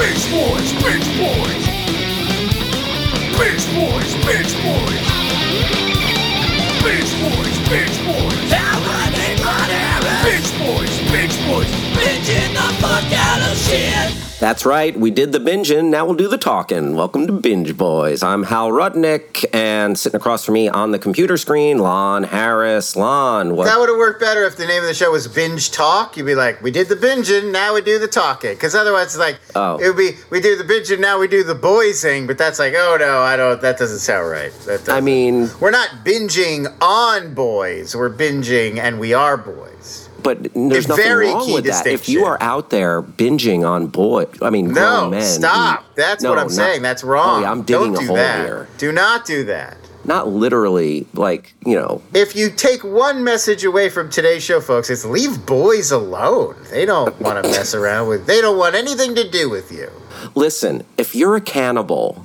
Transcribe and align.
Bitch 0.00 0.30
boys, 0.32 0.72
bitch 0.80 1.08
boys. 1.18 1.64
Bitch 3.36 3.66
boys, 3.74 4.14
bitch 4.24 4.54
boys. 4.64 5.06
Bitch 6.80 7.12
boys, 7.20 7.56
bitch 7.68 7.98
boys. 8.06 8.50
Bitch 10.24 10.50
boys, 10.58 10.94
bitch 11.10 11.36
boys. 11.46 11.89
That's 14.40 14.64
right, 14.64 14.98
we 14.98 15.10
did 15.10 15.32
the 15.32 15.38
binging, 15.38 15.90
now 15.90 16.04
we'll 16.06 16.14
do 16.14 16.26
the 16.28 16.38
talking. 16.38 16.94
Welcome 16.96 17.26
to 17.26 17.32
Binge 17.32 17.76
Boys. 17.76 18.22
I'm 18.22 18.42
Hal 18.42 18.70
Rudnick, 18.70 19.44
and 19.54 19.98
sitting 19.98 20.16
across 20.18 20.44
from 20.46 20.54
me 20.54 20.68
on 20.68 20.90
the 20.92 20.98
computer 20.98 21.36
screen, 21.36 21.78
Lon 21.78 22.22
Harris. 22.24 22.96
Lon, 22.96 23.54
what? 23.54 23.64
That 23.66 23.78
would 23.78 23.88
have 23.90 23.98
worked 23.98 24.20
better 24.20 24.44
if 24.44 24.56
the 24.56 24.66
name 24.66 24.82
of 24.82 24.88
the 24.88 24.94
show 24.94 25.10
was 25.12 25.28
Binge 25.28 25.70
Talk. 25.70 26.16
You'd 26.16 26.24
be 26.26 26.34
like, 26.34 26.60
we 26.62 26.70
did 26.70 26.88
the 26.88 26.94
binging, 26.96 27.52
now 27.52 27.74
we 27.74 27.80
do 27.82 27.98
the 27.98 28.08
talking. 28.08 28.52
Because 28.54 28.74
otherwise, 28.74 29.06
it's 29.08 29.18
like, 29.18 29.38
Oh. 29.54 29.78
it 29.78 29.88
would 29.88 29.96
be, 29.98 30.12
we 30.30 30.40
do 30.40 30.56
the 30.56 30.64
binging, 30.64 31.00
now 31.00 31.18
we 31.18 31.28
do 31.28 31.42
the 31.44 31.54
boysing. 31.54 32.26
But 32.26 32.36
that's 32.38 32.58
like, 32.58 32.74
oh 32.76 32.96
no, 32.98 33.18
I 33.20 33.36
don't, 33.36 33.60
that 33.62 33.78
doesn't 33.78 34.00
sound 34.00 34.28
right. 34.30 34.52
That 34.66 34.80
doesn't- 34.80 34.94
I 34.94 35.00
mean, 35.00 35.50
we're 35.60 35.70
not 35.70 35.88
binging 36.04 36.66
on 36.82 37.32
boys, 37.34 37.94
we're 37.96 38.10
binging 38.12 38.78
and 38.78 38.98
we 39.00 39.14
are 39.14 39.36
boys. 39.38 40.08
But 40.22 40.42
there's 40.54 40.86
A 40.86 40.88
nothing 40.88 41.12
wrong 41.12 41.52
with 41.52 41.64
that. 41.66 41.86
If 41.86 42.08
you 42.08 42.24
are 42.24 42.38
out 42.42 42.70
there 42.70 43.02
binging 43.02 43.68
on 43.68 43.86
boy, 43.88 44.26
I 44.42 44.50
mean, 44.50 44.72
No, 44.72 45.08
men. 45.10 45.22
stop. 45.22 45.84
That's 45.96 46.22
No, 46.22 46.30
what 46.30 46.38
I'm 46.38 46.44
not- 46.46 46.52
saying. 46.52 46.82
That's 46.82 47.02
wrong. 47.04 47.38
Oh, 47.38 47.40
yeah, 47.42 47.50
I'm 47.50 47.62
digging 47.62 47.94
don't 47.94 48.04
a 48.04 48.06
hole 48.06 48.16
that. 48.16 48.44
here. 48.44 48.68
Do 48.78 48.92
not 48.92 49.24
do 49.24 49.44
that. 49.44 49.76
Not 50.04 50.28
literally, 50.28 51.06
like, 51.14 51.52
you 51.66 51.74
know, 51.74 52.00
If 52.14 52.34
you 52.34 52.48
take 52.50 52.82
one 52.82 53.22
message 53.22 53.64
away 53.64 53.90
from 53.90 54.08
today's 54.08 54.42
show, 54.42 54.60
folks, 54.60 54.88
it's 54.88 55.04
leave 55.04 55.44
boys 55.44 55.90
alone. 55.92 56.56
They 56.70 56.86
don't 56.86 57.18
want 57.20 57.44
to 57.44 57.50
mess 57.50 57.74
around 57.74 58.08
with. 58.08 58.26
They 58.26 58.40
don't 58.40 58.56
want 58.56 58.74
anything 58.74 59.14
to 59.16 59.28
do 59.28 59.50
with 59.50 59.70
you. 59.70 59.88
listen, 60.34 60.84
if 60.96 61.14
you're 61.14 61.36
a 61.36 61.40
cannibal 61.40 62.24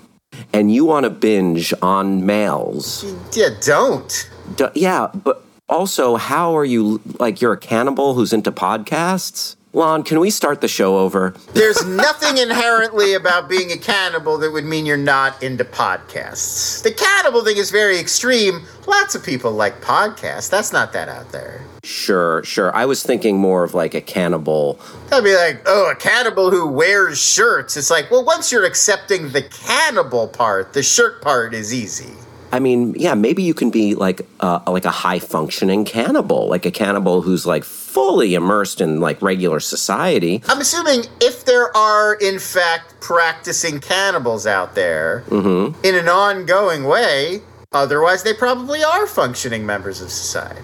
and 0.54 0.74
you 0.74 0.86
want 0.86 1.04
to 1.06 1.10
binge 1.10 1.74
on 1.82 2.26
males, 2.26 3.06
Yeah, 3.34 3.50
don't. 3.62 4.30
D- 4.56 4.66
yeah, 4.76 5.08
but 5.14 5.44
also, 5.68 6.16
how 6.16 6.56
are 6.56 6.66
you 6.66 7.02
like 7.20 7.42
you're 7.42 7.54
a 7.54 7.58
cannibal 7.58 8.14
who's 8.14 8.34
into 8.34 8.52
podcasts? 8.52 9.56
Lon, 9.74 10.04
can 10.04 10.22
we 10.22 10.30
start 10.30 10.62
the 10.62 10.70
show 10.70 11.00
over? 11.00 11.34
There's 11.54 11.86
nothing 11.86 12.38
inherently 12.38 13.14
about 13.14 13.50
being 13.50 13.74
a 13.74 13.78
cannibal 13.78 14.38
that 14.38 14.52
would 14.52 14.64
mean 14.64 14.86
you're 14.86 14.96
not 14.96 15.44
into 15.44 15.66
podcasts. 15.66 16.82
The 16.82 16.92
cannibal 16.94 17.44
thing 17.44 17.58
is 17.58 17.72
very 17.72 18.00
extreme. 18.00 18.62
Lots 18.88 19.16
of 19.16 19.26
people 19.26 19.52
like 19.52 19.82
podcasts. 19.82 20.50
That's 20.50 20.72
not 20.72 20.94
that 20.94 21.10
out 21.10 21.34
there. 21.34 21.62
Sure, 21.84 22.42
sure. 22.46 22.74
I 22.74 22.86
was 22.86 23.04
thinking 23.04 23.38
more 23.38 23.66
of 23.66 23.74
like 23.74 23.94
a 23.94 24.02
cannibal. 24.02 24.80
That'd 25.10 25.26
be 25.26 25.36
like, 25.36 25.62
oh, 25.66 25.92
a 25.92 25.96
cannibal 25.96 26.52
who 26.52 26.68
wears 26.68 27.22
shirts. 27.22 27.76
It's 27.76 27.92
like, 27.92 28.10
well, 28.10 28.24
once 28.24 28.54
you're 28.54 28.66
accepting 28.66 29.32
the 29.32 29.42
cannibal 29.42 30.30
part, 30.30 30.72
the 30.72 30.84
shirt 30.84 31.22
part 31.22 31.54
is 31.54 31.74
easy. 31.74 32.14
I 32.52 32.60
mean, 32.60 32.96
yeah, 32.98 33.16
maybe 33.16 33.44
you 33.44 33.54
can 33.54 33.70
be 33.70 33.96
like 33.96 34.22
uh, 34.40 34.60
like 34.68 34.86
a 34.86 34.92
high 34.92 35.20
functioning 35.20 35.86
cannibal, 35.86 36.48
like 36.48 36.66
a 36.66 36.72
cannibal 36.72 37.22
who's 37.22 37.46
like 37.46 37.64
fully 37.64 38.34
immersed 38.34 38.82
in 38.82 39.00
like 39.00 39.22
regular 39.22 39.60
society. 39.60 40.42
I'm 40.48 40.62
assuming 40.62 41.06
if 41.22 41.46
there 41.46 41.76
are, 41.76 42.16
in 42.16 42.40
fact, 42.40 43.00
practicing 43.02 43.80
cannibals 43.80 44.48
out 44.48 44.76
there 44.76 45.24
in 45.30 45.96
an 45.96 46.08
ongoing 46.08 46.86
way, 46.86 47.42
otherwise 47.72 48.24
they 48.24 48.34
probably 48.34 48.84
are 48.84 49.08
functioning 49.08 49.66
members 49.66 50.02
of 50.02 50.12
society. 50.12 50.62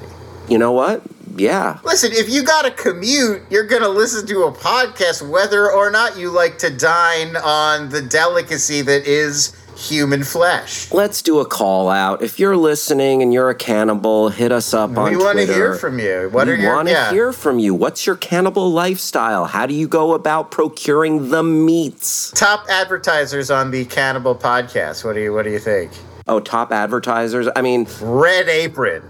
You 0.48 0.58
know 0.58 0.72
what? 0.72 1.04
Yeah. 1.36 1.80
Listen, 1.84 2.12
if 2.14 2.30
you 2.30 2.44
got 2.44 2.64
to 2.64 2.72
commute, 2.72 3.44
you're 3.50 3.66
going 3.66 3.82
to 3.82 3.90
listen 3.90 4.28
to 4.28 4.44
a 4.44 4.52
podcast 4.52 5.28
whether 5.28 5.72
or 5.72 5.90
not 5.90 6.18
you 6.18 6.30
like 6.30 6.58
to 6.60 6.70
dine 6.70 7.38
on 7.38 7.90
the 7.90 8.02
delicacy 8.02 8.82
that 8.82 9.08
is 9.08 9.56
human 9.78 10.24
flesh. 10.24 10.92
Let's 10.92 11.22
do 11.22 11.40
a 11.40 11.46
call 11.46 11.90
out. 11.90 12.22
If 12.22 12.40
you're 12.40 12.58
listening 12.58 13.22
and 13.22 13.34
you're 13.34 13.50
a 13.50 13.56
cannibal, 13.56 14.30
hit 14.30 14.52
us 14.52 14.74
up 14.74 14.98
on 14.98 15.10
We 15.12 15.18
want 15.18 15.40
to 15.40 15.46
hear 15.46 15.76
from 15.76 16.00
you. 16.00 16.30
What 16.32 16.48
we 16.48 16.54
are 16.54 16.56
your 16.56 16.70
We 16.70 16.76
want 16.76 16.88
to 16.88 16.94
yeah. 16.94 17.12
hear 17.12 17.34
from 17.34 17.60
you. 17.60 17.74
What's 17.74 18.06
your 18.06 18.16
cannibal 18.16 18.72
lifestyle? 18.72 19.46
How 19.46 19.66
do 19.66 19.74
you 19.74 19.88
go 19.88 20.14
about 20.14 20.52
procuring 20.52 21.30
the 21.30 21.44
meats? 21.44 22.32
top 22.32 22.66
advertisers 22.70 23.52
on 23.52 23.72
the 23.72 23.86
Cannibal 23.86 24.36
podcast? 24.36 25.04
What 25.04 25.14
do 25.14 25.22
you 25.22 25.34
what 25.34 25.44
do 25.44 25.52
you 25.52 25.60
think? 25.60 25.92
Oh, 26.28 26.40
top 26.40 26.72
advertisers. 26.72 27.48
I 27.56 27.62
mean, 27.62 27.88
Red 28.02 28.48
Apron. 28.48 29.04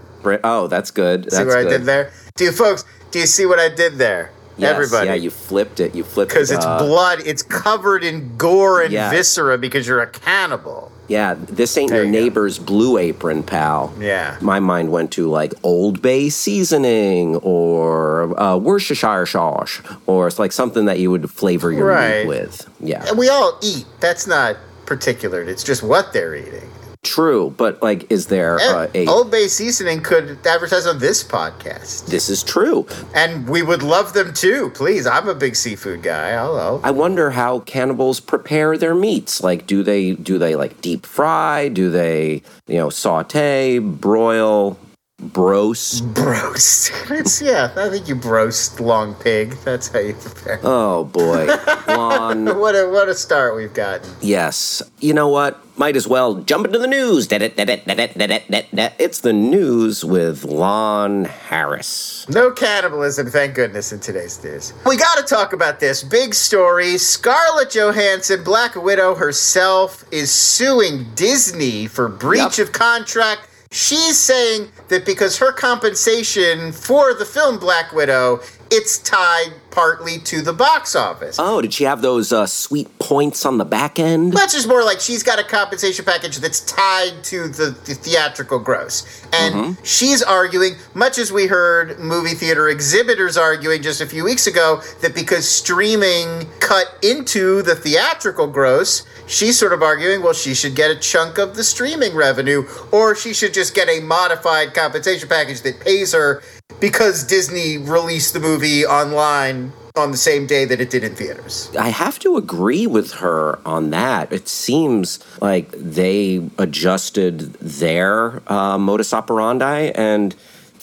Oh, 0.44 0.66
that's 0.68 0.90
good. 0.90 1.24
That's 1.24 1.36
see 1.36 1.44
what 1.44 1.54
good. 1.54 1.66
I 1.66 1.70
did 1.70 1.82
there? 1.84 2.12
Do 2.36 2.44
you 2.44 2.52
folks? 2.52 2.84
Do 3.10 3.18
you 3.18 3.26
see 3.26 3.46
what 3.46 3.58
I 3.58 3.68
did 3.68 3.94
there? 3.94 4.30
Yes, 4.62 4.74
Everybody. 4.74 5.06
Yeah, 5.08 5.14
you 5.14 5.30
flipped 5.30 5.80
it. 5.80 5.94
You 5.94 6.04
flipped 6.04 6.30
because 6.30 6.50
it. 6.50 6.56
it's 6.56 6.64
uh, 6.66 6.78
blood. 6.78 7.20
It's 7.26 7.42
covered 7.42 8.04
in 8.04 8.36
gore 8.36 8.82
and 8.82 8.92
Yeah. 8.92 9.10
viscera 9.10 9.58
because 9.58 9.86
you're 9.86 10.00
a 10.00 10.06
cannibal. 10.06 10.90
Yeah, 11.08 11.34
this 11.36 11.76
ain't 11.76 11.90
There 11.90 12.04
your 12.04 12.06
you 12.06 12.12
go. 12.12 12.18
neighbor's 12.20 12.58
blue 12.58 12.96
apron, 12.96 13.42
pal. 13.42 13.92
Yeah. 14.00 14.36
My 14.40 14.60
mind 14.60 14.90
went 14.92 15.10
to 15.12 15.28
like 15.28 15.52
Old 15.62 16.00
Bay 16.00 16.30
seasoning 16.30 17.36
or 17.36 18.40
uh, 18.40 18.56
Worcestershire 18.56 19.26
sauce, 19.26 19.80
or 20.06 20.26
it's 20.28 20.38
like 20.38 20.52
something 20.52 20.86
that 20.86 20.98
you 21.00 21.10
would 21.10 21.28
flavor 21.30 21.70
your 21.72 21.86
Right. 21.86 22.20
meat 22.22 22.28
with. 22.28 22.68
Yeah, 22.80 23.04
And 23.08 23.18
we 23.18 23.28
all 23.28 23.58
eat. 23.62 23.84
That's 24.00 24.26
not 24.26 24.56
particular. 24.86 25.42
It's 25.42 25.64
just 25.64 25.82
what 25.82 26.12
they're 26.12 26.34
eating. 26.34 26.70
True. 27.02 27.52
But 27.56 27.82
like, 27.82 28.10
is 28.10 28.26
there 28.26 28.58
uh, 28.58 28.88
a? 28.94 29.06
Old 29.06 29.30
Bay 29.30 29.48
seasoning 29.48 30.02
could 30.02 30.38
advertise 30.46 30.86
on 30.86 30.98
this 30.98 31.22
podcast, 31.22 32.06
This 32.06 32.28
is 32.28 32.42
true. 32.42 32.86
and 33.14 33.48
we 33.48 33.62
would 33.62 33.82
love 33.82 34.12
them 34.12 34.32
too. 34.32 34.70
Please, 34.70 35.06
I'm 35.06 35.28
a 35.28 35.34
big 35.34 35.56
seafood 35.56 36.02
guy. 36.02 36.30
Hello. 36.32 36.80
I 36.82 36.90
wonder 36.90 37.30
how 37.30 37.60
cannibals 37.60 38.20
prepare 38.20 38.76
their 38.78 38.94
meats. 38.94 39.42
Like, 39.42 39.66
do 39.66 39.82
they 39.82 40.12
do 40.12 40.38
they 40.38 40.56
like 40.56 40.80
deep 40.80 41.04
fry? 41.06 41.68
Do 41.68 41.90
they 41.90 42.42
you 42.66 42.78
know 42.78 42.90
saute, 42.90 43.78
broil, 43.78 44.78
broast? 45.22 46.12
Broast. 46.14 46.90
It's, 47.12 47.42
yeah, 47.42 47.70
I 47.76 47.90
think 47.90 48.08
you 48.08 48.14
broast 48.14 48.80
long 48.80 49.14
pig. 49.16 49.50
That's 49.64 49.88
how 49.88 49.98
you 50.00 50.14
prepare. 50.14 50.60
Oh 50.62 51.04
boy, 51.04 51.46
Lon. 51.86 52.46
What 52.58 52.74
a 52.74 52.88
what 52.88 53.08
a 53.08 53.14
start 53.14 53.54
we've 53.56 53.74
gotten. 53.74 54.08
Yes. 54.20 54.82
You 55.00 55.12
know 55.14 55.28
what? 55.28 55.60
Might 55.76 55.96
as 55.96 56.06
well 56.08 56.36
jump 56.36 56.66
into 56.66 56.78
the 56.78 56.86
news. 56.86 57.28
It's 57.30 59.20
the 59.20 59.32
news 59.32 60.04
with 60.04 60.44
Lon 60.44 61.24
Harris. 61.24 62.26
No 62.28 62.50
cannibalism, 62.50 63.28
thank 63.28 63.54
goodness, 63.54 63.92
in 63.92 64.00
today's 64.00 64.42
news. 64.44 64.72
We 64.86 64.96
got 64.96 65.16
to 65.16 65.22
talk 65.22 65.52
about 65.52 65.80
this 65.80 66.02
big 66.02 66.34
story. 66.34 66.98
Scarlett 66.98 67.70
Johansson, 67.74 68.44
Black 68.44 68.74
Widow 68.76 69.14
herself, 69.14 70.04
is 70.10 70.30
suing 70.30 71.06
Disney 71.14 71.86
for 71.86 72.08
breach 72.08 72.58
Yep. 72.58 72.68
of 72.68 72.72
contract. 72.72 73.48
She's 73.72 74.18
saying 74.18 74.68
that 74.88 75.06
because 75.06 75.38
her 75.38 75.50
compensation 75.50 76.72
for 76.72 77.14
the 77.14 77.24
film 77.24 77.58
Black 77.58 77.92
Widow 77.94 78.40
it's 78.72 78.98
tied 78.98 79.52
partly 79.70 80.18
to 80.18 80.42
the 80.42 80.52
box 80.52 80.94
office. 80.96 81.36
Oh, 81.38 81.60
did 81.62 81.72
she 81.74 81.84
have 81.84 82.02
those 82.02 82.32
uh, 82.32 82.46
sweet 82.46 82.98
points 82.98 83.46
on 83.46 83.58
the 83.58 83.64
back 83.64 83.98
end? 83.98 84.32
That's 84.32 84.52
just 84.54 84.68
more 84.68 84.82
like 84.84 85.00
she's 85.00 85.22
got 85.22 85.38
a 85.38 85.44
compensation 85.44 86.04
package 86.04 86.38
that's 86.38 86.60
tied 86.60 87.22
to 87.24 87.48
the, 87.48 87.70
the 87.84 87.94
theatrical 87.94 88.58
gross. 88.58 89.06
And 89.32 89.52
Mm-hmm. 89.54 89.82
she's 89.84 90.22
arguing, 90.22 90.74
much 90.94 91.18
as 91.18 91.30
we 91.32 91.46
heard 91.46 91.98
movie 91.98 92.34
theater 92.34 92.68
exhibitors 92.68 93.36
arguing 93.36 93.82
just 93.82 94.00
a 94.00 94.06
few 94.06 94.24
weeks 94.24 94.46
ago, 94.46 94.80
that 95.02 95.14
because 95.14 95.48
streaming 95.48 96.46
cut 96.60 96.86
into 97.02 97.62
the 97.62 97.74
theatrical 97.74 98.46
gross, 98.46 99.04
she's 99.26 99.58
sort 99.58 99.72
of 99.72 99.82
arguing, 99.82 100.22
well, 100.22 100.32
she 100.32 100.54
should 100.54 100.74
get 100.74 100.90
a 100.90 100.96
chunk 100.98 101.38
of 101.38 101.56
the 101.56 101.64
streaming 101.64 102.14
revenue, 102.14 102.64
or 102.92 103.14
she 103.14 103.32
should 103.34 103.52
just 103.54 103.74
get 103.74 103.88
a 103.88 104.00
modified 104.00 104.74
compensation 104.74 105.28
package 105.28 105.62
that 105.62 105.80
pays 105.80 106.12
her 106.12 106.42
because 106.80 107.24
Disney 107.24 107.78
released 107.78 108.32
the 108.32 108.40
movie 108.40 108.84
online 108.84 109.72
on 109.94 110.10
the 110.10 110.16
same 110.16 110.46
day 110.46 110.64
that 110.64 110.80
it 110.80 110.88
did 110.88 111.04
in 111.04 111.14
theaters. 111.14 111.70
I 111.78 111.88
have 111.88 112.18
to 112.20 112.36
agree 112.36 112.86
with 112.86 113.12
her 113.14 113.58
on 113.66 113.90
that. 113.90 114.32
It 114.32 114.48
seems 114.48 115.18
like 115.40 115.70
they 115.72 116.48
adjusted 116.58 117.52
their 117.54 118.42
uh, 118.50 118.78
modus 118.78 119.12
operandi 119.12 119.92
and 119.94 120.34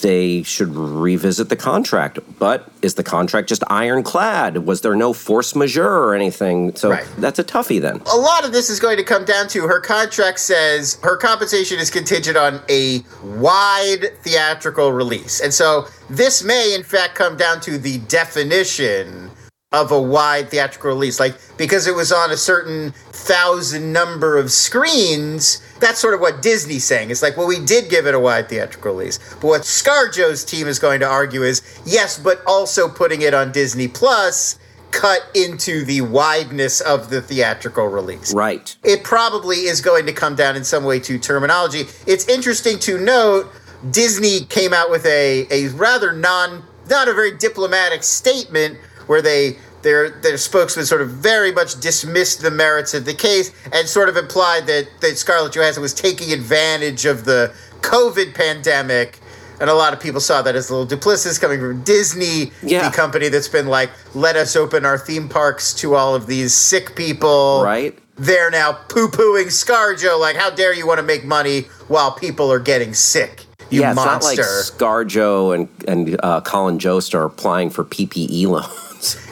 they 0.01 0.43
should 0.43 0.75
revisit 0.75 1.49
the 1.49 1.55
contract. 1.55 2.19
But 2.39 2.69
is 2.81 2.95
the 2.95 3.03
contract 3.03 3.49
just 3.49 3.63
ironclad? 3.69 4.65
Was 4.65 4.81
there 4.81 4.95
no 4.95 5.13
force 5.13 5.55
majeure 5.55 6.03
or 6.03 6.15
anything? 6.15 6.75
So 6.75 6.91
Right. 6.91 7.05
that's 7.17 7.39
a 7.39 7.43
toughie 7.43 7.81
then. 7.81 8.01
a 8.11 8.15
lot 8.17 8.45
of 8.45 8.51
this 8.51 8.69
is 8.69 8.79
going 8.79 8.97
to 8.97 9.03
come 9.03 9.25
down 9.25 9.47
to 9.49 9.67
her 9.67 9.79
contract 9.79 10.39
says 10.39 10.97
her 11.03 11.17
compensation 11.17 11.79
is 11.79 11.89
contingent 11.89 12.37
on 12.37 12.61
a 12.69 13.03
wide 13.23 14.11
theatrical 14.23 14.91
release. 14.91 15.39
And 15.41 15.53
so 15.53 15.87
this 16.09 16.43
may, 16.43 16.73
in 16.73 16.83
fact, 16.83 17.15
come 17.15 17.37
down 17.37 17.59
to 17.61 17.77
the 17.77 17.97
definition 18.07 19.29
of 19.71 19.91
a 19.91 20.01
wide 20.01 20.49
theatrical 20.49 20.89
release. 20.89 21.19
Like, 21.19 21.35
because 21.57 21.85
it 21.85 21.93
was 21.93 22.11
on 22.11 22.31
a 22.31 22.37
certain 22.37 22.91
thousand 23.11 23.93
number 23.93 24.37
of 24.37 24.51
screens, 24.51 25.61
that's 25.79 25.99
sort 25.99 26.15
of 26.15 26.21
what 26.21 26.41
Disney's 26.41 26.83
saying. 26.83 27.11
It's 27.11 27.21
like, 27.21 27.37
well, 27.37 27.47
we 27.47 27.63
did 27.63 27.89
give 27.89 28.07
it 28.07 28.15
a 28.15 28.19
wide 28.19 28.49
theatrical 28.49 28.93
release. 28.93 29.19
But 29.35 29.43
what 29.47 29.61
ScarJo's 29.61 30.43
team 30.43 30.67
is 30.67 30.79
going 30.79 30.99
to 31.01 31.07
argue 31.07 31.43
is 31.43 31.61
yes, 31.85 32.17
but 32.17 32.41
also 32.47 32.89
putting 32.89 33.21
it 33.21 33.33
on 33.33 33.51
Disney 33.51 33.87
Plus 33.87 34.57
cut 34.89 35.21
into 35.35 35.85
the 35.85 36.01
wideness 36.01 36.81
of 36.81 37.11
the 37.11 37.21
theatrical 37.21 37.85
release. 37.85 38.33
Right. 38.33 38.75
It 38.83 39.03
probably 39.03 39.57
is 39.57 39.81
going 39.81 40.07
to 40.07 40.13
come 40.13 40.33
down 40.33 40.55
in 40.55 40.63
some 40.63 40.83
way 40.83 40.99
to 41.01 41.19
terminology. 41.19 41.85
It's 42.07 42.27
interesting 42.27 42.79
to 42.79 42.99
note 42.99 43.51
Disney 43.91 44.45
came 44.45 44.73
out 44.73 44.89
with 44.89 45.05
a, 45.05 45.45
a 45.51 45.67
rather 45.69 46.11
non 46.11 46.63
not 46.89 47.07
a 47.07 47.13
very 47.13 47.37
diplomatic 47.37 48.01
statement 48.01 48.79
where 49.09 49.23
they 49.23 49.57
their 49.81 50.09
their 50.21 50.37
spokesman 50.37 50.85
sort 50.85 51.01
of 51.01 51.09
very 51.09 51.51
much 51.51 51.79
dismissed 51.79 52.41
the 52.41 52.51
merits 52.51 52.93
of 52.93 53.05
the 53.05 53.13
case 53.13 53.51
and 53.73 53.87
sort 53.87 54.07
of 54.07 54.15
implied 54.17 54.67
that, 54.67 54.87
that 55.01 55.17
Scarlett 55.17 55.53
Johansson 55.55 55.81
was 55.81 55.95
taking 55.95 56.31
advantage 56.31 57.05
of 57.05 57.25
the 57.25 57.51
COVID 57.81 58.35
pandemic. 58.35 59.17
And 59.59 59.69
a 59.69 59.73
lot 59.73 59.93
of 59.93 59.99
people 59.99 60.21
saw 60.21 60.41
that 60.43 60.55
as 60.55 60.69
a 60.69 60.75
little 60.75 60.97
duplicitous 60.97 61.41
coming 61.41 61.59
from 61.59 61.81
Disney, 61.83 62.51
Yeah. 62.61 62.87
the 62.87 62.95
company 62.95 63.29
that's 63.29 63.47
been 63.47 63.67
like, 63.67 63.89
let 64.13 64.35
us 64.35 64.55
open 64.55 64.85
our 64.85 64.97
theme 64.97 65.27
parks 65.27 65.73
to 65.75 65.95
all 65.95 66.13
of 66.13 66.27
these 66.27 66.53
sick 66.53 66.95
people 66.95 67.61
Right. 67.63 67.97
they're 68.15 68.51
now 68.51 68.73
poo-pooing 68.89 69.47
ScarJo 69.47 70.19
like, 70.19 70.35
how 70.35 70.49
dare 70.51 70.73
you 70.73 70.85
want 70.85 70.99
to 70.99 71.03
make 71.05 71.25
money 71.25 71.61
while 71.87 72.11
people 72.11 72.51
are 72.51 72.59
getting 72.59 72.93
sick? 72.93 73.45
You 73.69 73.81
yeah, 73.81 73.91
it's 73.91 73.95
monster. 73.97 74.41
not 74.41 74.47
like 74.47 75.07
ScarJo 75.07 75.55
and, 75.55 75.67
and 75.87 76.19
uh, 76.23 76.41
Colin 76.41 76.79
Jost 76.79 77.13
are 77.15 77.23
applying 77.25 77.69
for 77.69 77.83
PPE 77.83 78.45
loans. 78.47 78.67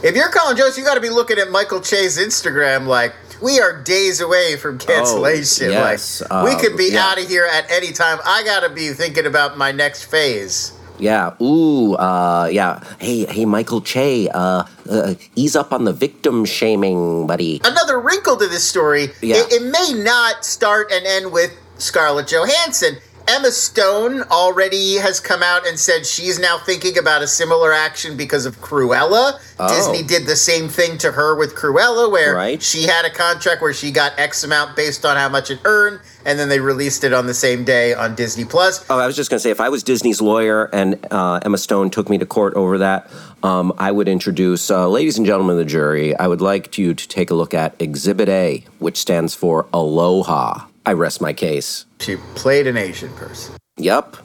If 0.03 0.15
you're 0.15 0.29
Colin 0.29 0.57
Jost, 0.57 0.77
you 0.77 0.83
got 0.83 0.95
to 0.95 1.01
be 1.01 1.09
looking 1.09 1.37
at 1.37 1.49
Michael 1.51 1.81
Che's 1.81 2.17
Instagram 2.17 2.85
like, 2.87 3.13
we 3.41 3.59
are 3.59 3.83
days 3.83 4.19
away 4.21 4.55
from 4.57 4.79
cancellation. 4.79 5.67
Oh, 5.67 5.71
yes. 5.71 6.23
Like, 6.29 6.45
we 6.55 6.61
could 6.61 6.71
Um, 6.71 6.77
be 6.77 6.91
yeah. 6.93 7.05
out 7.05 7.19
of 7.21 7.27
here 7.27 7.45
at 7.45 7.69
any 7.69 7.91
time. 7.91 8.19
I 8.25 8.43
got 8.43 8.61
to 8.61 8.69
be 8.69 8.89
thinking 8.93 9.25
about 9.27 9.57
my 9.57 9.71
next 9.71 10.05
phase. 10.05 10.71
Yeah. 10.97 11.35
Ooh. 11.39 11.93
Uh. 11.93 12.49
Yeah. 12.51 12.81
Hey. 12.97 13.25
Hey. 13.25 13.45
Michael 13.45 13.81
Che. 13.81 14.29
Uh, 14.33 14.63
uh. 14.89 15.13
Ease 15.35 15.55
up 15.55 15.71
on 15.71 15.83
the 15.83 15.93
victim 15.93 16.43
shaming, 16.45 17.27
buddy. 17.27 17.61
Another 17.63 17.99
wrinkle 17.99 18.37
to 18.37 18.47
this 18.47 18.63
story, 18.63 19.09
Yeah. 19.21 19.35
it, 19.35 19.53
it 19.53 19.63
may 19.71 19.93
not 20.01 20.43
start 20.43 20.91
and 20.91 21.05
end 21.05 21.31
with 21.31 21.51
Scarlett 21.77 22.27
Johansson. 22.27 22.97
Emma 23.29 23.51
Stone 23.51 24.21
already 24.31 24.95
has 24.95 25.19
come 25.19 25.43
out 25.43 25.67
and 25.67 25.77
said 25.77 26.05
she's 26.05 26.39
now 26.39 26.57
thinking 26.57 26.97
about 26.97 27.21
a 27.21 27.27
similar 27.27 27.73
action 27.73 28.15
because 28.15 28.45
of 28.45 28.55
Cruella. 28.61 29.37
Oh. 29.59 29.67
Disney 29.67 30.01
did 30.07 30.25
the 30.25 30.35
same 30.37 30.69
thing 30.69 30.97
to 30.99 31.11
her 31.11 31.35
with 31.35 31.53
Cruella, 31.53 32.09
where 32.09 32.33
Right. 32.33 32.61
she 32.63 32.83
had 32.83 33.03
a 33.03 33.09
contract 33.09 33.61
where 33.61 33.73
she 33.73 33.91
got 33.91 34.13
X 34.17 34.45
amount 34.45 34.77
based 34.77 35.03
on 35.05 35.17
how 35.17 35.27
much 35.27 35.51
it 35.51 35.59
earned, 35.65 35.99
and 36.25 36.39
then 36.39 36.47
they 36.47 36.61
released 36.61 37.03
it 37.03 37.11
on 37.11 37.27
the 37.27 37.33
same 37.33 37.65
day 37.65 37.93
on 37.93 38.15
Disney 38.15 38.45
Plus. 38.45 38.85
Oh, 38.89 38.97
I 38.97 39.05
was 39.05 39.15
just 39.17 39.29
gonna 39.29 39.41
say, 39.41 39.49
if 39.51 39.59
I 39.59 39.67
was 39.67 39.83
Disney's 39.83 40.21
lawyer 40.21 40.69
and 40.71 40.97
uh, 41.11 41.41
Emma 41.43 41.57
Stone 41.57 41.89
took 41.89 42.09
me 42.09 42.17
to 42.19 42.25
court 42.25 42.53
over 42.53 42.77
that, 42.77 43.09
um, 43.43 43.73
I 43.77 43.91
would 43.91 44.07
introduce, 44.07 44.71
uh, 44.71 44.87
ladies 44.87 45.17
and 45.17 45.25
gentlemen 45.27 45.53
of 45.53 45.57
the 45.59 45.65
jury, 45.65 46.15
I 46.15 46.27
would 46.27 46.41
like 46.41 46.77
you 46.77 46.93
to 46.93 47.07
take 47.09 47.29
a 47.29 47.33
look 47.35 47.53
at 47.53 47.75
Exhibit 47.79 48.29
A, 48.29 48.63
which 48.79 48.97
stands 48.97 49.35
for 49.35 49.67
Aloha. 49.73 50.65
I 50.87 50.93
rest 50.93 51.19
my 51.19 51.33
case. 51.33 51.85
She 51.99 52.15
played 52.35 52.65
an 52.65 52.77
Asian 52.77 53.11
person. 53.15 53.57
Yep. 53.75 54.15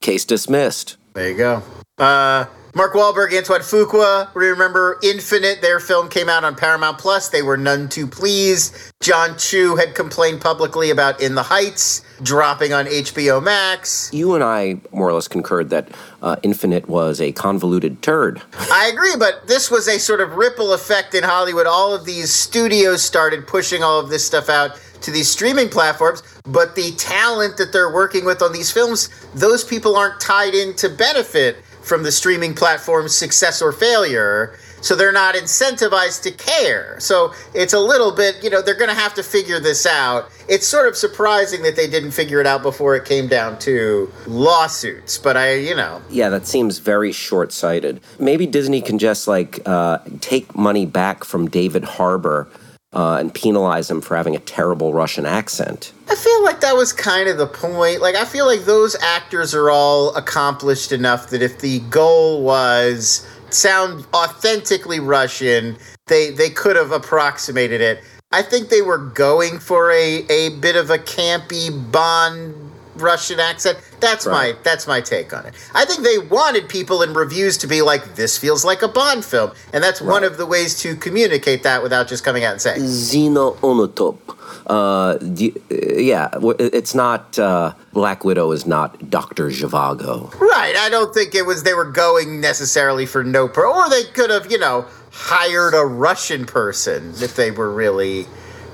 Case 0.00 0.24
dismissed. 0.24 0.96
There 1.14 1.28
you 1.28 1.36
go. 1.36 1.62
Uh, 1.98 2.44
Mark 2.72 2.92
Wahlberg, 2.92 3.36
Antoine 3.36 3.62
Fuqua. 3.62 4.32
Remember 4.32 5.00
Infinite. 5.02 5.60
Their 5.60 5.80
film 5.80 6.08
came 6.08 6.28
out 6.28 6.44
on 6.44 6.54
Paramount 6.54 6.98
Plus. 6.98 7.30
They 7.30 7.42
were 7.42 7.56
none 7.56 7.88
too 7.88 8.06
pleased. 8.06 8.76
Jon 9.02 9.36
Chu 9.38 9.74
had 9.74 9.96
complained 9.96 10.40
publicly 10.40 10.90
about 10.90 11.20
In 11.20 11.34
the 11.34 11.42
Heights 11.42 12.02
dropping 12.22 12.72
on 12.72 12.86
HBO 12.86 13.42
Max. 13.42 14.08
You 14.12 14.36
and 14.36 14.44
I 14.44 14.80
more 14.92 15.08
or 15.08 15.14
less 15.14 15.26
concurred 15.26 15.70
that 15.70 15.88
uh, 16.22 16.36
Infinite 16.44 16.88
was 16.88 17.20
a 17.20 17.32
convoluted 17.32 18.02
turd. 18.02 18.40
I 18.70 18.88
agree, 18.92 19.16
but 19.18 19.48
this 19.48 19.68
was 19.68 19.88
a 19.88 19.98
sort 19.98 20.20
of 20.20 20.36
ripple 20.36 20.74
effect 20.74 21.12
in 21.12 21.24
Hollywood. 21.24 21.66
All 21.66 21.92
of 21.92 22.04
these 22.04 22.32
studios 22.32 23.02
started 23.02 23.48
pushing 23.48 23.82
all 23.82 23.98
of 23.98 24.10
this 24.10 24.24
stuff 24.24 24.48
out 24.48 24.78
to 25.02 25.10
these 25.10 25.28
streaming 25.28 25.68
platforms, 25.68 26.22
but 26.44 26.74
the 26.74 26.92
talent 26.92 27.56
that 27.56 27.72
they're 27.72 27.92
working 27.92 28.24
with 28.24 28.42
on 28.42 28.52
these 28.52 28.70
films, 28.70 29.08
those 29.34 29.64
people 29.64 29.96
aren't 29.96 30.20
tied 30.20 30.54
in 30.54 30.74
to 30.76 30.88
benefit 30.88 31.56
from 31.82 32.02
the 32.02 32.12
streaming 32.12 32.54
platform's 32.54 33.14
success 33.14 33.60
or 33.60 33.72
failure. 33.72 34.58
So 34.80 34.94
they're 34.94 35.12
not 35.12 35.34
incentivized 35.34 36.22
to 36.24 36.30
care. 36.30 37.00
So 37.00 37.32
it's 37.54 37.72
a 37.72 37.80
little 37.80 38.12
bit, 38.14 38.44
you 38.44 38.50
know, 38.50 38.60
they're 38.60 38.74
going 38.74 38.90
to 38.90 38.94
have 38.94 39.14
to 39.14 39.22
figure 39.22 39.58
this 39.58 39.86
out. 39.86 40.30
It's 40.46 40.66
sort 40.66 40.86
of 40.86 40.94
surprising 40.94 41.62
that 41.62 41.74
they 41.74 41.86
didn't 41.86 42.10
figure 42.10 42.38
it 42.38 42.46
out 42.46 42.62
before 42.62 42.94
it 42.94 43.06
came 43.06 43.26
down 43.26 43.58
to 43.60 44.12
lawsuits. 44.26 45.16
But 45.16 45.38
I, 45.38 45.54
you 45.54 45.74
know, 45.74 46.02
Yeah, 46.10 46.28
that 46.28 46.46
seems 46.46 46.78
very 46.78 47.12
short 47.12 47.50
sighted. 47.50 48.02
Maybe 48.18 48.46
Disney 48.46 48.82
can 48.82 48.98
just 48.98 49.26
like 49.26 49.60
uh, 49.64 50.00
take 50.20 50.54
money 50.54 50.84
back 50.84 51.24
from 51.24 51.48
David 51.48 51.84
Harbour 51.84 52.46
uh, 52.94 53.16
and 53.16 53.34
penalize 53.34 53.90
him 53.90 54.00
for 54.00 54.16
having 54.16 54.36
a 54.36 54.40
terrible 54.40 54.94
Russian 54.94 55.26
accent. 55.26 55.92
I 56.08 56.14
feel 56.14 56.44
like 56.44 56.60
that 56.60 56.76
was 56.76 56.92
kind 56.92 57.28
of 57.28 57.38
the 57.38 57.46
point. 57.46 58.00
Like, 58.00 58.14
I 58.14 58.24
feel 58.24 58.46
like 58.46 58.64
those 58.64 58.94
actors 59.02 59.54
are 59.54 59.68
all 59.68 60.14
accomplished 60.14 60.92
enough 60.92 61.30
that 61.30 61.42
if 61.42 61.58
the 61.58 61.80
goal 61.90 62.42
was 62.42 63.26
sound 63.50 64.06
authentically 64.14 65.00
Russian, 65.00 65.76
they 66.06 66.30
they 66.30 66.50
could 66.50 66.76
have 66.76 66.92
approximated 66.92 67.80
it. 67.80 68.02
I 68.32 68.42
think 68.42 68.68
they 68.68 68.82
were 68.82 68.98
going 68.98 69.58
for 69.58 69.90
a 69.90 70.26
a 70.28 70.50
bit 70.58 70.76
of 70.76 70.90
a 70.90 70.98
campy 70.98 71.70
Bond 71.92 72.63
Russian 72.96 73.40
accent. 73.40 73.78
That's 74.00 74.26
Right. 74.26 74.54
my 74.54 74.58
that's 74.62 74.86
my 74.86 75.00
take 75.00 75.32
on 75.32 75.46
it. 75.46 75.54
I 75.74 75.84
think 75.84 76.02
they 76.02 76.18
wanted 76.18 76.68
people 76.68 77.02
in 77.02 77.14
reviews 77.14 77.56
to 77.58 77.66
be 77.66 77.82
like, 77.82 78.16
"This 78.16 78.36
feels 78.38 78.64
like 78.64 78.82
a 78.82 78.88
Bond 78.88 79.24
film," 79.24 79.52
and 79.72 79.82
that's 79.82 80.00
one 80.00 80.24
of 80.24 80.36
the 80.36 80.46
ways 80.46 80.78
to 80.80 80.94
communicate 80.96 81.62
that 81.62 81.82
without 81.82 82.06
just 82.08 82.24
coming 82.24 82.44
out 82.44 82.52
and 82.52 82.62
saying. 82.62 82.86
Xenia 82.86 83.50
Onatopp. 83.62 84.18
Uh, 84.66 85.16
you- 85.36 85.60
uh, 85.70 85.94
yeah, 85.96 86.28
it's 86.58 86.94
not. 86.94 87.38
Uh, 87.38 87.72
Black 87.92 88.24
Widow 88.24 88.50
is 88.52 88.66
not 88.66 89.10
Dr. 89.10 89.48
Zhivago. 89.50 90.32
Right. 90.40 90.74
I 90.76 90.88
don't 90.88 91.12
think 91.14 91.34
it 91.34 91.44
was 91.46 91.62
they 91.62 91.74
were 91.74 91.84
going 91.84 92.40
necessarily 92.40 93.06
for 93.06 93.22
no 93.24 93.46
pro, 93.48 93.72
or 93.72 93.88
they 93.90 94.04
could 94.04 94.30
have, 94.30 94.50
you 94.50 94.58
know, 94.58 94.86
hired 95.10 95.74
a 95.74 95.84
Russian 95.84 96.44
person 96.44 97.14
if 97.20 97.36
they 97.36 97.50
were 97.50 97.70
really 97.70 98.26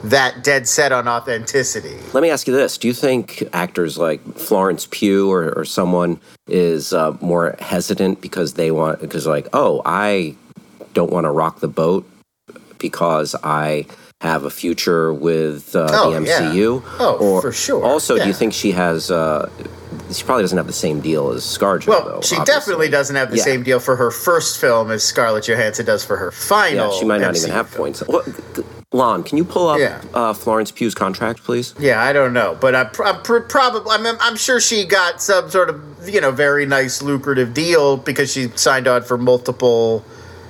that 0.05 0.43
dead 0.43 0.67
set 0.67 0.93
on 0.93 1.07
authenticity. 1.09 1.97
Let 2.13 2.23
me 2.23 2.31
ask 2.31 2.47
you 2.47 2.55
this: 2.55 2.79
Do 2.79 2.89
you 2.89 2.95
think 2.95 3.43
actors 3.53 3.99
like 3.99 4.23
Florence 4.37 4.87
Pugh 4.91 5.31
or, 5.31 5.53
or 5.53 5.65
someone 5.65 6.21
is 6.47 6.93
uh, 6.93 7.17
more 7.21 7.55
hesitant 7.59 8.21
because 8.21 8.55
they 8.55 8.71
want 8.71 9.01
because 9.01 9.27
like, 9.27 9.49
oh, 9.53 9.83
I 9.85 10.35
don't 10.95 11.11
want 11.13 11.25
to 11.25 11.31
rock 11.31 11.61
the 11.61 11.69
boat 11.69 12.09
because 12.79 13.35
I 13.45 13.87
have 14.21 14.45
a 14.45 14.51
future 14.51 15.13
with 15.15 15.75
uh, 15.75 15.89
Oh, 15.93 16.11
the 16.13 16.23
yeah. 16.27 16.41
MCU? 16.53 16.83
Oh, 16.99 17.17
or 17.19 17.41
for 17.43 17.53
sure. 17.53 17.83
Also, 17.85 18.19
do 18.19 18.27
you 18.27 18.35
think 18.35 18.53
she 18.53 18.73
has 18.73 19.11
uh, 19.11 19.49
she 20.13 20.25
probably 20.25 20.43
doesn't 20.43 20.59
have 20.59 20.67
the 20.67 20.73
same 20.73 21.01
deal 21.01 21.31
as 21.31 21.43
ScarJo. 21.43 21.87
Well, 21.87 22.05
though, 22.05 22.21
she 22.21 22.37
obviously. 22.37 22.45
definitely 22.45 22.89
doesn't 22.91 23.17
have 23.17 23.31
the 23.31 23.37
Yeah. 23.37 23.45
same 23.45 23.63
deal 23.63 23.81
for 23.81 23.97
her 23.97 24.11
first 24.11 24.61
film 24.61 24.91
as 24.91 25.03
Scarlett 25.05 25.45
Johansson 25.47 25.87
does 25.87 26.05
for 26.05 26.17
her 26.17 26.31
final. 26.33 26.93
Yeah, 26.93 26.99
she 26.99 27.05
might 27.05 27.21
not 27.21 27.35
MCU 27.35 27.39
even 27.45 27.51
have 27.51 27.69
film. 27.71 27.83
points. 27.85 28.01
What, 28.07 28.27
Lon, 28.93 29.23
can 29.23 29.39
you 29.39 29.45
pull 29.45 29.69
up 29.69 29.79
Yeah. 29.79 30.03
uh, 30.13 30.33
Florence 30.33 30.73
Pugh's 30.73 30.97
contract, 30.97 31.45
please? 31.45 31.75
Yeah, 31.79 32.03
I 32.03 32.13
don't 32.13 32.33
know, 32.33 32.57
but 32.61 32.75
I'm, 32.75 32.91
pr- 32.91 33.05
I'm 33.05 33.23
pr- 33.23 33.39
probably 33.39 33.89
I'm, 33.93 34.05
I'm 34.21 34.35
sure 34.37 34.59
she 34.61 34.85
got 34.85 35.23
some 35.23 35.49
sort 35.49 35.71
of 35.71 35.81
you 36.09 36.21
know 36.21 36.33
very 36.33 36.67
nice 36.67 37.01
lucrative 37.01 37.55
deal 37.55 37.97
because 37.97 38.33
she 38.33 38.49
signed 38.57 38.89
on 38.89 39.03
for 39.03 39.17
multiple. 39.17 40.05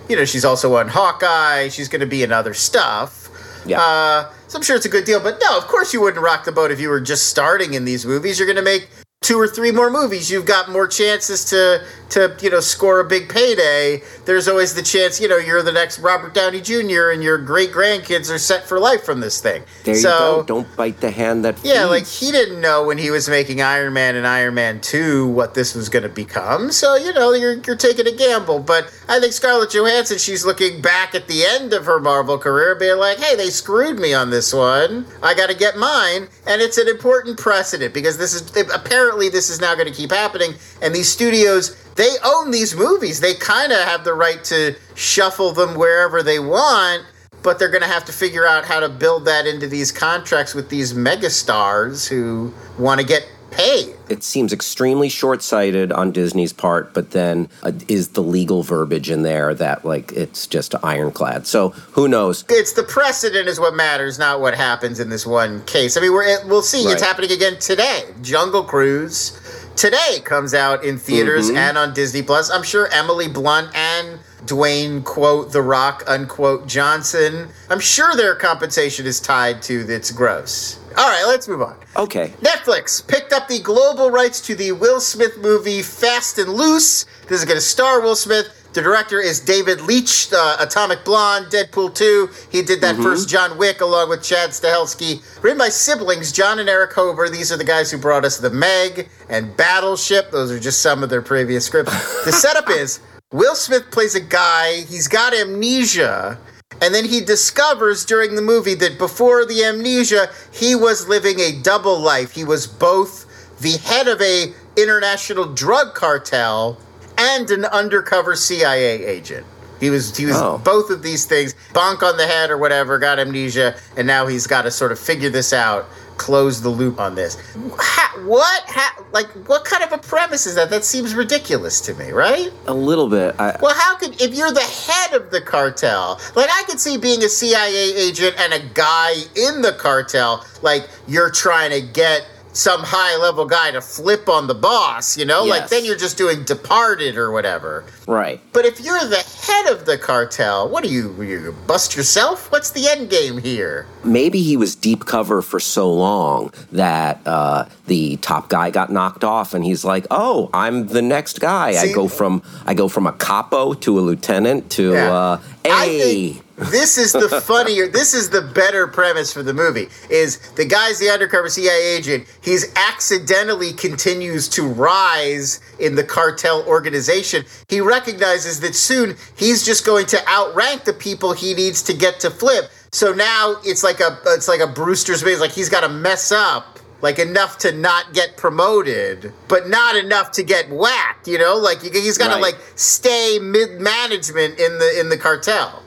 You 0.08 0.16
know, 0.16 0.24
she's 0.24 0.44
also 0.44 0.74
on 0.76 0.88
Hawkeye. 0.88 1.68
She's 1.68 1.88
going 1.88 2.00
to 2.00 2.06
be 2.06 2.22
in 2.22 2.32
other 2.32 2.54
stuff. 2.54 3.28
Yeah. 3.66 3.78
Uh, 3.80 4.32
so 4.48 4.56
I'm 4.58 4.62
sure 4.64 4.74
it's 4.74 4.86
a 4.86 4.88
good 4.88 5.04
deal. 5.04 5.20
But 5.20 5.38
no, 5.42 5.58
of 5.58 5.64
course 5.68 5.92
you 5.92 6.00
wouldn't 6.00 6.24
rock 6.24 6.44
the 6.44 6.50
boat 6.52 6.70
if 6.70 6.80
you 6.80 6.88
were 6.88 7.00
just 7.00 7.26
starting 7.26 7.74
in 7.74 7.84
these 7.84 8.06
movies. 8.06 8.38
You're 8.38 8.46
going 8.46 8.56
to 8.56 8.62
make 8.62 8.88
two 9.30 9.38
or 9.38 9.46
three 9.46 9.70
more 9.70 9.90
movies. 9.90 10.30
You've 10.30 10.46
got 10.46 10.70
more 10.70 10.88
chances 10.88 11.44
to 11.46 11.84
to 12.10 12.36
you 12.40 12.50
know 12.50 12.60
score 12.60 13.00
a 13.00 13.04
big 13.04 13.28
payday. 13.28 14.02
There's 14.24 14.48
always 14.48 14.74
the 14.74 14.82
chance 14.82 15.20
you 15.20 15.28
know 15.28 15.36
you're 15.36 15.62
the 15.62 15.72
next 15.72 15.98
Robert 15.98 16.34
Downey 16.34 16.60
Jr. 16.60 17.10
and 17.10 17.22
your 17.22 17.38
great 17.38 17.70
grandkids 17.70 18.34
are 18.34 18.38
set 18.38 18.66
for 18.66 18.80
life 18.80 19.04
from 19.04 19.20
this 19.20 19.40
thing. 19.40 19.62
There 19.84 19.94
you 19.94 20.00
so, 20.00 20.38
go. 20.38 20.42
Don't 20.42 20.76
bite 20.76 21.00
the 21.00 21.10
hand 21.10 21.44
that 21.44 21.60
yeah, 21.62 21.84
like 21.84 22.06
he 22.06 22.32
didn't 22.32 22.60
know 22.60 22.84
when 22.84 22.96
he 22.98 23.10
was 23.10 23.28
making 23.28 23.60
Iron 23.60 23.92
Man 23.92 24.16
and 24.16 24.26
Iron 24.26 24.54
Man 24.54 24.80
2 24.80 25.28
what 25.28 25.54
this 25.54 25.74
was 25.74 25.88
going 25.88 26.02
to 26.02 26.08
become. 26.08 26.72
So, 26.72 26.96
you 26.96 27.12
know, 27.12 27.32
you're, 27.32 27.58
you're 27.66 27.76
taking 27.76 28.06
a 28.06 28.12
gamble. 28.12 28.60
But 28.60 28.92
I 29.08 29.20
think 29.20 29.32
Scarlett 29.32 29.72
Johansson, 29.74 30.18
she's 30.18 30.44
looking 30.44 30.80
back 30.80 31.14
at 31.14 31.28
the 31.28 31.44
end 31.44 31.72
of 31.72 31.86
her 31.86 32.00
Marvel 32.00 32.38
career, 32.38 32.74
being 32.74 32.98
like, 32.98 33.18
hey, 33.18 33.36
they 33.36 33.50
screwed 33.50 33.98
me 33.98 34.14
on 34.14 34.30
this 34.30 34.52
one. 34.52 35.06
I 35.22 35.34
got 35.34 35.48
to 35.48 35.56
get 35.56 35.76
mine. 35.76 36.28
And 36.46 36.60
it's 36.62 36.78
an 36.78 36.88
important 36.88 37.38
precedent 37.38 37.94
because 37.94 38.18
this 38.18 38.34
is 38.34 38.50
apparently 38.72 39.09
this 39.18 39.50
is 39.50 39.60
now 39.60 39.74
going 39.74 39.88
to 39.88 39.94
keep 39.94 40.10
happening. 40.10 40.54
And 40.82 40.94
these 40.94 41.08
studios, 41.08 41.76
they 41.94 42.10
own 42.24 42.50
these 42.50 42.74
movies. 42.74 43.20
They 43.20 43.34
kind 43.34 43.72
of 43.72 43.78
have 43.78 44.04
the 44.04 44.14
right 44.14 44.42
to 44.44 44.76
shuffle 44.94 45.52
them 45.52 45.74
wherever 45.74 46.22
they 46.22 46.38
want 46.38 47.04
but 47.42 47.58
they're 47.58 47.70
going 47.70 47.82
to 47.82 47.88
have 47.88 48.04
to 48.04 48.12
figure 48.12 48.46
out 48.46 48.64
how 48.64 48.80
to 48.80 48.88
build 48.88 49.24
that 49.24 49.46
into 49.46 49.66
these 49.66 49.90
contracts 49.90 50.54
with 50.54 50.68
these 50.68 50.92
megastars 50.92 52.06
who 52.08 52.52
want 52.78 53.00
to 53.00 53.06
get 53.06 53.26
paid. 53.50 53.94
it 54.08 54.22
seems 54.22 54.52
extremely 54.52 55.08
short-sighted 55.08 55.92
on 55.92 56.10
Disney's 56.12 56.52
part, 56.52 56.92
but 56.94 57.10
then 57.12 57.48
uh, 57.62 57.72
is 57.88 58.08
the 58.08 58.22
legal 58.22 58.62
verbiage 58.62 59.10
in 59.10 59.22
there 59.22 59.54
that 59.54 59.84
like 59.84 60.12
it's 60.12 60.46
just 60.46 60.74
ironclad. 60.84 61.46
So 61.46 61.70
who 61.92 62.08
knows? 62.08 62.44
It's 62.48 62.72
the 62.72 62.82
precedent 62.82 63.48
is 63.48 63.60
what 63.60 63.74
matters, 63.74 64.18
not 64.18 64.40
what 64.40 64.54
happens 64.54 65.00
in 65.00 65.08
this 65.10 65.26
one 65.26 65.62
case. 65.64 65.96
I 65.96 66.00
mean, 66.00 66.12
we're, 66.12 66.46
we'll 66.46 66.62
see. 66.62 66.82
It's 66.84 67.02
happening 67.02 67.30
again 67.32 67.58
today. 67.58 68.04
Jungle 68.22 68.64
Cruise 68.64 69.38
today 69.76 70.20
comes 70.24 70.54
out 70.54 70.84
in 70.84 70.98
theaters 70.98 71.48
Mm-hmm. 71.48 71.56
and 71.56 71.78
on 71.78 71.94
Disney 71.94 72.22
Plus. 72.22 72.50
I'm 72.50 72.62
sure 72.62 72.88
Emily 72.92 73.28
Blunt 73.28 73.74
and 73.74 74.18
Dwayne 74.50 75.04
quote 75.04 75.52
The 75.52 75.62
Rock 75.62 76.02
unquote 76.08 76.66
Johnson. 76.66 77.48
I'm 77.70 77.78
sure 77.78 78.16
their 78.16 78.34
compensation 78.34 79.06
is 79.06 79.20
tied 79.20 79.62
to 79.62 79.86
its 79.88 80.10
gross. 80.10 80.80
All 80.96 81.08
right, 81.08 81.24
let's 81.26 81.46
move 81.46 81.62
on. 81.62 81.76
Okay, 81.96 82.34
Netflix 82.40 83.06
picked 83.06 83.32
up 83.32 83.46
the 83.46 83.60
global 83.60 84.10
rights 84.10 84.40
to 84.42 84.56
the 84.56 84.72
Will 84.72 85.00
Smith 85.00 85.38
movie 85.38 85.82
Fast 85.82 86.38
and 86.38 86.52
Loose. 86.52 87.04
This 87.28 87.38
is 87.38 87.44
going 87.44 87.58
to 87.58 87.60
star 87.60 88.00
Will 88.00 88.16
Smith. 88.16 88.56
The 88.72 88.82
director 88.82 89.20
is 89.20 89.40
David 89.40 89.80
Leitch, 89.80 90.32
uh, 90.32 90.56
Atomic 90.60 91.04
Blonde, 91.04 91.46
Deadpool 91.46 91.92
2. 91.92 92.30
He 92.50 92.62
did 92.62 92.80
that 92.82 92.96
first 92.96 93.28
John 93.28 93.58
Wick 93.58 93.80
along 93.80 94.10
with 94.10 94.22
Chad 94.22 94.50
Stahelski. 94.50 95.22
Written 95.42 95.58
by 95.58 95.70
siblings 95.70 96.30
Jon 96.30 96.60
and 96.60 96.68
Erich 96.68 96.92
Hoeber. 96.92 97.28
These 97.30 97.50
are 97.50 97.56
the 97.56 97.64
guys 97.64 97.90
who 97.90 97.98
brought 97.98 98.24
us 98.24 98.38
The 98.38 98.50
Meg 98.50 99.08
and 99.28 99.56
Battleship. 99.56 100.30
Those 100.30 100.52
are 100.52 100.60
just 100.60 100.82
some 100.82 101.02
of 101.02 101.10
their 101.10 101.22
previous 101.22 101.66
scripts. 101.66 102.24
the 102.24 102.30
setup 102.32 102.70
is 102.70 103.00
Will 103.32 103.54
Smith 103.54 103.92
plays 103.92 104.16
a 104.16 104.20
guy, 104.20 104.80
he's 104.82 105.06
got 105.06 105.32
amnesia. 105.32 106.36
And 106.82 106.92
then 106.92 107.04
he 107.04 107.20
discovers 107.20 108.04
during 108.04 108.34
the 108.34 108.42
movie 108.42 108.74
that 108.74 108.98
before 108.98 109.44
the 109.44 109.62
amnesia, 109.64 110.30
he 110.52 110.74
was 110.74 111.06
living 111.06 111.38
a 111.38 111.52
double 111.62 112.00
life. 112.00 112.32
He 112.32 112.42
was 112.42 112.66
both 112.66 113.26
the 113.60 113.76
head 113.78 114.08
of 114.08 114.20
a 114.20 114.52
international 114.76 115.44
drug 115.54 115.94
cartel 115.94 116.78
and 117.18 117.48
an 117.50 117.66
undercover 117.66 118.34
CIA 118.34 119.04
agent. 119.04 119.46
He 119.78 119.90
was 119.90 120.16
he 120.16 120.26
was 120.26 120.36
Oh. 120.36 120.58
both 120.58 120.90
of 120.90 121.02
these 121.02 121.24
things, 121.24 121.54
bonk 121.72 122.02
on 122.02 122.16
the 122.16 122.26
head 122.26 122.50
or 122.50 122.58
whatever, 122.58 122.98
got 122.98 123.18
amnesia, 123.20 123.76
and 123.96 124.06
now 124.06 124.26
he's 124.26 124.46
got 124.46 124.62
to 124.62 124.70
sort 124.70 124.90
of 124.90 124.98
figure 124.98 125.30
this 125.30 125.52
out, 125.52 125.88
close 126.20 126.60
the 126.60 126.68
loop 126.68 127.00
on 127.00 127.14
this. 127.14 127.38
Ha, 127.56 128.22
what? 128.26 128.62
Ha, 128.66 129.04
like 129.12 129.28
what 129.48 129.64
kind 129.64 129.82
of 129.82 129.90
a 129.90 129.98
premise 129.98 130.44
is 130.46 130.54
that? 130.54 130.68
That 130.68 130.84
seems 130.84 131.14
ridiculous 131.14 131.80
to 131.80 131.94
me, 131.94 132.10
right? 132.10 132.52
a 132.66 132.74
little 132.74 133.08
bit. 133.08 133.34
I, 133.38 133.56
Well, 133.60 133.74
how 133.74 133.96
could 133.96 134.20
if 134.20 134.34
you're 134.34 134.52
the 134.52 134.60
head 134.60 135.14
of 135.14 135.30
the 135.30 135.40
cartel? 135.40 136.20
Like 136.36 136.50
I 136.52 136.62
could 136.64 136.78
see 136.78 136.98
being 136.98 137.22
a 137.24 137.28
CIA 137.28 137.94
agent 137.94 138.34
and 138.38 138.52
a 138.52 138.60
guy 138.74 139.12
in 139.34 139.62
the 139.62 139.72
cartel, 139.78 140.44
like 140.60 140.88
you're 141.08 141.30
trying 141.30 141.70
to 141.70 141.80
get 141.80 142.26
some 142.60 142.82
high 142.82 143.16
level 143.16 143.46
guy 143.46 143.70
to 143.70 143.80
flip 143.80 144.28
on 144.28 144.46
the 144.46 144.54
boss, 144.54 145.16
you 145.16 145.24
know? 145.24 145.44
Like 145.44 145.68
then 145.70 145.84
you're 145.84 145.96
just 145.96 146.18
doing 146.18 146.44
departed 146.44 147.16
or 147.16 147.32
whatever. 147.32 147.84
right. 148.06 148.38
But 148.52 148.66
if 148.66 148.80
you're 148.80 149.04
the 149.06 149.24
head 149.46 149.72
of 149.72 149.86
the 149.86 149.96
cartel, 149.96 150.68
what 150.68 150.84
do 150.84 150.90
you 150.90 151.22
you 151.22 151.54
bust 151.66 151.96
yourself? 151.96 152.52
What's 152.52 152.70
the 152.72 152.86
end 152.88 153.08
game 153.10 153.38
here? 153.38 153.86
maybe 154.02 154.40
he 154.42 154.56
was 154.56 154.74
deep 154.74 155.04
cover 155.04 155.42
for 155.42 155.60
so 155.60 155.92
long 155.92 156.50
that 156.72 157.20
uh, 157.26 157.64
the 157.86 158.16
top 158.16 158.48
guy 158.48 158.70
got 158.70 158.90
knocked 158.90 159.24
off, 159.24 159.52
and 159.54 159.62
he's 159.64 159.84
like, 159.84 160.06
"Oh, 160.10 160.48
I'm 160.54 160.86
the 160.88 161.02
next 161.02 161.38
guy. 161.40 161.72
See- 161.72 161.90
I 161.90 161.92
go 161.92 162.08
from 162.08 162.42
I 162.66 162.74
go 162.74 162.88
from 162.88 163.06
a 163.06 163.12
capo 163.12 163.74
to 163.74 163.98
a 163.98 164.02
lieutenant 164.02 164.70
to 164.72 164.92
Yeah. 164.92 165.12
uh, 165.14 165.40
I 165.64 165.86
think 165.88 166.44
this 166.60 166.98
is 166.98 167.12
the 167.12 167.28
funnier. 167.46 167.88
this 167.88 168.14
is 168.14 168.30
the 168.30 168.42
better 168.42 168.86
premise 168.86 169.32
for 169.32 169.42
the 169.42 169.54
movie. 169.54 169.88
Is 170.10 170.38
the 170.52 170.64
guy's 170.64 170.98
the 170.98 171.08
undercover 171.08 171.48
CIA 171.48 171.96
agent? 171.96 172.26
He's 172.42 172.74
accidentally 172.76 173.72
continues 173.72 174.48
to 174.50 174.66
rise 174.66 175.60
in 175.78 175.94
the 175.94 176.04
cartel 176.04 176.64
organization. 176.66 177.44
He 177.68 177.80
recognizes 177.80 178.60
that 178.60 178.74
soon 178.74 179.16
he's 179.36 179.64
just 179.64 179.86
going 179.86 180.06
to 180.06 180.28
outrank 180.28 180.84
the 180.84 180.92
people 180.92 181.32
he 181.32 181.54
needs 181.54 181.82
to 181.82 181.94
get 181.94 182.20
to 182.20 182.30
flip. 182.30 182.70
So 182.92 183.12
now 183.12 183.56
it's 183.64 183.84
like 183.84 184.00
a 184.00 184.18
it's 184.26 184.48
like 184.48 184.60
a 184.60 184.66
Brewster's 184.66 185.22
base. 185.22 185.40
Like 185.40 185.52
he's 185.52 185.68
got 185.68 185.82
to 185.82 185.88
mess 185.88 186.32
up. 186.32 186.79
Like 187.02 187.18
enough 187.18 187.56
to 187.58 187.72
not 187.72 188.12
get 188.12 188.36
promoted, 188.36 189.32
but 189.48 189.68
not 189.68 189.96
enough 189.96 190.32
to 190.32 190.42
get 190.42 190.68
whacked. 190.70 191.26
You 191.28 191.38
know, 191.38 191.56
like 191.56 191.80
he's 191.82 192.18
got 192.18 192.28
to 192.28 192.34
Right. 192.34 192.42
like 192.54 192.58
stay 192.76 193.38
mid 193.40 193.80
management 193.80 194.58
in 194.60 194.78
the 194.78 195.00
in 195.00 195.08
the 195.08 195.16
cartel. 195.16 195.82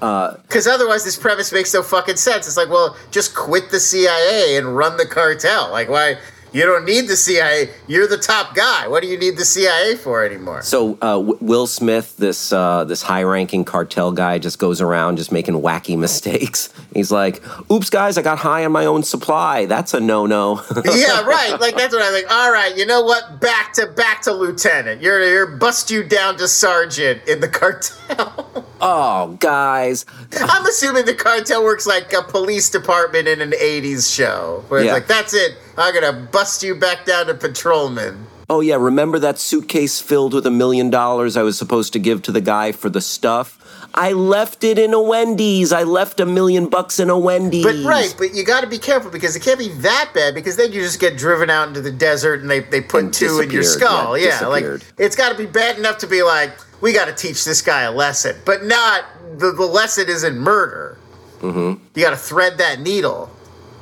Because 0.48 0.68
otherwise, 0.68 1.04
this 1.04 1.16
premise 1.18 1.52
makes 1.52 1.74
no 1.74 1.84
fucking 1.84 2.16
sense. 2.18 2.48
It's 2.48 2.58
like, 2.58 2.70
well, 2.70 2.96
just 3.12 3.36
quit 3.36 3.70
the 3.70 3.80
CIA 3.80 4.58
and 4.58 4.76
run 4.76 4.98
the 4.98 5.06
cartel. 5.06 5.72
Like, 5.72 5.88
why? 5.90 6.18
You 6.52 6.68
don't 6.68 6.86
need 6.86 7.08
the 7.08 7.16
CIA. 7.16 7.72
You're 7.88 8.06
the 8.08 8.18
top 8.20 8.54
guy. 8.54 8.88
What 8.88 9.02
do 9.02 9.08
you 9.10 9.18
need 9.18 9.38
the 9.38 9.46
CIA 9.46 9.96
for 9.96 10.24
anymore? 10.24 10.62
So 10.62 11.00
uh, 11.02 11.14
w- 11.18 11.38
Will 11.42 11.66
Smith, 11.66 12.16
this 12.18 12.54
uh, 12.54 12.84
this 12.84 13.02
high-ranking 13.02 13.66
cartel 13.66 14.12
guy, 14.12 14.38
just 14.38 14.60
goes 14.60 14.80
around 14.80 15.18
just 15.18 15.32
making 15.32 15.56
wacky 15.56 15.98
mistakes. 16.08 16.70
He's 16.94 17.12
like, 17.12 17.42
"Oops, 17.72 17.90
guys, 17.90 18.18
I 18.18 18.22
got 18.22 18.40
high 18.40 18.64
on 18.66 18.72
my 18.72 18.86
own 18.86 19.04
supply. 19.04 19.66
That's 19.66 19.94
a 19.94 20.00
no-no." 20.00 20.62
yeah, 20.86 21.22
right. 21.24 21.60
Like 21.60 21.76
that's 21.76 21.94
what 21.94 22.02
I 22.04 22.12
think. 22.12 22.32
All 22.32 22.52
right, 22.52 22.76
you 22.78 22.86
know 22.86 23.02
what? 23.04 23.40
Back 23.42 23.74
to 23.74 23.88
back 23.88 24.22
to 24.24 24.34
lieutenant. 24.34 25.02
You're 25.02 25.24
you're 25.28 25.48
bust 25.58 25.90
you 25.92 26.04
down 26.04 26.38
to 26.38 26.48
sergeant 26.48 27.28
in 27.28 27.40
the 27.40 27.50
cartel. 27.50 28.66
oh, 28.82 29.38
guys, 29.40 30.06
I'm 30.40 30.66
assuming 30.66 31.06
the 31.06 31.16
cartel 31.16 31.64
works 31.64 31.86
like 31.88 32.14
a 32.14 32.22
police 32.22 32.70
department 32.70 33.28
in 33.28 33.42
an 33.42 33.52
80s 33.52 34.14
show. 34.14 34.64
Where 34.68 34.82
it's 34.82 34.88
Yeah. 34.88 34.94
like, 34.94 35.08
that's 35.08 35.34
it. 35.34 35.56
I'm 35.78 35.94
going 35.94 36.06
to 36.14 36.32
bust 36.32 36.62
you 36.64 36.76
back 36.76 37.06
down 37.06 37.26
to 37.28 37.34
patrolman. 37.34 38.28
Oh 38.50 38.60
yeah, 38.60 38.76
remember 38.76 39.18
that 39.20 39.40
suitcase 39.40 40.00
filled 40.00 40.34
with 40.34 40.46
a 40.46 40.52
million 40.52 40.90
dollars 40.90 41.38
I 41.38 41.44
was 41.44 41.58
supposed 41.58 41.94
to 41.94 42.00
give 42.00 42.22
to 42.24 42.32
the 42.32 42.42
guy 42.42 42.72
for 42.72 42.90
the 42.90 43.02
stuff? 43.02 43.58
I 43.96 44.14
left 44.14 44.64
it 44.64 44.80
in 44.80 44.94
a 44.94 45.02
Wendy's. 45.02 45.72
I 45.72 45.84
left 45.84 46.20
a 46.20 46.26
million 46.26 46.68
bucks 46.68 47.00
in 47.00 47.10
a 47.10 47.18
Wendy's. 47.18 47.64
But 47.64 47.84
right, 47.84 48.14
but 48.18 48.34
you 48.34 48.44
got 48.44 48.62
to 48.62 48.68
be 48.68 48.80
careful 48.80 49.12
because 49.12 49.36
it 49.36 49.42
can't 49.42 49.60
be 49.60 49.70
that 49.70 50.12
bad 50.14 50.34
because 50.34 50.56
then 50.56 50.72
you 50.72 50.82
just 50.82 51.00
get 51.00 51.18
driven 51.18 51.50
out 51.50 51.68
into 51.68 51.82
the 51.82 51.92
desert 51.92 52.42
and 52.42 52.50
they, 52.50 52.62
they 52.62 52.82
put 52.82 53.04
And 53.04 53.14
two 53.14 53.40
in 53.40 53.52
your 53.52 53.64
skull. 53.64 54.18
yeah, 54.18 54.40
Yeah, 54.42 54.48
like 54.48 54.66
it's 54.98 55.16
got 55.16 55.30
to 55.32 55.38
be 55.38 55.46
bad 55.46 55.78
enough 55.78 56.00
to 56.00 56.08
be 56.08 56.24
like, 56.24 56.52
we 56.82 56.92
got 56.94 57.06
to 57.06 57.14
teach 57.14 57.46
this 57.46 57.62
guy 57.62 57.84
a 57.84 57.92
lesson, 57.92 58.36
but 58.46 58.64
not 58.64 59.06
the, 59.38 59.52
the 59.52 59.66
lesson 59.66 60.10
isn't 60.10 60.38
murder. 60.38 60.98
Mm-hmm. 61.40 61.84
You 61.96 62.04
got 62.04 62.12
to 62.12 62.18
thread 62.18 62.58
that 62.58 62.80
needle. 62.80 63.30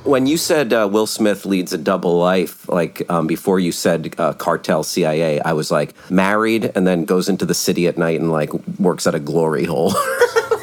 When 0.04 0.26
you 0.26 0.38
said 0.38 0.74
uh, 0.74 0.90
Will 0.92 1.08
Smith 1.08 1.46
leads 1.46 1.74
a 1.74 1.78
double 1.78 2.18
life, 2.18 2.68
like 2.70 3.04
um, 3.10 3.28
before 3.28 3.60
you 3.60 3.72
said 3.72 4.14
uh, 4.18 4.34
cartel 4.34 4.84
CIA, 4.84 5.40
I 5.42 5.54
was 5.54 5.72
like 5.72 5.94
married 6.10 6.72
and 6.76 6.88
then 6.88 7.06
goes 7.06 7.30
into 7.30 7.46
the 7.46 7.54
city 7.54 7.88
at 7.88 7.98
night 7.98 8.20
and 8.20 8.32
like 8.32 8.52
works 8.80 9.06
at 9.08 9.16
a 9.16 9.20
glory 9.20 9.66
hole. 9.66 9.94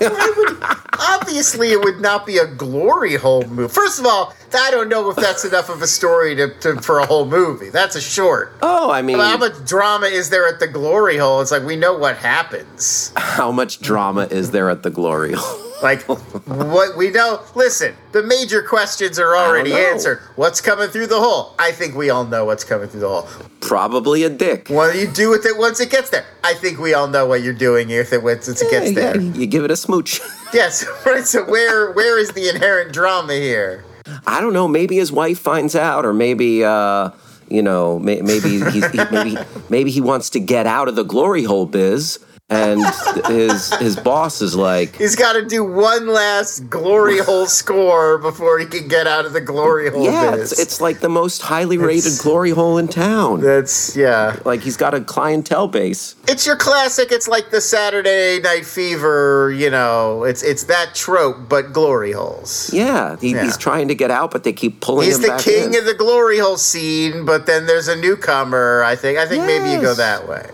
Would 0.00 0.57
obviously 0.99 1.73
it 1.73 1.85
would 1.85 2.00
not 2.00 2.26
be 2.26 2.38
a 2.38 2.47
glory 2.47 3.14
hole 3.16 3.45
movie. 3.47 3.73
First 3.73 3.99
of 4.00 4.07
all, 4.07 4.35
I 4.54 4.71
don't 4.71 4.88
know 4.88 5.11
if 5.11 5.16
that's 5.16 5.45
enough 5.45 5.68
of 5.68 5.83
a 5.83 5.87
story 5.87 6.35
to, 6.37 6.54
to 6.61 6.80
for 6.80 6.99
a 6.99 7.07
whole 7.07 7.26
movie. 7.26 7.71
That's 7.71 7.97
a 7.97 8.00
short. 8.00 8.54
Oh, 8.62 8.90
I 8.90 9.02
mean, 9.02 9.18
How 9.18 9.37
much 9.37 9.64
drama 9.64 10.07
is 10.07 10.30
there 10.30 10.49
at 10.49 10.59
the 10.59 10.66
glory 10.68 11.16
hole? 11.18 11.40
It's 11.40 11.50
like 11.50 11.62
we 11.62 11.76
know 11.76 11.97
what 11.97 12.16
happens. 12.16 13.12
how 13.16 13.52
much 13.52 13.80
drama 13.80 14.23
is 14.30 14.50
there 14.50 14.71
at 14.71 14.83
the 14.83 14.90
glory 14.90 15.35
hole? 15.37 15.67
Like 15.82 16.02
what 16.02 16.97
we 16.97 17.11
know. 17.11 17.40
Listen, 17.54 17.94
the 18.12 18.23
major 18.23 18.62
questions 18.62 19.18
are 19.18 19.37
already 19.37 19.73
answered. 19.73 20.20
What's 20.37 20.61
coming 20.61 20.88
through 20.88 21.06
the 21.08 21.20
hole? 21.20 21.54
I 21.58 21.73
think 21.73 21.94
we 21.94 22.11
all 22.11 22.25
know 22.25 22.44
what's 22.44 22.64
coming 22.64 22.88
through 22.88 23.00
the 23.00 23.08
hole. 23.08 23.28
Probably 23.61 24.25
a 24.25 24.30
dick. 24.30 24.68
What 24.68 24.92
do 24.92 24.99
you 24.99 25.06
do 25.06 25.30
with 25.30 25.47
it 25.47 25.56
once 25.56 25.80
it 25.80 25.90
gets 25.90 26.11
there? 26.11 26.25
I 26.42 26.54
think 26.54 26.78
we 26.78 26.94
all 26.94 27.08
know 27.08 27.26
what 27.26 27.42
you're 27.42 27.52
doing 27.54 27.90
if 27.90 28.12
it 28.12 28.23
once 28.23 28.49
it 28.49 28.58
gets 28.70 28.90
Yeah, 28.92 29.12
there. 29.12 29.20
You 29.20 29.47
give 29.47 29.64
it 29.64 29.70
a 29.70 29.76
smooch. 29.76 30.20
Yes, 30.54 30.87
right. 31.04 31.26
So 31.26 31.44
where 31.44 31.92
where 31.92 32.18
is 32.18 32.30
the 32.30 32.49
inherent 32.49 32.90
drama 32.90 33.35
here? 33.35 33.85
I 34.26 34.40
don't 34.40 34.54
know. 34.54 34.66
Maybe 34.66 34.97
his 34.97 35.12
wife 35.12 35.38
finds 35.38 35.76
out, 35.76 36.06
or 36.06 36.14
maybe 36.14 36.64
uh, 36.64 37.11
you 37.50 37.61
know, 37.61 37.99
maybe 37.99 38.25
he's, 38.70 38.87
he, 38.90 38.99
maybe 39.11 39.37
maybe 39.68 39.90
he 39.90 40.00
wants 40.00 40.30
to 40.30 40.40
get 40.40 40.66
out 40.66 40.88
of 40.88 40.97
the 40.97 41.02
glory 41.02 41.44
hole 41.44 41.66
biz, 41.66 42.18
and 42.50 42.81
his 43.26 43.75
his 43.75 43.95
boss 43.97 44.40
is 44.40 44.57
like, 44.57 44.97
He's 44.97 45.17
got 45.17 45.35
to 45.35 45.45
do 45.45 45.62
one 45.62 46.07
last 46.07 46.71
glory 46.71 47.19
hole 47.19 47.47
score 47.47 48.17
before 48.17 48.59
he 48.59 48.64
can 48.64 48.88
get 48.88 49.07
out 49.07 49.26
of 49.26 49.35
the 49.35 49.40
glory 49.43 49.90
hole 49.90 50.02
yeah, 50.05 50.35
it's, 50.35 50.59
it's 50.59 50.81
like 50.81 51.00
the 51.00 51.11
most 51.11 51.43
highly 51.43 51.76
rated 51.76 52.07
It's- 52.07 52.23
glory 52.23 52.50
hole 52.50 52.78
in 52.78 52.88
town. 52.88 53.40
That's 53.43 53.95
yeah. 53.95 54.38
Like 54.47 54.61
he's 54.62 54.78
got 54.78 54.95
a 54.95 55.00
clientele 55.02 55.69
base. 55.69 56.17
It's 56.26 56.47
your 56.47 56.57
classic. 56.57 57.12
It's 57.12 57.28
like 57.28 57.50
the 57.50 57.61
Saturday 57.61 58.40
Night 58.40 58.64
Fever. 58.64 59.52
You 59.55 59.69
know, 59.69 60.25
it's 60.25 60.43
it's 60.43 60.64
that 60.64 60.95
trope, 60.95 61.50
but 61.50 61.75
glory 61.75 62.12
holes. 62.12 62.71
Yeah, 62.73 63.17
he, 63.21 63.33
Yeah. 63.33 63.45
he's 63.45 63.59
trying 63.59 63.88
to 63.88 63.95
get 63.95 64.11
out, 64.11 64.31
but 64.31 64.45
they 64.45 64.55
keep 64.55 64.81
pulling 64.81 65.05
He's 65.07 65.21
the 65.21 65.37
king 65.43 65.75
in. 65.75 65.81
of 65.81 65.85
the 65.85 65.95
glory 65.95 66.38
hole 66.38 66.57
scene, 66.57 67.26
but 67.26 67.45
then 67.45 67.67
there's 67.67 67.88
a 67.88 67.97
newcomer. 67.97 68.83
I 68.85 68.97
think. 68.97 69.19
I 69.19 69.26
think 69.26 69.45
maybe 69.45 69.71
you 69.71 69.83
go 69.83 69.93
that 69.95 70.26
way. 70.26 70.49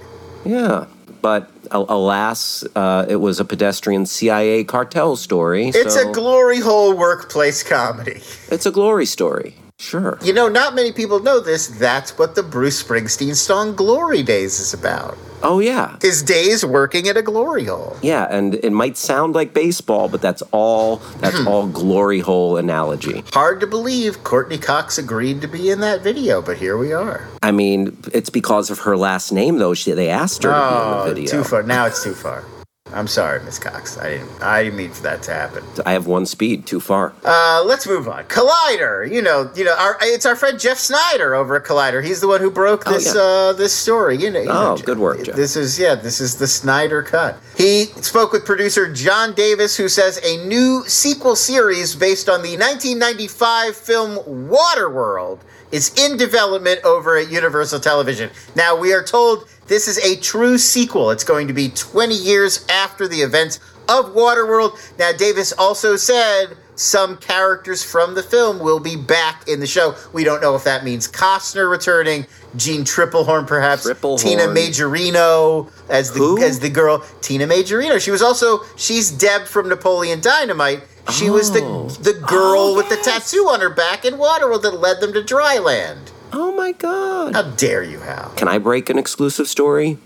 Yeah, 0.44 0.86
but 1.22 1.50
alas, 1.74 2.64
uh, 2.74 3.06
it 3.08 3.16
was 3.16 3.40
a 3.40 3.44
pedestrian 3.44 4.06
CIA 4.06 4.64
cartel 4.64 5.16
story. 5.16 5.68
It's 5.68 5.94
so 5.94 6.10
a 6.10 6.12
glory 6.12 6.60
hole 6.60 6.96
workplace 6.96 7.62
comedy. 7.62 8.20
it's 8.48 8.66
a 8.66 8.70
glory 8.70 9.06
story. 9.06 9.56
Sure. 9.78 10.18
You 10.22 10.32
know, 10.32 10.48
not 10.48 10.74
many 10.76 10.92
people 10.92 11.18
know 11.20 11.40
this. 11.40 11.66
That's 11.66 12.16
what 12.16 12.36
the 12.36 12.42
Bruce 12.44 12.80
Springsteen 12.82 13.34
song 13.34 13.74
"Glory 13.74 14.22
Days" 14.22 14.60
is 14.60 14.72
about. 14.72 15.18
Oh 15.42 15.58
yeah, 15.58 15.96
His 16.00 16.22
days 16.22 16.64
working 16.64 17.06
at 17.08 17.16
a 17.18 17.22
glory 17.22 17.64
hole. 17.64 17.96
yeah, 18.00 18.26
and 18.30 18.54
it 18.54 18.70
might 18.72 18.96
sound 18.96 19.34
like 19.34 19.52
baseball, 19.52 20.08
but 20.08 20.22
that's 20.22 20.42
all. 20.52 21.02
That's 21.18 21.38
Hmm. 21.40 21.48
all 21.48 21.66
glory 21.66 22.20
hole 22.20 22.56
analogy. 22.56 23.24
Hard 23.32 23.60
to 23.60 23.66
believe 23.66 24.22
Courteney 24.24 24.56
Cox 24.58 24.96
agreed 24.96 25.42
to 25.42 25.48
be 25.48 25.70
in 25.70 25.80
that 25.80 26.02
video, 26.02 26.40
but 26.40 26.56
here 26.56 26.78
we 26.78 26.92
are. 26.94 27.26
I 27.42 27.50
mean, 27.50 27.96
it's 28.12 28.30
because 28.30 28.70
of 28.70 28.78
her 28.80 28.96
last 28.96 29.32
name, 29.32 29.58
though. 29.58 29.74
She, 29.74 29.92
they 29.92 30.08
asked 30.08 30.44
her 30.44 30.50
to 30.50 30.54
be 30.54 30.60
in 30.62 30.70
Oh, 30.72 31.04
the 31.08 31.14
video. 31.14 31.30
too 31.30 31.44
far. 31.44 31.62
Now 31.64 31.84
it's 31.86 32.02
too 32.02 32.14
far. 32.14 32.44
I'm 32.92 33.06
sorry, 33.06 33.42
Miss 33.42 33.58
Cox. 33.58 33.96
I 33.96 34.10
didn't. 34.10 34.42
I 34.42 34.62
didn't 34.64 34.76
mean 34.76 34.90
for 34.90 35.02
that 35.04 35.22
to 35.22 35.32
happen. 35.32 35.64
I 35.86 35.92
have 35.92 36.06
one 36.06 36.26
speed, 36.26 36.66
too 36.66 36.80
far. 36.80 37.14
Uh, 37.24 37.62
let's 37.64 37.86
move 37.86 38.06
on. 38.08 38.24
Collider. 38.24 39.10
You 39.10 39.22
know, 39.22 39.50
you 39.56 39.64
know, 39.64 39.74
our, 39.74 39.96
it's 40.02 40.26
our 40.26 40.36
friend 40.36 40.60
Jeff 40.60 40.76
Sneider 40.78 41.34
over 41.34 41.56
at 41.56 41.64
Collider. 41.64 42.04
He's 42.04 42.20
the 42.20 42.28
one 42.28 42.42
who 42.42 42.50
broke 42.50 42.82
Oh, 42.86 42.92
this 42.92 43.14
yeah. 43.14 43.20
uh, 43.22 43.52
this 43.54 43.72
story. 43.72 44.18
You 44.18 44.30
know. 44.30 44.40
you 44.40 44.46
know, 44.48 44.72
Oh, 44.74 44.76
good 44.76 44.98
work, 44.98 45.24
Jeff. 45.24 45.34
This 45.34 45.56
is 45.56 45.78
yeah. 45.78 45.94
This 45.94 46.20
is 46.20 46.36
the 46.36 46.46
Snyder 46.46 47.02
cut. 47.02 47.38
He 47.56 47.86
spoke 48.02 48.32
with 48.32 48.44
producer 48.44 48.92
John 48.92 49.32
Davis, 49.32 49.76
who 49.78 49.88
says 49.88 50.20
a 50.22 50.46
new 50.46 50.84
sequel 50.86 51.36
series 51.36 51.96
based 51.96 52.28
on 52.28 52.42
the 52.42 52.50
1995 52.58 53.74
film 53.76 54.18
Waterworld 54.50 55.40
is 55.74 55.92
in 55.98 56.16
development 56.16 56.80
over 56.84 57.18
at 57.18 57.28
Universal 57.32 57.80
Television. 57.80 58.30
Now 58.54 58.76
we 58.76 58.92
are 58.94 59.02
told 59.02 59.48
this 59.66 59.88
is 59.88 59.98
a 59.98 60.14
true 60.20 60.56
sequel. 60.56 61.10
It's 61.10 61.24
going 61.24 61.48
to 61.48 61.52
be 61.52 61.68
20 61.68 62.14
years 62.14 62.64
after 62.70 63.08
the 63.08 63.20
events 63.20 63.58
of 63.88 64.14
Waterworld. 64.14 64.78
Now 65.00 65.10
Davis 65.10 65.52
also 65.52 65.96
said 65.96 66.56
some 66.76 67.16
characters 67.16 67.82
from 67.82 68.14
the 68.14 68.22
film 68.22 68.60
will 68.60 68.78
be 68.78 68.94
back 68.94 69.48
in 69.48 69.58
the 69.58 69.66
show. 69.66 69.96
We 70.12 70.22
don't 70.22 70.40
know 70.40 70.54
if 70.54 70.62
that 70.62 70.84
means 70.84 71.08
Costner 71.10 71.68
returning, 71.68 72.24
Jeanne 72.54 72.84
Tripplehorn 72.84 73.48
perhaps, 73.48 73.84
Tripplehorn. 73.84 74.20
Tina 74.20 74.42
Majorino 74.42 75.72
as 75.88 76.12
the 76.12 76.20
Who? 76.20 76.40
as 76.40 76.60
the 76.60 76.70
girl 76.70 77.04
Tina 77.20 77.48
Majorino. 77.48 78.00
She 78.00 78.12
was 78.12 78.22
also 78.22 78.60
she's 78.76 79.10
Deb 79.10 79.42
from 79.42 79.68
Napoleon 79.68 80.20
Dynamite. 80.20 80.84
She 81.12 81.28
was 81.30 81.50
Oh. 81.54 81.88
the 81.88 82.12
the 82.12 82.18
girl 82.20 82.74
with 82.74 82.88
the 82.88 82.96
tattoo 82.96 83.46
on 83.48 83.60
her 83.60 83.70
back 83.70 84.04
in 84.04 84.14
Waterworld 84.14 84.62
that 84.62 84.80
led 84.80 85.00
them 85.00 85.12
to 85.12 85.20
Dryland. 85.22 85.98
Oh 86.32 86.52
my 86.52 86.72
god! 86.72 87.34
How 87.34 87.42
dare 87.42 87.82
you, 87.82 88.00
Hal? 88.00 88.32
Can 88.36 88.48
I 88.48 88.58
break 88.58 88.88
an 88.90 88.98
exclusive 88.98 89.48
story? 89.48 89.98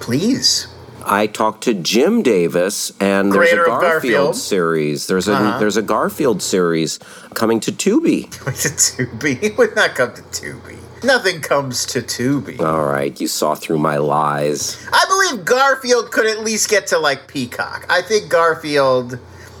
Please. 0.00 0.66
I 1.04 1.26
talked 1.26 1.62
to 1.64 1.74
Jim 1.74 2.22
Davis, 2.22 2.92
and 3.00 3.32
there's 3.32 3.48
Creator 3.50 3.64
a 3.64 3.66
Garfield, 3.68 3.90
Garfield. 3.92 4.36
series. 4.36 5.06
There's 5.06 5.28
a 5.28 5.32
Uh-huh. 5.34 5.58
there's 5.58 5.76
a 5.76 5.82
Garfield 5.82 6.42
series 6.42 6.98
coming 7.34 7.60
to 7.60 7.70
Tubi. 7.72 8.28
to 8.30 8.68
Tubi. 9.06 9.38
It 9.42 9.56
would 9.58 9.74
not 9.76 9.94
come 9.94 10.12
to 10.14 10.22
Tubi. 10.22 10.76
Nothing 11.04 11.40
comes 11.40 11.86
to 11.86 12.02
Tubi. 12.02 12.58
All 12.60 12.86
right, 12.86 13.18
you 13.20 13.28
saw 13.28 13.54
through 13.54 13.78
my 13.78 13.96
lies. 13.98 14.76
I 14.92 15.04
believe 15.08 15.44
Garfield 15.44 16.10
could 16.10 16.26
at 16.26 16.40
least 16.40 16.68
get 16.68 16.88
to 16.88 16.98
like 16.98 17.28
Peacock. 17.28 17.86
I 17.88 18.02
think 18.02 18.28
Garfield, 18.28 19.18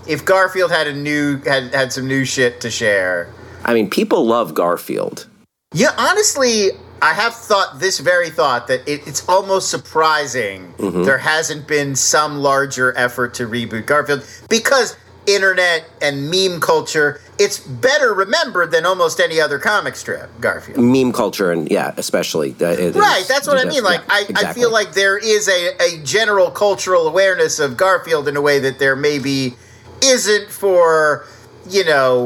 if 0.08 0.24
Garfield 0.24 0.70
had 0.72 0.86
a 0.86 0.92
new 0.92 1.38
had 1.42 1.74
had 1.74 1.92
some 1.92 2.08
new 2.08 2.24
shit 2.24 2.60
to 2.62 2.70
share. 2.70 3.32
I 3.64 3.74
mean, 3.74 3.90
people 3.90 4.24
love 4.26 4.54
Garfield. 4.54 5.26
Yeah, 5.74 5.92
honestly, 5.98 6.70
I 7.02 7.12
have 7.12 7.34
thought 7.34 7.78
this 7.80 7.98
very 8.00 8.30
thought 8.30 8.68
that 8.68 8.80
it, 8.88 9.06
it's 9.06 9.28
almost 9.28 9.70
surprising 9.70 10.72
there 10.78 11.18
hasn't 11.18 11.68
been 11.68 11.94
some 11.94 12.38
larger 12.38 12.96
effort 12.96 13.34
to 13.34 13.46
reboot 13.46 13.84
Garfield 13.86 14.24
because 14.48 14.96
internet 15.26 15.84
and 16.00 16.30
meme 16.30 16.58
culture. 16.60 17.20
It's 17.38 17.58
better 17.58 18.14
remembered 18.14 18.70
than 18.70 18.86
almost 18.86 19.20
any 19.20 19.40
other 19.40 19.58
comic 19.58 19.94
strip. 19.94 20.30
Garfield. 20.40 20.78
Meme 20.82 21.12
culture, 21.12 21.52
and 21.52 21.70
yeah, 21.70 21.92
especially. 21.98 22.56
uh, 22.60 22.68
it 22.70 22.94
Right, 22.96 23.20
is- 23.20 23.28
that's 23.28 23.46
what 23.46 23.58
I 23.58 23.68
mean. 23.68 23.84
Like, 23.84 24.00
yeah, 24.08 24.40
I, 24.42 24.48
I 24.50 24.52
feel 24.54 24.72
like 24.72 24.94
there 24.94 25.18
is 25.18 25.46
a, 25.48 25.76
a 25.82 26.02
general 26.02 26.50
cultural 26.50 27.06
awareness 27.06 27.58
of 27.58 27.76
Garfield 27.76 28.26
in 28.26 28.36
a 28.36 28.40
way 28.40 28.58
that 28.60 28.78
there 28.78 28.96
maybe 28.96 29.54
isn't 30.02 30.50
for, 30.50 31.24
you 31.68 31.84
know, 31.84 32.20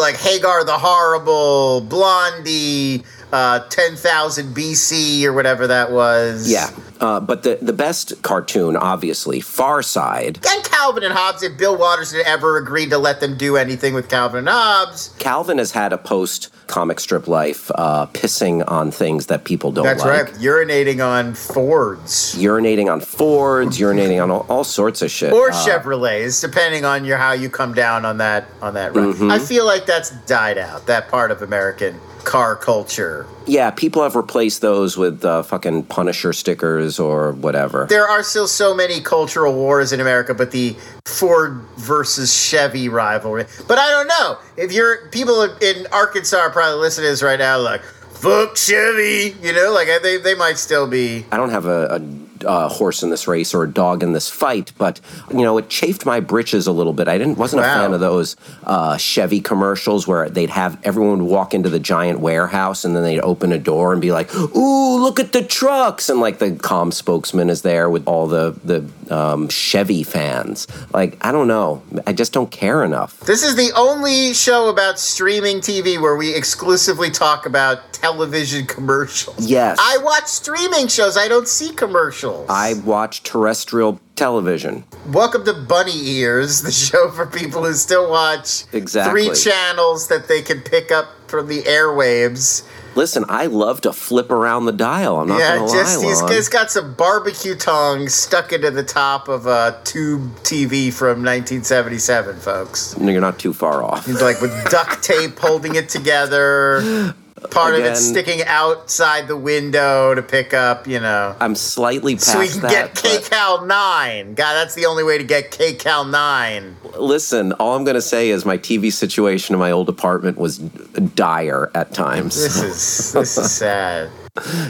like 0.00 0.16
Hagar 0.16 0.64
the 0.64 0.78
Horrible, 0.78 1.80
Blondie, 1.82 3.04
uh, 3.32 3.60
10,000 3.68 4.54
BC, 4.54 5.24
or 5.24 5.32
whatever 5.32 5.66
that 5.66 5.90
was. 5.90 6.50
Yeah, 6.50 6.70
uh, 7.00 7.20
but 7.20 7.42
the 7.42 7.58
the 7.60 7.72
best 7.72 8.22
cartoon, 8.22 8.76
obviously, 8.76 9.40
Far 9.40 9.82
Side. 9.82 10.38
And 10.48 10.64
Calvin 10.64 11.02
and 11.04 11.12
Hobbes, 11.14 11.42
if 11.42 11.56
Bill 11.58 11.76
Waters 11.76 12.12
had 12.12 12.24
ever 12.26 12.56
agreed 12.58 12.90
to 12.90 12.98
let 12.98 13.20
them 13.20 13.36
do 13.36 13.56
anything 13.56 13.94
with 13.94 14.08
Calvin 14.08 14.40
and 14.40 14.48
Hobbes, 14.48 15.14
Calvin 15.18 15.58
has 15.58 15.72
had 15.72 15.92
a 15.92 15.98
post 15.98 16.50
comic 16.66 16.98
strip 16.98 17.28
life, 17.28 17.70
uh, 17.76 18.06
pissing 18.06 18.64
on 18.68 18.90
things 18.90 19.26
that 19.26 19.44
people 19.44 19.70
don't 19.70 19.84
like. 19.84 19.98
that's 19.98 20.04
like. 20.04 20.32
right, 20.32 20.34
urinating 20.42 21.04
on 21.04 21.34
Fords. 21.34 22.34
Urinating 22.36 22.90
on 22.92 23.00
Fords, 23.00 23.78
urinating 23.78 24.20
on 24.22 24.30
all, 24.30 24.46
all 24.48 24.64
sorts 24.64 25.00
of 25.02 25.10
shit. 25.10 25.32
or 25.32 25.50
Uh, 25.50 25.54
Chevrolets, 25.54 26.40
depending 26.40 26.84
on 26.84 27.04
your 27.04 27.18
how 27.18 27.32
you 27.32 27.48
come 27.48 27.72
down 27.74 28.04
on 28.04 28.18
that 28.18 28.46
on 28.60 28.74
that 28.74 28.94
run. 28.94 29.30
I 29.30 29.38
feel 29.38 29.64
like 29.64 29.86
that's 29.86 30.10
died 30.26 30.58
out. 30.58 30.86
That 30.86 31.08
part 31.08 31.30
of 31.30 31.42
American 31.42 32.00
car 32.24 32.56
culture. 32.56 33.26
Yeah, 33.46 33.70
people 33.70 34.02
have 34.02 34.16
replaced 34.16 34.60
those 34.60 34.96
with 34.96 35.24
uh, 35.24 35.42
fucking 35.42 35.84
Punisher 35.84 36.32
stickers 36.32 36.98
or 36.98 37.32
whatever. 37.32 37.86
There 37.88 38.06
are 38.06 38.22
still 38.22 38.48
so 38.48 38.74
many 38.74 39.00
cultural 39.00 39.54
wars 39.54 39.92
in 39.92 40.00
America, 40.00 40.34
but 40.34 40.50
the 40.50 40.76
Ford 41.06 41.60
versus 41.76 42.34
Chevy 42.34 42.88
rivalry. 42.88 43.46
But 43.68 43.78
I 43.78 43.90
don't 43.90 44.08
know 44.08 44.38
if 44.56 44.72
you're 44.72 45.08
people 45.08 45.42
in 45.42 45.86
Arkansas 45.92 46.38
are 46.38 46.50
probably 46.50 46.80
listening 46.80 47.06
to 47.06 47.10
this 47.12 47.22
right 47.22 47.38
now, 47.38 47.58
like 47.58 47.82
fuck 47.82 48.56
Chevy. 48.56 49.36
You 49.40 49.52
know, 49.52 49.72
like 49.72 49.88
they 50.02 50.18
they 50.18 50.34
might 50.34 50.58
still 50.58 50.86
be. 50.86 51.24
I 51.30 51.36
don't 51.36 51.50
have 51.50 51.66
a, 51.66 51.86
a, 51.86 52.25
uh 52.44 52.68
horse 52.68 53.02
in 53.02 53.10
this 53.10 53.26
race 53.28 53.54
or 53.54 53.62
a 53.62 53.70
dog 53.70 54.02
in 54.02 54.12
this 54.12 54.28
fight, 54.28 54.72
but 54.78 55.00
you 55.30 55.42
know, 55.42 55.58
it 55.58 55.68
chafed 55.68 56.04
my 56.06 56.20
britches 56.20 56.66
a 56.66 56.72
little 56.72 56.92
bit. 56.92 57.08
I 57.08 57.18
didn't 57.18 57.38
wasn't 57.38 57.60
a 57.60 57.64
fan 57.64 57.92
of 57.92 58.00
those 58.00 58.36
uh, 58.64 58.96
Chevy 58.96 59.40
commercials 59.40 60.06
where 60.06 60.28
they'd 60.28 60.50
have 60.50 60.78
everyone 60.84 61.18
would 61.22 61.30
walk 61.30 61.54
into 61.54 61.68
the 61.68 61.80
giant 61.80 62.20
warehouse 62.20 62.84
and 62.84 62.94
then 62.94 63.02
they'd 63.02 63.20
open 63.20 63.52
a 63.52 63.58
door 63.58 63.92
and 63.92 64.00
be 64.00 64.12
like, 64.12 64.34
"Ooh, 64.34 64.98
look 64.98 65.20
at 65.20 65.32
the 65.32 65.42
trucks!" 65.42 66.08
and 66.08 66.20
like 66.20 66.38
the 66.38 66.52
com 66.56 66.92
spokesman 66.92 67.50
is 67.50 67.62
there 67.62 67.88
with 67.88 68.06
all 68.06 68.26
the 68.26 68.54
the 68.64 68.84
um, 69.10 69.48
Chevy 69.48 70.02
fans. 70.02 70.66
Like, 70.92 71.16
I 71.24 71.32
don't 71.32 71.48
know, 71.48 71.82
I 72.06 72.12
just 72.12 72.32
don't 72.32 72.50
care 72.50 72.84
enough. 72.84 73.20
This 73.20 73.42
is 73.42 73.56
the 73.56 73.72
only 73.76 74.34
show 74.34 74.68
about 74.68 74.98
streaming 74.98 75.58
TV 75.58 76.00
where 76.00 76.16
we 76.16 76.34
exclusively 76.34 77.10
talk 77.10 77.46
about 77.46 77.92
television 77.92 78.66
commercials. 78.66 79.46
Yes. 79.46 79.78
I 79.80 79.98
watch 79.98 80.26
streaming 80.26 80.88
shows. 80.88 81.16
I 81.16 81.28
don't 81.28 81.48
see 81.48 81.72
commercials. 81.72 82.25
I 82.48 82.74
watch 82.84 83.22
terrestrial 83.22 84.00
television. 84.16 84.84
Welcome 85.08 85.44
to 85.44 85.52
Bunny 85.52 86.08
Ears, 86.08 86.62
the 86.62 86.72
show 86.72 87.10
for 87.10 87.26
people 87.26 87.64
who 87.64 87.72
still 87.74 88.10
watch 88.10 88.64
Exactly. 88.72 89.26
three 89.28 89.34
channels 89.34 90.08
that 90.08 90.26
they 90.28 90.42
can 90.42 90.60
pick 90.60 90.90
up 90.90 91.06
from 91.28 91.48
the 91.48 91.62
airwaves. 91.62 92.66
Listen, 92.94 93.24
I 93.28 93.46
love 93.46 93.82
to 93.82 93.92
flip 93.92 94.30
around 94.30 94.64
the 94.64 94.72
dial. 94.72 95.20
I'm 95.20 95.28
not 95.28 95.38
yeah, 95.38 95.58
gonna 95.58 95.70
just 95.70 95.98
lie, 96.00 96.08
he's, 96.08 96.22
Lon. 96.22 96.32
he's 96.32 96.48
got 96.48 96.70
some 96.70 96.94
barbecue 96.94 97.54
tongs 97.54 98.14
stuck 98.14 98.52
into 98.52 98.70
the 98.70 98.82
top 98.82 99.28
of 99.28 99.46
a 99.46 99.78
tube 99.84 100.34
TV 100.38 100.90
from 100.90 101.22
1977, 101.22 102.36
folks. 102.40 102.96
No, 102.96 103.12
You're 103.12 103.20
not 103.20 103.38
too 103.38 103.52
far 103.52 103.82
off. 103.82 104.06
He's 104.06 104.22
like 104.22 104.40
with 104.40 104.52
duct 104.70 105.02
tape 105.02 105.38
holding 105.38 105.74
it 105.74 105.88
together. 105.90 107.14
Part 107.50 107.74
of 107.74 107.80
it 107.84 107.96
sticking 107.96 108.42
outside 108.46 109.28
the 109.28 109.36
window 109.36 110.14
to 110.14 110.22
pick 110.22 110.54
up, 110.54 110.86
you 110.86 110.98
know. 111.00 111.36
I'm 111.38 111.54
slightly 111.54 112.14
past 112.14 112.32
So 112.32 112.38
we 112.38 112.48
can 112.48 112.60
that. 112.62 112.70
get 112.70 112.94
KCal 112.94 113.66
9. 113.66 114.34
God, 114.34 114.54
that's 114.54 114.74
the 114.74 114.86
only 114.86 115.04
way 115.04 115.18
to 115.18 115.24
get 115.24 115.50
KCal 115.50 116.10
9. 116.10 116.76
Listen, 116.98 117.52
all 117.52 117.76
I'm 117.76 117.84
going 117.84 117.94
to 117.94 118.00
say 118.02 118.30
is 118.30 118.46
my 118.46 118.56
TV 118.56 118.90
situation 118.90 119.54
in 119.54 119.58
my 119.58 119.70
old 119.70 119.90
apartment 119.90 120.38
was 120.38 120.58
dire 120.58 121.70
at 121.74 121.92
times. 121.92 122.36
This 122.36 122.56
is 122.62 123.12
this 123.12 123.36
is 123.36 123.52
sad. 123.58 124.08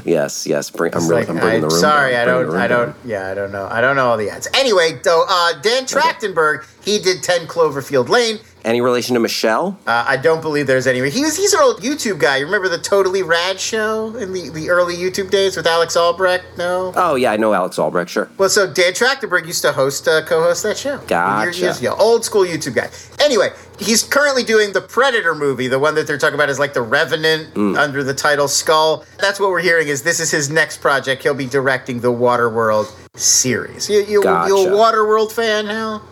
yes, 0.04 0.44
yes. 0.46 0.68
Bring, 0.70 0.92
I'm 0.94 1.06
really, 1.08 1.20
like, 1.22 1.28
I'm 1.28 1.36
bringing 1.38 1.58
I- 1.58 1.60
the 1.60 1.68
room 1.68 1.80
sorry, 1.80 2.10
down, 2.12 2.22
I 2.22 2.24
don't, 2.32 2.56
I 2.56 2.66
don't, 2.66 2.86
down. 2.86 2.94
yeah, 3.04 3.30
I 3.30 3.34
don't 3.34 3.52
know, 3.52 3.68
I 3.70 3.80
don't 3.80 3.94
know 3.96 4.06
all 4.08 4.16
the 4.16 4.28
ads. 4.30 4.48
Anyway, 4.54 4.98
though, 5.04 5.24
uh, 5.28 5.60
Dan 5.60 5.84
Trachtenberg, 5.84 6.64
he 6.84 6.98
did 6.98 7.22
Ten 7.22 7.46
Cloverfield 7.46 8.08
Lane. 8.08 8.38
Any 8.66 8.80
relation 8.80 9.14
to 9.14 9.20
Michelle? 9.20 9.78
Uh, 9.86 10.04
I 10.08 10.16
don't 10.16 10.42
believe 10.42 10.66
there's 10.66 10.88
any. 10.88 10.98
He 11.08 11.22
was 11.22 11.36
he's 11.36 11.54
an 11.54 11.60
old 11.62 11.82
YouTube 11.82 12.18
guy. 12.18 12.38
You 12.38 12.46
remember 12.46 12.68
the 12.68 12.78
Totally 12.78 13.22
Rad 13.22 13.60
show 13.60 14.16
in 14.16 14.32
the, 14.32 14.48
the 14.50 14.70
early 14.70 14.96
YouTube 14.96 15.30
days 15.30 15.56
with 15.56 15.68
Alex 15.68 15.96
Albrecht? 15.96 16.44
No. 16.58 16.92
Oh 16.96 17.14
yeah, 17.14 17.30
I 17.30 17.36
know 17.36 17.54
Alex 17.54 17.78
Albrecht. 17.78 18.10
Sure. 18.10 18.28
Well, 18.38 18.48
so 18.48 18.66
Dan 18.70 18.92
Trachtenberg 18.92 19.46
used 19.46 19.62
to 19.62 19.70
host, 19.72 20.08
uh, 20.08 20.24
co-host 20.26 20.64
that 20.64 20.76
show. 20.76 20.98
Gotcha. 21.06 21.44
Years, 21.46 21.60
years 21.60 21.78
ago. 21.78 21.94
Old 21.96 22.24
school 22.24 22.42
YouTube 22.44 22.74
guy. 22.74 22.90
Anyway, 23.24 23.50
he's 23.78 24.02
currently 24.02 24.42
doing 24.42 24.72
the 24.72 24.80
Predator 24.80 25.36
movie, 25.36 25.68
the 25.68 25.78
one 25.78 25.94
that 25.94 26.08
they're 26.08 26.18
talking 26.18 26.34
about 26.34 26.48
is 26.50 26.58
like 26.58 26.74
the 26.74 26.82
Revenant 26.82 27.54
Mm. 27.54 27.78
under 27.78 28.02
the 28.02 28.14
title 28.14 28.48
Skull. 28.48 29.04
That's 29.20 29.38
what 29.38 29.50
we're 29.50 29.60
hearing. 29.60 29.86
Is 29.86 30.02
this 30.02 30.18
is 30.18 30.32
his 30.32 30.50
next 30.50 30.78
project? 30.80 31.22
He'll 31.22 31.34
be 31.34 31.46
directing 31.46 32.00
the 32.00 32.12
Waterworld 32.12 32.92
series. 33.16 33.88
You, 33.88 34.00
you, 34.00 34.06
you 34.08 34.20
a 34.22 34.24
Gotcha. 34.24 34.52
Waterworld 34.52 35.30
fan, 35.30 35.66
Hal? 35.66 36.02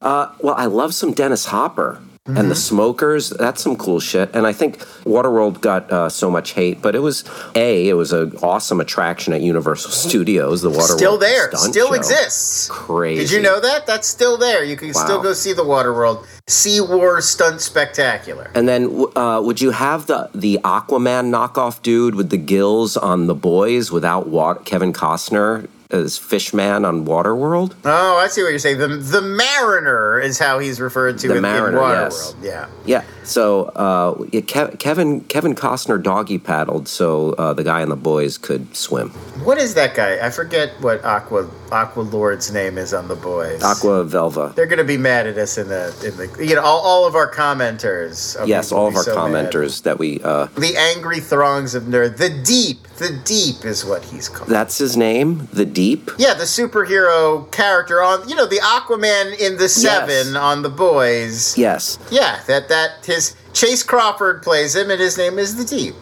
Uh, 0.00 0.32
well, 0.40 0.54
I 0.56 0.66
love 0.66 0.94
some 0.94 1.12
Dennis 1.12 1.46
Hopper 1.46 2.00
and 2.26 2.36
the 2.36 2.42
Mm-hmm. 2.42 2.52
Smokers. 2.52 3.30
That's 3.30 3.62
some 3.62 3.74
cool 3.74 4.00
shit. 4.00 4.28
And 4.34 4.46
I 4.46 4.52
think 4.52 4.80
Waterworld 5.04 5.62
got 5.62 5.90
uh, 5.90 6.08
so 6.10 6.30
much 6.30 6.50
hate, 6.52 6.82
but 6.82 6.94
it 6.94 6.98
was 6.98 7.24
a 7.56 7.88
it 7.88 7.94
was 7.94 8.12
an 8.12 8.36
awesome 8.42 8.80
attraction 8.80 9.32
at 9.32 9.40
Universal 9.40 9.92
Studios. 9.92 10.60
The 10.60 10.70
Waterworld 10.70 10.96
Still 10.98 11.16
there. 11.18 11.50
Still 11.54 11.88
show. 11.88 11.94
exists. 11.94 12.68
Crazy. 12.68 13.22
Did 13.22 13.30
you 13.32 13.40
know 13.40 13.60
that? 13.60 13.86
That's 13.86 14.06
still 14.06 14.36
there. 14.36 14.62
You 14.62 14.76
can 14.76 14.92
still 14.92 15.22
go 15.22 15.32
see 15.32 15.54
the 15.54 15.64
Waterworld. 15.64 16.26
Sea 16.46 16.82
War 16.82 17.20
Stunt 17.22 17.60
Spectacular. 17.62 18.50
And 18.54 18.68
then, 18.68 19.06
uh, 19.16 19.40
would 19.42 19.60
you 19.62 19.70
have 19.70 20.06
the 20.06 20.28
the 20.34 20.60
Aquaman 20.64 21.30
knockoff 21.32 21.80
dude 21.82 22.14
with 22.14 22.28
the 22.28 22.36
gills 22.38 22.96
on 22.98 23.26
the 23.26 23.34
boys 23.34 23.90
without 23.90 24.28
Wat- 24.28 24.66
Kevin 24.66 24.92
Costner 24.92 25.66
as 25.90 26.18
Fishman 26.18 26.84
on 26.84 27.06
Waterworld? 27.06 27.74
Oh, 27.84 28.18
I 28.18 28.28
see 28.28 28.42
what 28.42 28.50
you're 28.50 28.58
saying. 28.58 28.78
The 28.78 28.88
the 28.88 29.22
Mariner 29.22 30.20
is 30.20 30.38
how 30.38 30.58
he's 30.58 30.80
referred 30.80 31.18
to 31.20 31.28
The 31.28 31.36
in, 31.36 31.42
Mariner, 31.42 31.78
in 31.82 31.88
yes. 31.90 32.32
Waterworld. 32.34 32.44
Yeah. 32.44 32.68
Yeah. 32.84 33.04
So 33.24 33.64
uh, 33.66 34.14
Kev- 34.14 34.78
Kevin 34.78 35.22
Kevin 35.22 35.54
Costner 35.54 36.02
doggy 36.02 36.38
paddled 36.38 36.88
so 36.88 37.32
uh, 37.32 37.52
the 37.54 37.64
guy 37.64 37.80
and 37.80 37.90
the 37.90 37.96
boys 37.96 38.36
could 38.38 38.74
swim. 38.76 39.10
What 39.44 39.58
is 39.58 39.74
that 39.74 39.94
guy? 39.94 40.24
I 40.24 40.30
forget 40.30 40.70
what 40.80 41.02
Aqua 41.04 41.48
Aqua 41.72 42.02
Lord's 42.02 42.52
name 42.52 42.76
is 42.78 42.92
on 42.92 43.08
the 43.08 43.16
boys. 43.16 43.62
Aqua 43.62 44.04
Velva. 44.04 44.54
They're 44.54 44.66
gonna 44.66 44.84
be 44.84 44.98
mad 44.98 45.26
at 45.26 45.38
us 45.38 45.56
in 45.58 45.68
the 45.68 45.88
in 46.04 46.16
the 46.16 46.44
you 46.46 46.54
know 46.54 46.62
all, 46.62 46.80
all 46.80 47.06
of 47.06 47.14
our 47.14 47.30
commenters. 47.32 48.36
Yes, 48.46 48.72
all 48.72 48.88
of 48.88 48.96
our 48.96 49.02
so 49.04 49.14
mad. 49.28 49.50
commenters 49.52 49.82
that 49.84 49.98
we. 49.98 50.20
Uh, 50.22 50.46
The 50.56 50.76
angry 50.76 51.20
throngs 51.20 51.74
of 51.74 51.84
nerd. 51.84 52.16
The 52.18 52.28
Deep. 52.30 52.87
The 52.98 53.16
Deep 53.24 53.64
is 53.64 53.84
what 53.84 54.04
he's 54.04 54.28
called. 54.28 54.50
that's 54.50 54.78
his 54.78 54.96
name, 54.96 55.48
the 55.52 55.64
Deep. 55.64 56.10
Yeah, 56.18 56.34
the 56.34 56.44
superhero 56.44 57.50
character 57.52 58.02
on 58.02 58.28
you 58.28 58.34
know 58.34 58.46
the 58.46 58.56
Aquaman 58.58 59.38
in 59.38 59.56
the 59.56 59.68
Seven 59.68 60.36
on 60.36 60.62
the 60.62 60.68
boys. 60.68 61.56
Yes. 61.56 61.98
Yeah, 62.10 62.40
that 62.46 62.68
that 62.68 63.04
his 63.04 63.36
Chace 63.52 63.82
Crawford 63.82 64.42
plays 64.42 64.74
him, 64.74 64.90
and 64.90 65.00
his 65.00 65.16
name 65.16 65.38
is 65.38 65.56
the 65.56 65.64
Deep. 65.64 65.94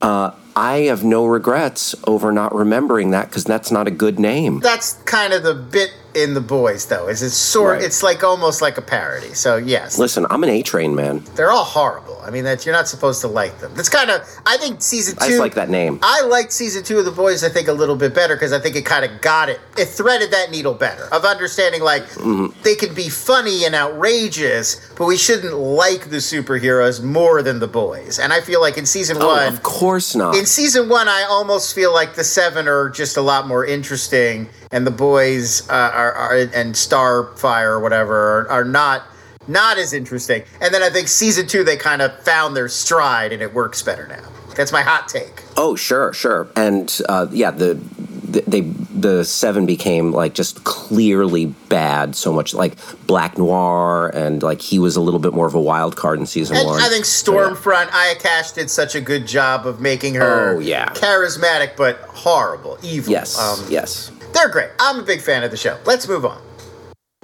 Uh, 0.00 0.32
I 0.56 0.78
have 0.82 1.02
no 1.04 1.26
regrets 1.26 1.94
over 2.06 2.30
not 2.32 2.54
remembering 2.54 3.10
that 3.10 3.28
because 3.28 3.44
that's 3.44 3.70
not 3.70 3.86
a 3.88 3.90
good 3.90 4.18
name. 4.18 4.60
That's 4.60 4.94
kind 5.04 5.32
of 5.32 5.42
the 5.42 5.54
bit 5.54 5.90
in 6.14 6.34
the 6.34 6.40
boys, 6.40 6.86
though. 6.86 7.08
Is 7.08 7.24
it's 7.24 7.34
sort? 7.34 7.78
Right. 7.78 7.84
It's 7.84 8.00
like 8.04 8.22
almost 8.22 8.62
like 8.62 8.78
a 8.78 8.82
parody. 8.82 9.34
So 9.34 9.56
yes, 9.56 9.98
Listen, 9.98 10.26
I'm 10.30 10.44
an 10.44 10.50
A 10.50 10.62
Train 10.62 10.94
man. 10.94 11.24
they're 11.34 11.50
all 11.50 11.64
horrible. 11.64 12.20
I 12.24 12.30
mean, 12.30 12.44
that 12.44 12.64
you're 12.64 12.74
not 12.74 12.86
supposed 12.88 13.20
to 13.22 13.28
like 13.28 13.58
them. 13.58 13.74
That's 13.74 13.88
kind 13.88 14.10
of. 14.10 14.22
I 14.46 14.56
think 14.56 14.80
season 14.80 15.16
two. 15.16 15.24
I 15.24 15.28
just 15.28 15.40
like 15.40 15.54
that 15.54 15.68
name. 15.70 15.98
I 16.02 16.22
liked 16.22 16.52
season 16.52 16.84
two 16.84 16.98
of 16.98 17.04
the 17.04 17.10
boys. 17.10 17.42
I 17.42 17.48
think 17.48 17.66
a 17.66 17.72
little 17.72 17.96
bit 17.96 18.14
better 18.14 18.36
because 18.36 18.52
I 18.52 18.60
think 18.60 18.76
it 18.76 18.86
kind 18.86 19.04
of 19.04 19.20
got 19.20 19.48
it. 19.48 19.60
It 19.76 19.86
threaded 19.86 20.30
that 20.30 20.50
needle 20.52 20.72
better 20.74 21.08
of 21.12 21.24
understanding 21.24 21.82
like 21.82 22.04
Mm-hmm. 22.04 22.62
they 22.62 22.76
can 22.76 22.94
be 22.94 23.08
funny 23.08 23.64
and 23.64 23.74
outrageous, 23.74 24.76
but 24.96 25.06
we 25.06 25.16
shouldn't 25.16 25.54
like 25.54 26.10
the 26.10 26.18
superheroes 26.18 27.02
more 27.02 27.42
than 27.42 27.58
the 27.58 27.66
boys. 27.68 28.18
And 28.18 28.32
I 28.32 28.40
feel 28.40 28.60
like 28.60 28.78
in 28.78 28.86
season 28.86 29.16
Oh, 29.20 29.26
one, 29.26 29.52
of 29.52 29.62
course 29.62 30.14
not. 30.14 30.36
In 30.44 30.48
season 30.48 30.90
one, 30.90 31.08
I 31.08 31.22
almost 31.22 31.74
feel 31.74 31.90
like 31.90 32.16
the 32.16 32.22
seven 32.22 32.68
are 32.68 32.90
just 32.90 33.16
a 33.16 33.22
lot 33.22 33.48
more 33.48 33.64
interesting, 33.64 34.46
and 34.72 34.86
the 34.86 34.90
boys 34.90 35.66
uh, 35.70 35.72
are, 35.72 36.12
are 36.12 36.36
and 36.36 36.74
Starfire 36.74 37.68
or 37.68 37.80
whatever 37.80 38.40
are, 38.40 38.50
are 38.50 38.64
not 38.64 39.04
not 39.48 39.78
as 39.78 39.94
interesting. 39.94 40.42
And 40.60 40.74
then 40.74 40.82
I 40.82 40.90
think 40.90 41.08
season 41.08 41.46
two 41.46 41.64
they 41.64 41.78
kind 41.78 42.02
of 42.02 42.22
found 42.24 42.54
their 42.54 42.68
stride, 42.68 43.32
and 43.32 43.40
it 43.40 43.54
works 43.54 43.80
better 43.80 44.06
now. 44.06 44.33
That's 44.56 44.72
my 44.72 44.82
hot 44.82 45.08
take. 45.08 45.42
Oh, 45.56 45.76
sure, 45.76 46.12
sure. 46.12 46.48
And 46.56 47.00
uh, 47.08 47.26
yeah, 47.30 47.50
the, 47.50 47.74
the 47.74 48.42
they 48.46 48.60
the 48.60 49.24
seven 49.24 49.66
became 49.66 50.12
like 50.12 50.34
just 50.34 50.64
clearly 50.64 51.46
bad. 51.68 52.16
So 52.16 52.32
much 52.32 52.54
like 52.54 52.74
Black 53.06 53.36
Noir, 53.38 54.08
and 54.14 54.42
like 54.42 54.60
he 54.60 54.78
was 54.78 54.96
a 54.96 55.00
little 55.00 55.20
bit 55.20 55.32
more 55.34 55.46
of 55.46 55.54
a 55.54 55.60
wild 55.60 55.96
card 55.96 56.18
in 56.18 56.26
season 56.26 56.56
And 56.56 56.66
one. 56.66 56.80
I 56.82 56.88
think 56.88 57.04
So, 57.04 57.32
yeah. 57.34 57.50
Stormfront, 57.50 57.92
Aya 57.92 58.14
Cash 58.16 58.52
did 58.52 58.70
such 58.70 58.94
a 58.94 59.00
good 59.00 59.26
job 59.26 59.66
of 59.66 59.80
making 59.80 60.14
her 60.14 60.56
Oh, 60.56 60.58
yeah. 60.58 60.88
charismatic 60.90 61.76
but 61.76 61.96
horrible, 62.08 62.78
evil. 62.82 63.12
Yes, 63.12 63.38
Um, 63.38 63.64
yes. 63.70 64.10
They're 64.32 64.48
great. 64.48 64.70
I'm 64.80 64.98
a 64.98 65.02
big 65.02 65.20
fan 65.20 65.44
of 65.44 65.50
the 65.52 65.56
show. 65.56 65.78
Let's 65.84 66.08
move 66.08 66.24
on. 66.24 66.40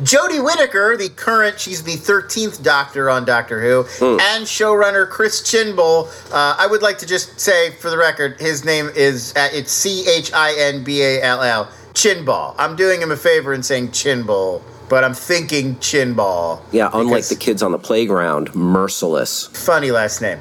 Jodie 0.00 0.42
Whittaker, 0.42 0.96
the 0.96 1.08
current, 1.10 1.60
she's 1.60 1.82
the 1.82 1.92
13th 1.96 2.62
Doctor 2.62 3.10
on 3.10 3.24
Doctor 3.24 3.60
Who, 3.60 3.82
Hmm. 3.98 4.18
and 4.20 4.44
showrunner 4.46 5.08
Chris 5.08 5.42
Chinbull. 5.42 6.08
Uh, 6.32 6.56
I 6.58 6.66
would 6.66 6.82
like 6.82 6.98
to 6.98 7.06
just 7.06 7.38
say, 7.38 7.70
for 7.72 7.90
the 7.90 7.98
record, 7.98 8.40
his 8.40 8.64
name 8.64 8.90
is, 8.94 9.34
uh, 9.36 9.48
it's 9.52 9.70
C 9.72 10.06
H 10.08 10.32
I 10.32 10.54
N 10.54 10.82
B 10.84 11.02
A 11.02 11.22
L 11.22 11.42
L, 11.42 11.68
Chinball. 11.92 12.54
I'm 12.58 12.76
doing 12.76 13.00
him 13.02 13.10
a 13.10 13.16
favor 13.16 13.52
in 13.52 13.62
saying 13.62 13.88
Chinball, 13.88 14.62
but 14.88 15.04
I'm 15.04 15.14
thinking 15.14 15.76
Chinball. 15.76 16.60
Yeah, 16.72 16.88
unlike 16.94 17.26
the 17.26 17.36
kids 17.36 17.62
on 17.62 17.72
the 17.72 17.78
playground, 17.78 18.54
merciless. 18.54 19.48
funny 19.52 19.90
last 19.90 20.22
name. 20.22 20.38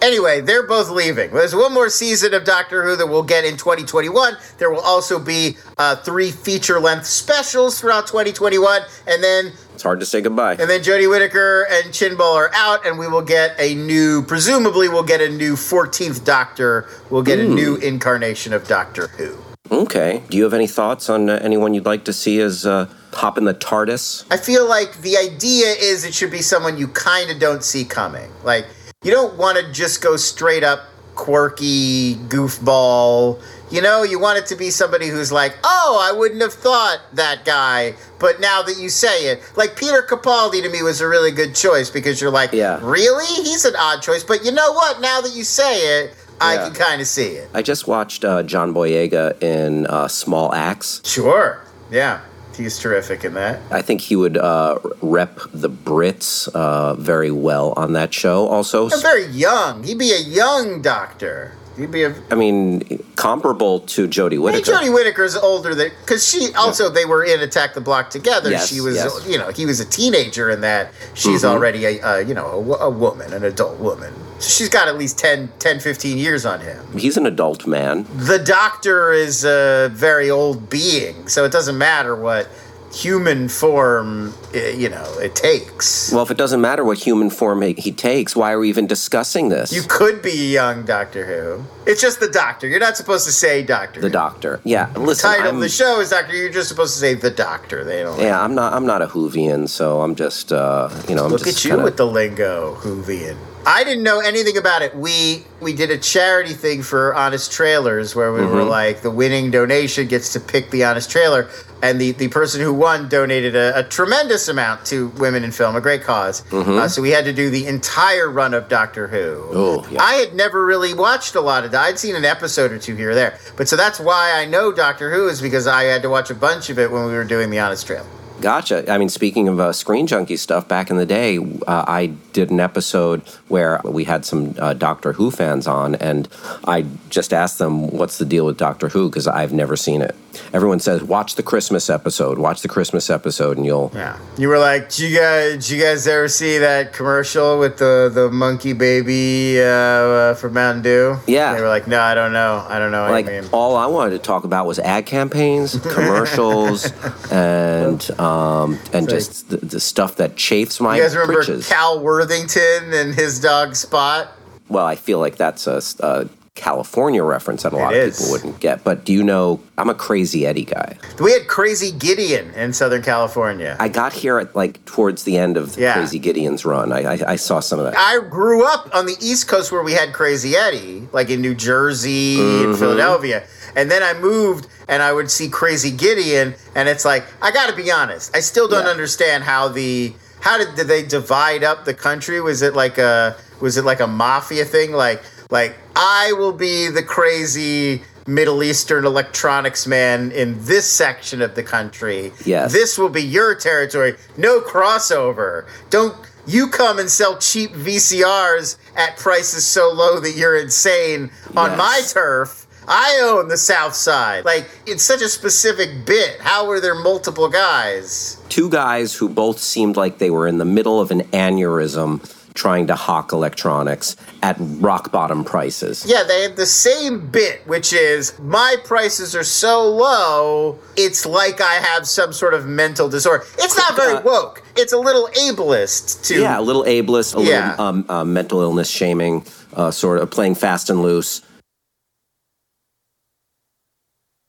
Anyway, 0.00 0.40
they're 0.40 0.64
both 0.66 0.90
leaving. 0.90 1.32
There's 1.32 1.56
one 1.56 1.74
more 1.74 1.88
season 1.88 2.32
of 2.32 2.44
Doctor 2.44 2.84
Who 2.84 2.94
that 2.94 3.08
we'll 3.08 3.24
get 3.24 3.44
in 3.44 3.56
2021. 3.56 4.36
There 4.58 4.70
will 4.70 4.80
also 4.80 5.18
be 5.18 5.56
uh, 5.76 5.96
three 5.96 6.30
feature-length 6.30 7.04
specials 7.04 7.80
throughout 7.80 8.06
2021, 8.06 8.82
and 9.08 9.24
then 9.24 9.52
It's 9.74 9.82
hard 9.82 9.98
to 9.98 10.06
say 10.06 10.20
goodbye. 10.20 10.52
and 10.52 10.70
then 10.70 10.82
Jodie 10.82 11.10
Whittaker 11.10 11.66
and 11.68 11.92
Chinball 11.92 12.36
are 12.36 12.50
out, 12.54 12.86
and 12.86 12.96
we 12.96 13.08
will 13.08 13.22
get 13.22 13.56
a 13.58 13.74
new. 13.74 14.22
Presumably, 14.22 14.88
we'll 14.88 15.02
get 15.02 15.20
a 15.20 15.28
new 15.28 15.54
14th 15.54 16.24
Doctor. 16.24 16.88
We'll 17.10 17.24
get 17.24 17.40
a 17.40 17.48
new 17.48 17.74
incarnation 17.76 18.52
of 18.52 18.68
Doctor 18.68 19.08
Who. 19.08 19.36
Okay. 19.72 20.22
Do 20.30 20.36
you 20.36 20.44
have 20.44 20.54
any 20.54 20.68
thoughts 20.68 21.10
on 21.10 21.28
uh, 21.28 21.40
anyone 21.42 21.74
you'd 21.74 21.84
like 21.86 22.04
to 22.04 22.12
see 22.12 22.38
as 22.40 22.64
uh, 22.64 22.86
hop 23.14 23.36
in 23.36 23.44
the 23.46 23.52
TARDIS? 23.54 24.26
I 24.30 24.36
feel 24.36 24.66
like 24.68 25.02
the 25.02 25.16
idea 25.16 25.66
is 25.76 26.04
it 26.04 26.14
should 26.14 26.30
be 26.30 26.40
someone 26.40 26.78
you 26.78 26.86
kind 26.86 27.32
of 27.32 27.40
don't 27.40 27.64
see 27.64 27.84
coming. 27.84 28.30
Like, 28.44 28.64
you 29.04 29.12
don't 29.12 29.36
want 29.38 29.56
to 29.58 29.72
just 29.72 30.02
go 30.02 30.16
straight 30.16 30.64
up 30.64 30.80
quirky 31.14 32.16
goofball. 32.16 33.40
You 33.70 33.80
know, 33.82 34.02
you 34.02 34.18
want 34.18 34.38
it 34.38 34.46
to 34.46 34.56
be 34.56 34.70
somebody 34.70 35.08
who's 35.08 35.30
like, 35.30 35.54
oh, 35.62 36.00
I 36.02 36.16
wouldn't 36.16 36.40
have 36.42 36.52
thought 36.54 36.98
that 37.12 37.44
guy. 37.44 37.94
But 38.18 38.40
now 38.40 38.62
that 38.62 38.76
you 38.78 38.88
say 38.88 39.26
it, 39.30 39.40
like 39.56 39.76
Peter 39.76 40.02
Capaldi 40.02 40.62
to 40.62 40.68
me 40.68 40.82
was 40.82 41.00
a 41.00 41.06
really 41.06 41.30
good 41.30 41.54
choice 41.54 41.90
because 41.90 42.20
you're 42.20 42.30
like, 42.30 42.52
Yeah. 42.52 42.80
really? 42.82 43.26
He's 43.44 43.64
an 43.64 43.76
odd 43.76 44.02
choice. 44.02 44.24
But 44.24 44.44
you 44.44 44.50
know 44.52 44.72
what? 44.72 45.00
Now 45.00 45.20
that 45.20 45.32
you 45.34 45.44
say 45.44 46.02
it, 46.02 46.14
I 46.40 46.54
Yeah. 46.54 46.64
can 46.66 46.74
kind 46.74 47.00
of 47.00 47.06
see 47.06 47.32
it. 47.32 47.48
I 47.54 47.62
just 47.62 47.86
watched 47.86 48.24
uh, 48.24 48.42
John 48.42 48.72
Boyega 48.74 49.40
in 49.42 49.86
uh, 49.86 50.08
Small 50.08 50.52
Axe. 50.54 51.02
Sure. 51.04 51.60
Yeah. 51.90 52.20
He's 52.58 52.78
terrific 52.78 53.24
in 53.24 53.34
that. 53.34 53.60
I 53.70 53.80
think 53.82 54.00
he 54.02 54.16
would 54.16 54.36
uh, 54.36 54.78
rep 55.00 55.38
the 55.54 55.70
Brits 55.70 56.48
uh, 56.48 56.94
very 56.94 57.30
well 57.30 57.72
on 57.76 57.92
that 57.94 58.12
show. 58.12 58.46
Also, 58.48 58.88
He's 58.88 59.00
very 59.00 59.26
young. 59.26 59.84
He'd 59.84 59.98
be 59.98 60.12
a 60.12 60.18
young 60.20 60.82
doctor. 60.82 61.54
He'd 61.76 61.92
be 61.92 62.02
a. 62.02 62.12
I 62.30 62.34
mean, 62.34 63.04
comparable 63.14 63.78
to 63.80 64.08
Jodie 64.08 64.26
I 64.26 64.28
mean, 64.30 64.42
Whittaker. 64.42 64.72
Jodie 64.72 64.92
Whittaker's 64.92 65.36
older 65.36 65.76
than 65.76 65.92
because 66.00 66.26
she 66.28 66.52
also 66.54 66.90
they 66.90 67.04
were 67.04 67.22
in 67.24 67.38
Attack 67.40 67.74
the 67.74 67.80
Block 67.80 68.10
together. 68.10 68.50
Yes, 68.50 68.68
she 68.68 68.80
was, 68.80 68.96
yes. 68.96 69.26
you 69.28 69.38
know, 69.38 69.50
he 69.52 69.64
was 69.64 69.78
a 69.78 69.84
teenager 69.84 70.50
in 70.50 70.60
that. 70.62 70.92
She's 71.14 71.42
Mm-hmm. 71.44 71.54
already 71.54 71.84
a, 71.84 72.00
uh, 72.02 72.16
you 72.18 72.34
know, 72.34 72.46
a, 72.80 72.86
a 72.86 72.90
woman, 72.90 73.32
an 73.32 73.44
adult 73.44 73.78
woman. 73.78 74.12
So 74.38 74.48
she's 74.48 74.68
got 74.68 74.88
at 74.88 74.96
least 74.96 75.18
10, 75.18 75.52
10, 75.58 75.80
15 75.80 76.16
years 76.16 76.46
on 76.46 76.60
him. 76.60 76.86
He's 76.96 77.16
an 77.16 77.26
adult 77.26 77.66
man. 77.66 78.06
The 78.14 78.38
Doctor 78.38 79.12
is 79.12 79.44
a 79.44 79.90
very 79.92 80.30
old 80.30 80.70
being, 80.70 81.28
so 81.28 81.44
it 81.44 81.50
doesn't 81.52 81.76
matter 81.76 82.14
what 82.14 82.48
human 82.92 83.48
form, 83.48 84.32
eh, 84.54 84.70
you 84.70 84.88
know, 84.88 85.18
it 85.18 85.34
takes. 85.34 86.12
Well, 86.12 86.22
if 86.22 86.30
it 86.30 86.38
doesn't 86.38 86.60
matter 86.60 86.84
what 86.84 86.98
human 86.98 87.30
form 87.30 87.62
he, 87.62 87.72
he 87.74 87.92
takes, 87.92 88.34
why 88.34 88.52
are 88.52 88.58
we 88.58 88.68
even 88.68 88.86
discussing 88.86 89.48
this? 89.48 89.72
You 89.72 89.82
could 89.82 90.22
be 90.22 90.30
a 90.30 90.52
young 90.52 90.84
Doctor 90.84 91.26
Who. 91.26 91.64
It's 91.88 92.02
just 92.02 92.20
the 92.20 92.28
Doctor. 92.28 92.68
You're 92.68 92.80
not 92.80 92.96
supposed 92.98 93.24
to 93.24 93.32
say 93.32 93.62
Doctor. 93.62 94.00
the 94.02 94.10
doctor. 94.10 94.60
Yeah, 94.62 94.88
listen. 94.94 95.06
the 95.06 95.14
title 95.36 95.48
I'm, 95.48 95.54
of 95.56 95.60
the 95.62 95.68
show 95.70 96.00
is 96.00 96.10
Doctor. 96.10 96.36
You're 96.36 96.50
just 96.52 96.68
supposed 96.68 96.92
to 96.94 97.00
say 97.00 97.14
the 97.14 97.30
Doctor. 97.30 97.82
They 97.82 98.02
don't. 98.02 98.20
Yeah, 98.20 98.38
I'm 98.40 98.54
not. 98.54 98.74
I'm 98.74 98.84
not 98.86 99.00
a 99.00 99.06
Whovian, 99.06 99.68
so 99.68 100.02
I'm 100.02 100.14
just. 100.14 100.52
Uh, 100.52 100.90
you 101.08 101.14
know, 101.14 101.24
I'm 101.24 101.30
Look 101.32 101.46
at 101.46 101.64
you 101.64 101.70
kinda- 101.70 101.84
with 101.84 101.96
the 101.96 102.06
lingo, 102.06 102.74
Whovian. 102.82 103.36
I 103.66 103.84
didn't 103.84 104.02
know 104.04 104.20
anything 104.20 104.56
about 104.56 104.82
it. 104.82 104.94
We 104.96 105.44
we 105.60 105.72
did 105.74 105.90
a 105.90 105.98
charity 105.98 106.54
thing 106.54 106.82
for 106.82 107.14
Honest 107.14 107.50
Trailers 107.52 108.14
where 108.14 108.32
we 108.32 108.40
Mm-hmm. 108.40 108.54
were 108.54 108.64
like 108.64 109.00
the 109.02 109.10
winning 109.10 109.50
donation 109.50 110.06
gets 110.08 110.32
to 110.34 110.40
pick 110.40 110.70
the 110.70 110.84
Honest 110.84 111.10
Trailer, 111.10 111.48
and 111.82 112.00
the, 112.00 112.12
the 112.12 112.28
person 112.28 112.62
who 112.62 112.72
won 112.72 113.08
donated 113.10 113.54
a, 113.56 113.78
a 113.80 113.82
tremendous 113.82 114.48
amount 114.48 114.86
to 114.86 115.08
women 115.18 115.42
in 115.44 115.50
film, 115.52 115.74
a 115.76 115.80
great 115.82 116.00
because 116.00 116.42
Uh, 116.50 116.88
so 116.88 117.02
we 117.02 117.10
had 117.10 117.24
to 117.26 117.32
do 117.32 117.50
the 117.50 117.66
entire 117.66 118.30
run 118.30 118.54
of 118.54 118.68
Doctor 118.68 119.06
Who. 119.08 119.16
Mm-hmm. 119.42 119.56
Oh, 119.56 119.86
yeah. 119.90 120.02
I 120.02 120.14
had 120.14 120.34
never 120.34 120.64
really 120.64 120.94
watched 120.94 121.34
a 121.34 121.40
lot 121.40 121.64
of. 121.64 121.70
I'd 121.78 121.98
seen 121.98 122.16
an 122.16 122.24
episode 122.24 122.72
or 122.72 122.78
two 122.78 122.94
here 122.94 123.10
or 123.10 123.14
there, 123.14 123.38
but 123.56 123.68
so 123.68 123.76
that's 123.76 123.98
why 124.00 124.32
I 124.32 124.44
know 124.44 124.72
Doctor 124.72 125.10
Who 125.10 125.28
is 125.28 125.40
because 125.40 125.66
I 125.66 125.84
had 125.84 126.02
to 126.02 126.08
watch 126.08 126.30
a 126.30 126.34
bunch 126.34 126.70
of 126.70 126.78
it 126.78 126.90
when 126.90 127.06
we 127.06 127.12
were 127.12 127.24
doing 127.24 127.50
the 127.50 127.58
Honest 127.58 127.86
Trailer. 127.86 128.06
Gotcha. 128.40 128.90
I 128.90 128.98
mean, 128.98 129.08
speaking 129.08 129.48
of 129.48 129.58
uh, 129.58 129.72
Screen 129.72 130.06
Junkie 130.06 130.36
stuff, 130.36 130.68
back 130.68 130.90
in 130.90 130.96
the 130.96 131.06
day, 131.06 131.38
uh, 131.38 131.84
I 131.88 132.06
did 132.32 132.50
an 132.50 132.60
episode 132.60 133.22
where 133.48 133.80
we 133.84 134.04
had 134.04 134.24
some 134.24 134.54
uh, 134.60 134.74
Doctor 134.74 135.12
Who 135.12 135.32
fans 135.32 135.66
on, 135.66 135.96
and 135.96 136.28
I 136.64 136.86
just 137.10 137.32
asked 137.32 137.58
them, 137.58 137.90
"What's 137.90 138.18
the 138.18 138.24
deal 138.24 138.46
with 138.46 138.56
Doctor 138.56 138.88
Who?" 138.90 139.08
Because 139.08 139.26
I've 139.26 139.52
never 139.52 139.76
seen 139.76 140.02
it. 140.02 140.14
Everyone 140.52 140.78
says, 140.80 141.02
"Watch 141.02 141.34
the 141.34 141.42
Christmas 141.42 141.90
episode. 141.90 142.38
Watch 142.38 142.62
the 142.62 142.68
Christmas 142.68 143.10
episode, 143.10 143.56
and 143.56 143.66
you'll." 143.66 143.90
Yeah. 143.94 144.18
You 144.36 144.48
were 144.48 144.58
like, 144.58 144.90
"Do 144.94 145.06
you 145.06 145.18
guys, 145.18 145.66
did 145.66 145.70
you 145.70 145.82
guys 145.82 146.06
ever 146.06 146.28
see 146.28 146.58
that 146.58 146.92
commercial 146.92 147.58
with 147.58 147.78
the 147.78 148.10
the 148.12 148.30
monkey 148.30 148.72
baby 148.72 149.60
uh, 149.60 149.64
uh, 149.64 150.34
for 150.34 150.48
Mountain 150.50 150.82
Dew?" 150.82 151.16
Yeah. 151.26 151.54
They 151.54 151.60
were 151.60 151.68
like, 151.68 151.86
"No, 151.86 152.00
I 152.00 152.14
don't 152.14 152.32
know. 152.32 152.64
I 152.68 152.78
don't 152.78 152.92
know 152.92 153.02
what 153.02 153.10
Like 153.12 153.26
mean." 153.26 153.44
all 153.52 153.76
I 153.76 153.86
wanted 153.86 154.10
to 154.12 154.18
talk 154.18 154.44
about 154.44 154.66
was 154.66 154.78
ad 154.78 155.06
campaigns, 155.06 155.78
commercials, 155.94 156.92
and 157.30 158.20
um, 158.20 158.78
and 158.92 159.08
just 159.08 159.50
the, 159.50 159.56
the 159.58 159.80
stuff 159.80 160.16
that 160.16 160.36
chafes 160.36 160.80
my 160.80 160.96
You 160.96 161.02
guys 161.02 161.14
remember 161.14 161.34
britches. 161.34 161.68
Cal 161.68 162.00
Worthington 162.00 162.92
and 162.92 163.14
his 163.14 163.40
dog 163.40 163.74
Spot? 163.76 164.28
well, 164.68 164.84
I 164.84 164.96
feel 164.96 165.18
like 165.18 165.36
that's 165.36 165.66
a, 165.66 165.80
a 166.00 166.28
California 166.58 167.22
reference 167.22 167.62
that 167.62 167.72
a 167.72 167.76
lot 167.76 167.94
It 167.94 168.02
of 168.02 168.08
is. 168.08 168.18
people 168.18 168.32
wouldn't 168.32 168.60
get. 168.60 168.84
But 168.84 169.04
do 169.04 169.12
you 169.12 169.22
know? 169.22 169.60
I'm 169.78 169.88
a 169.88 169.94
crazy 169.94 170.44
Eddie 170.46 170.64
guy. 170.64 170.98
We 171.20 171.32
had 171.32 171.46
Crazy 171.46 171.92
Gideon 171.92 172.50
in 172.54 172.72
Southern 172.72 173.00
California. 173.02 173.76
I 173.78 173.88
got 173.88 174.12
here 174.12 174.38
at 174.38 174.54
like 174.56 174.84
towards 174.84 175.22
the 175.22 175.38
end 175.38 175.56
of 175.56 175.78
Yeah. 175.78 175.94
Crazy 175.94 176.18
Gideon's 176.18 176.64
run. 176.64 176.92
I, 176.92 177.14
I, 177.14 177.32
I 177.32 177.36
saw 177.36 177.60
some 177.60 177.78
of 177.78 177.84
that. 177.86 177.94
I 177.96 178.20
grew 178.28 178.64
up 178.66 178.90
on 178.92 179.06
the 179.06 179.16
East 179.20 179.46
Coast 179.48 179.70
where 179.70 179.82
we 179.84 179.92
had 179.92 180.12
Crazy 180.12 180.56
Eddie, 180.56 181.06
like 181.12 181.30
in 181.30 181.40
New 181.40 181.54
Jersey 181.54 182.36
Mm-hmm. 182.36 182.70
and 182.70 182.78
Philadelphia. 182.78 183.44
And 183.76 183.90
then 183.90 184.02
I 184.02 184.18
moved 184.18 184.66
and 184.88 185.02
I 185.02 185.12
would 185.12 185.30
see 185.30 185.48
Crazy 185.48 185.90
Gideon, 185.92 186.54
and 186.74 186.88
it's 186.88 187.04
like, 187.04 187.24
I 187.40 187.50
gotta 187.52 187.76
be 187.76 187.90
honest, 187.92 188.34
I 188.36 188.40
still 188.40 188.66
don't 188.66 188.84
Yeah. 188.86 188.90
understand 188.90 189.44
how 189.44 189.68
the 189.68 190.12
how 190.40 190.56
did, 190.58 190.74
did 190.76 190.86
they 190.88 191.02
divide 191.04 191.62
up 191.64 191.84
the 191.84 191.94
country? 191.94 192.40
Was 192.40 192.62
it 192.62 192.74
like 192.74 192.98
a 192.98 193.36
was 193.60 193.76
it 193.76 193.84
like 193.84 194.00
a 194.00 194.06
mafia 194.06 194.64
thing? 194.64 194.92
Like 194.92 195.22
like 195.50 195.74
I 195.96 196.32
will 196.32 196.52
be 196.52 196.88
the 196.88 197.02
crazy 197.02 198.02
Middle 198.26 198.62
Eastern 198.62 199.06
electronics 199.06 199.86
man 199.86 200.30
in 200.32 200.62
this 200.66 200.86
section 200.90 201.40
of 201.40 201.54
the 201.54 201.62
country. 201.62 202.30
Yes. 202.44 202.72
This 202.72 202.98
will 202.98 203.08
be 203.08 203.22
your 203.22 203.54
territory. 203.54 204.16
No 204.36 204.60
crossover. 204.60 205.66
Don't 205.88 206.14
you 206.46 206.68
come 206.68 206.98
and 206.98 207.10
sell 207.10 207.38
cheap 207.38 207.70
VCRs 207.72 208.76
at 208.96 209.16
prices 209.16 209.64
so 209.64 209.90
low 209.90 210.20
that 210.20 210.32
you're 210.36 210.56
insane 210.60 211.30
on 211.56 211.70
Yes. 211.70 211.78
my 211.78 212.00
turf. 212.12 212.66
I 212.90 213.20
own 213.22 213.48
the 213.48 213.56
South 213.58 213.94
Side. 213.94 214.46
Like, 214.46 214.66
it's 214.86 215.02
such 215.02 215.20
a 215.20 215.28
specific 215.28 216.06
bit. 216.06 216.40
How 216.40 216.66
were 216.66 216.80
there 216.80 216.94
multiple 216.94 217.48
guys? 217.50 218.38
Two 218.48 218.70
guys 218.70 219.14
who 219.14 219.28
both 219.28 219.58
seemed 219.58 219.96
like 219.98 220.18
they 220.18 220.30
were 220.30 220.46
in 220.46 220.56
the 220.56 220.64
middle 220.64 220.98
of 220.98 221.10
an 221.10 221.20
aneurysm 221.32 222.20
trying 222.58 222.88
to 222.88 222.96
hawk 222.96 223.32
electronics 223.32 224.16
at 224.42 224.56
rock 224.58 225.12
bottom 225.12 225.44
prices. 225.44 226.04
Yeah, 226.06 226.24
they 226.24 226.42
had 226.42 226.56
the 226.56 226.66
same 226.66 227.28
bit, 227.30 227.64
which 227.68 227.92
is 227.92 228.36
my 228.40 228.74
prices 228.84 229.36
are 229.36 229.44
so 229.44 229.88
low, 229.88 230.76
it's 230.96 231.24
like 231.24 231.60
I 231.60 231.74
have 231.74 232.06
some 232.08 232.32
sort 232.32 232.54
of 232.54 232.66
mental 232.66 233.08
disorder. 233.08 233.44
It's 233.58 233.76
not 233.76 233.94
very 233.94 234.14
Uh, 234.14 234.22
woke. 234.22 234.62
It's 234.76 234.92
a 234.92 234.98
little 234.98 235.28
ableist 235.38 236.26
to 236.26 236.40
Yeah, 236.40 236.58
a 236.58 236.60
little 236.62 236.82
ableist, 236.82 237.36
a 237.38 237.42
Yeah. 237.42 237.70
little 237.70 237.84
um, 237.86 238.04
uh, 238.08 238.24
mental 238.24 238.60
illness 238.60 238.88
shaming, 238.90 239.44
uh, 239.74 239.92
sort 239.92 240.18
of 240.18 240.28
playing 240.30 240.56
fast 240.56 240.90
and 240.90 241.00
loose. 241.00 241.40
Uh, 241.40 241.44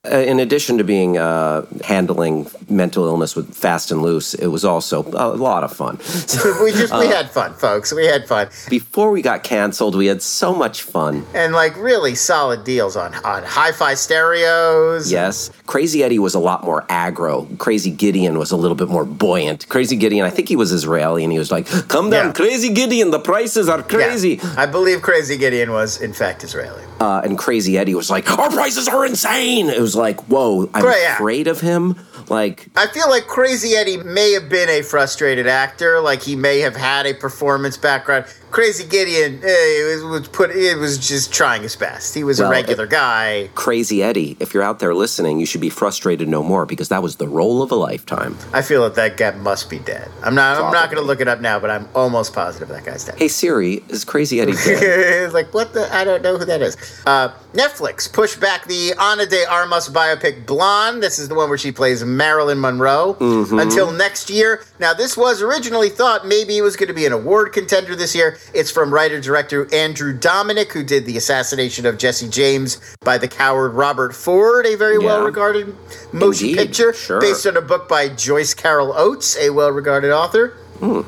in 0.06 0.40
addition 0.40 0.78
to 0.78 0.84
being 0.86 1.18
uh, 1.18 1.66
handling 1.84 2.48
mental 2.70 3.06
illness 3.06 3.36
with 3.36 3.54
fast 3.54 3.92
and 3.92 4.02
loose, 4.02 4.34
it 4.34 4.48
was 4.48 4.64
also 4.64 5.04
a 5.04 5.36
lot 5.36 5.66
of 5.66 5.74
fun. 5.76 5.98
we 6.64 6.72
just 6.72 6.94
we 6.98 7.08
had 7.08 7.30
fun, 7.30 7.54
folks. 7.56 7.92
We 7.94 8.06
had 8.06 8.26
fun. 8.26 8.48
Before 8.70 9.12
we 9.12 9.22
got 9.22 9.44
canceled, 9.44 9.96
we 9.96 10.06
had 10.06 10.22
so 10.22 10.56
much 10.56 10.84
fun. 10.84 11.26
and 11.34 11.52
like 11.54 11.76
really 11.76 12.16
solid 12.16 12.64
deals 12.64 12.96
on 12.96 13.14
on 13.26 13.44
hi-fi 13.44 13.94
stereos. 13.94 15.12
Yes, 15.12 15.52
Crazy 15.66 16.02
Eddie 16.02 16.20
was 16.20 16.34
a 16.34 16.40
lot 16.40 16.64
more 16.64 16.84
aggro. 16.84 17.58
Crazy 17.58 17.92
Gideon 17.92 18.40
was 18.40 18.52
a 18.52 18.58
little 18.58 18.76
bit 18.76 18.88
more 18.88 19.04
buoyant. 19.04 19.68
Crazy 19.68 19.98
Gideon, 19.98 20.26
I 20.26 20.30
think 20.30 20.48
he 20.48 20.56
was 20.56 20.72
Israeli, 20.72 21.26
and 21.26 21.34
he 21.34 21.40
was 21.40 21.52
like, 21.52 21.68
"Come 21.90 22.10
down, 22.10 22.28
Yeah. 22.28 22.32
Crazy 22.34 22.70
Gideon, 22.74 23.12
the 23.12 23.20
prices 23.20 23.68
are 23.68 23.80
Yeah. 23.80 23.84
crazy." 23.84 24.40
I 24.56 24.66
believe 24.66 25.02
Crazy 25.02 25.36
Gideon 25.36 25.74
was 25.74 26.00
in 26.00 26.14
fact 26.14 26.42
Israeli. 26.46 26.84
uh, 27.02 27.22
and 27.26 27.38
Crazy 27.38 27.78
Eddie 27.78 27.96
was 27.96 28.10
like, 28.10 28.32
"Our 28.40 28.50
prices 28.50 28.88
are 28.88 29.06
insane." 29.06 29.70
It 29.70 29.82
was 29.82 29.89
like, 29.96 30.20
"Whoa, 30.28 30.70
I'm 30.74 30.84
Right, 30.86 31.02
yeah. 31.02 31.16
afraid 31.16 31.48
of 31.48 31.62
him." 31.62 31.96
Like, 32.30 32.68
I 32.76 32.88
feel 32.88 33.10
like 33.10 33.28
Crazy 33.28 33.76
Eddie 33.76 33.98
may 33.98 34.32
have 34.34 34.50
been 34.50 34.70
a 34.70 34.82
frustrated 34.82 35.48
actor, 35.48 36.00
like 36.00 36.22
he 36.22 36.36
may 36.36 36.60
have 36.60 36.76
had 36.76 37.06
a 37.06 37.14
performance 37.14 37.78
background. 37.78 38.26
Crazy 38.52 38.84
Gideon, 38.84 39.42
eh, 39.44 39.48
it 39.48 40.04
was, 40.04 40.22
was 40.22 40.28
put. 40.28 40.50
It 40.50 40.76
was 40.80 40.98
just 40.98 41.32
trying 41.32 41.62
his 41.62 41.76
best. 41.76 42.16
He 42.16 42.24
was 42.24 42.40
Well, 42.40 42.48
a 42.48 42.52
regular 42.52 42.88
guy. 42.88 43.48
Crazy 43.54 44.02
Eddie, 44.02 44.36
if 44.40 44.56
you're 44.56 44.64
out 44.64 44.80
there 44.80 44.96
listening, 44.96 45.40
you 45.40 45.46
should 45.46 45.62
be 45.62 45.70
frustrated 45.70 46.28
no 46.28 46.42
more 46.42 46.66
because 46.66 46.90
that 46.90 47.04
was 47.04 47.18
the 47.18 47.28
role 47.28 47.62
of 47.62 47.70
a 47.72 47.76
lifetime. 47.76 48.36
I 48.52 48.64
feel 48.64 48.82
that 48.84 48.96
that 48.96 49.18
guy 49.18 49.38
must 49.38 49.70
be 49.70 49.78
dead. 49.78 50.10
I'm 50.24 50.34
not. 50.34 50.60
I'm 50.60 50.74
not 50.74 50.90
going 50.90 51.00
to 51.02 51.06
look 51.06 51.22
it 51.22 51.28
up 51.28 51.42
now, 51.42 51.60
but 51.60 51.70
I'm 51.70 51.88
almost 51.94 52.34
positive 52.34 52.70
that 52.70 52.84
guy's 52.86 53.06
dead. 53.06 53.20
Hey 53.20 53.28
Siri, 53.28 53.84
is 53.90 54.04
Crazy 54.04 54.42
Eddie 54.42 54.54
dead? 54.66 55.32
like 55.32 55.54
what 55.54 55.74
the 55.74 55.88
I 55.96 56.04
don't 56.04 56.24
know 56.24 56.40
who 56.40 56.46
that 56.46 56.64
is. 56.64 56.76
Uh, 57.06 57.30
Netflix 57.54 58.12
pushed 58.12 58.40
back 58.40 58.66
the 58.66 58.94
Ana 59.00 59.28
de 59.28 59.46
Armas 59.48 59.90
biopic 59.90 60.48
Blonde. 60.48 61.04
This 61.04 61.20
is 61.20 61.30
the 61.30 61.36
one 61.36 61.50
where 61.50 61.58
she 61.60 61.72
plays 61.72 62.04
Marilyn 62.20 62.60
Monroe 62.60 63.16
mm-hmm. 63.18 63.60
until 63.60 63.92
next 63.92 64.30
year. 64.30 64.62
Now 64.78 64.94
this 64.94 65.16
was 65.16 65.42
originally 65.42 65.90
thought 65.90 66.28
maybe 66.28 66.58
it 66.58 66.62
was 66.62 66.76
going 66.76 66.90
to 66.90 66.94
be 66.94 67.06
an 67.06 67.14
award 67.14 67.54
contender 67.54 67.96
this 67.96 68.14
year. 68.14 68.38
It's 68.54 68.70
from 68.70 68.94
writer 68.94 69.22
director 69.22 69.74
Andrew 69.74 70.18
Dominik 70.18 70.74
who 70.74 70.84
did 70.84 71.06
the 71.06 71.16
assassination 71.16 71.86
of 71.86 71.98
Jesse 71.98 72.28
James 72.28 72.80
by 73.00 73.18
the 73.18 73.30
coward 73.30 73.70
Robert 73.70 74.14
Ford, 74.14 74.66
a 74.66 74.76
very 74.76 74.98
Yeah. 75.00 75.06
well 75.06 75.24
regarded 75.24 75.74
motion 76.12 76.50
Indeed, 76.50 76.58
picture 76.58 76.92
sure. 76.92 77.22
based 77.22 77.48
on 77.48 77.56
a 77.56 77.62
book 77.62 77.88
by 77.88 78.10
Joyce 78.10 78.54
Carol 78.54 78.94
Oates, 78.94 79.38
a 79.38 79.50
well 79.52 79.72
regarded 79.72 80.12
author. 80.12 80.58
Hmm. 80.80 81.02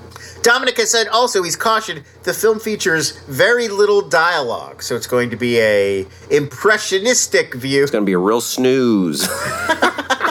Dominik 0.43 0.78
has 0.78 0.89
said 0.89 1.08
also 1.10 1.43
he's 1.43 1.56
cautioned 1.58 2.04
the 2.24 2.34
film 2.34 2.60
features 2.60 3.12
very 3.28 3.67
little 3.67 4.02
dialogue, 4.02 4.82
so 4.82 4.95
it's 4.95 5.08
going 5.08 5.30
to 5.30 5.36
be 5.36 5.60
a 5.60 6.08
impressionistic 6.30 7.54
view. 7.54 7.84
It's 7.84 7.91
gonna 7.91 8.06
be 8.06 8.13
a 8.13 8.17
real 8.17 8.41
snooze. 8.41 9.28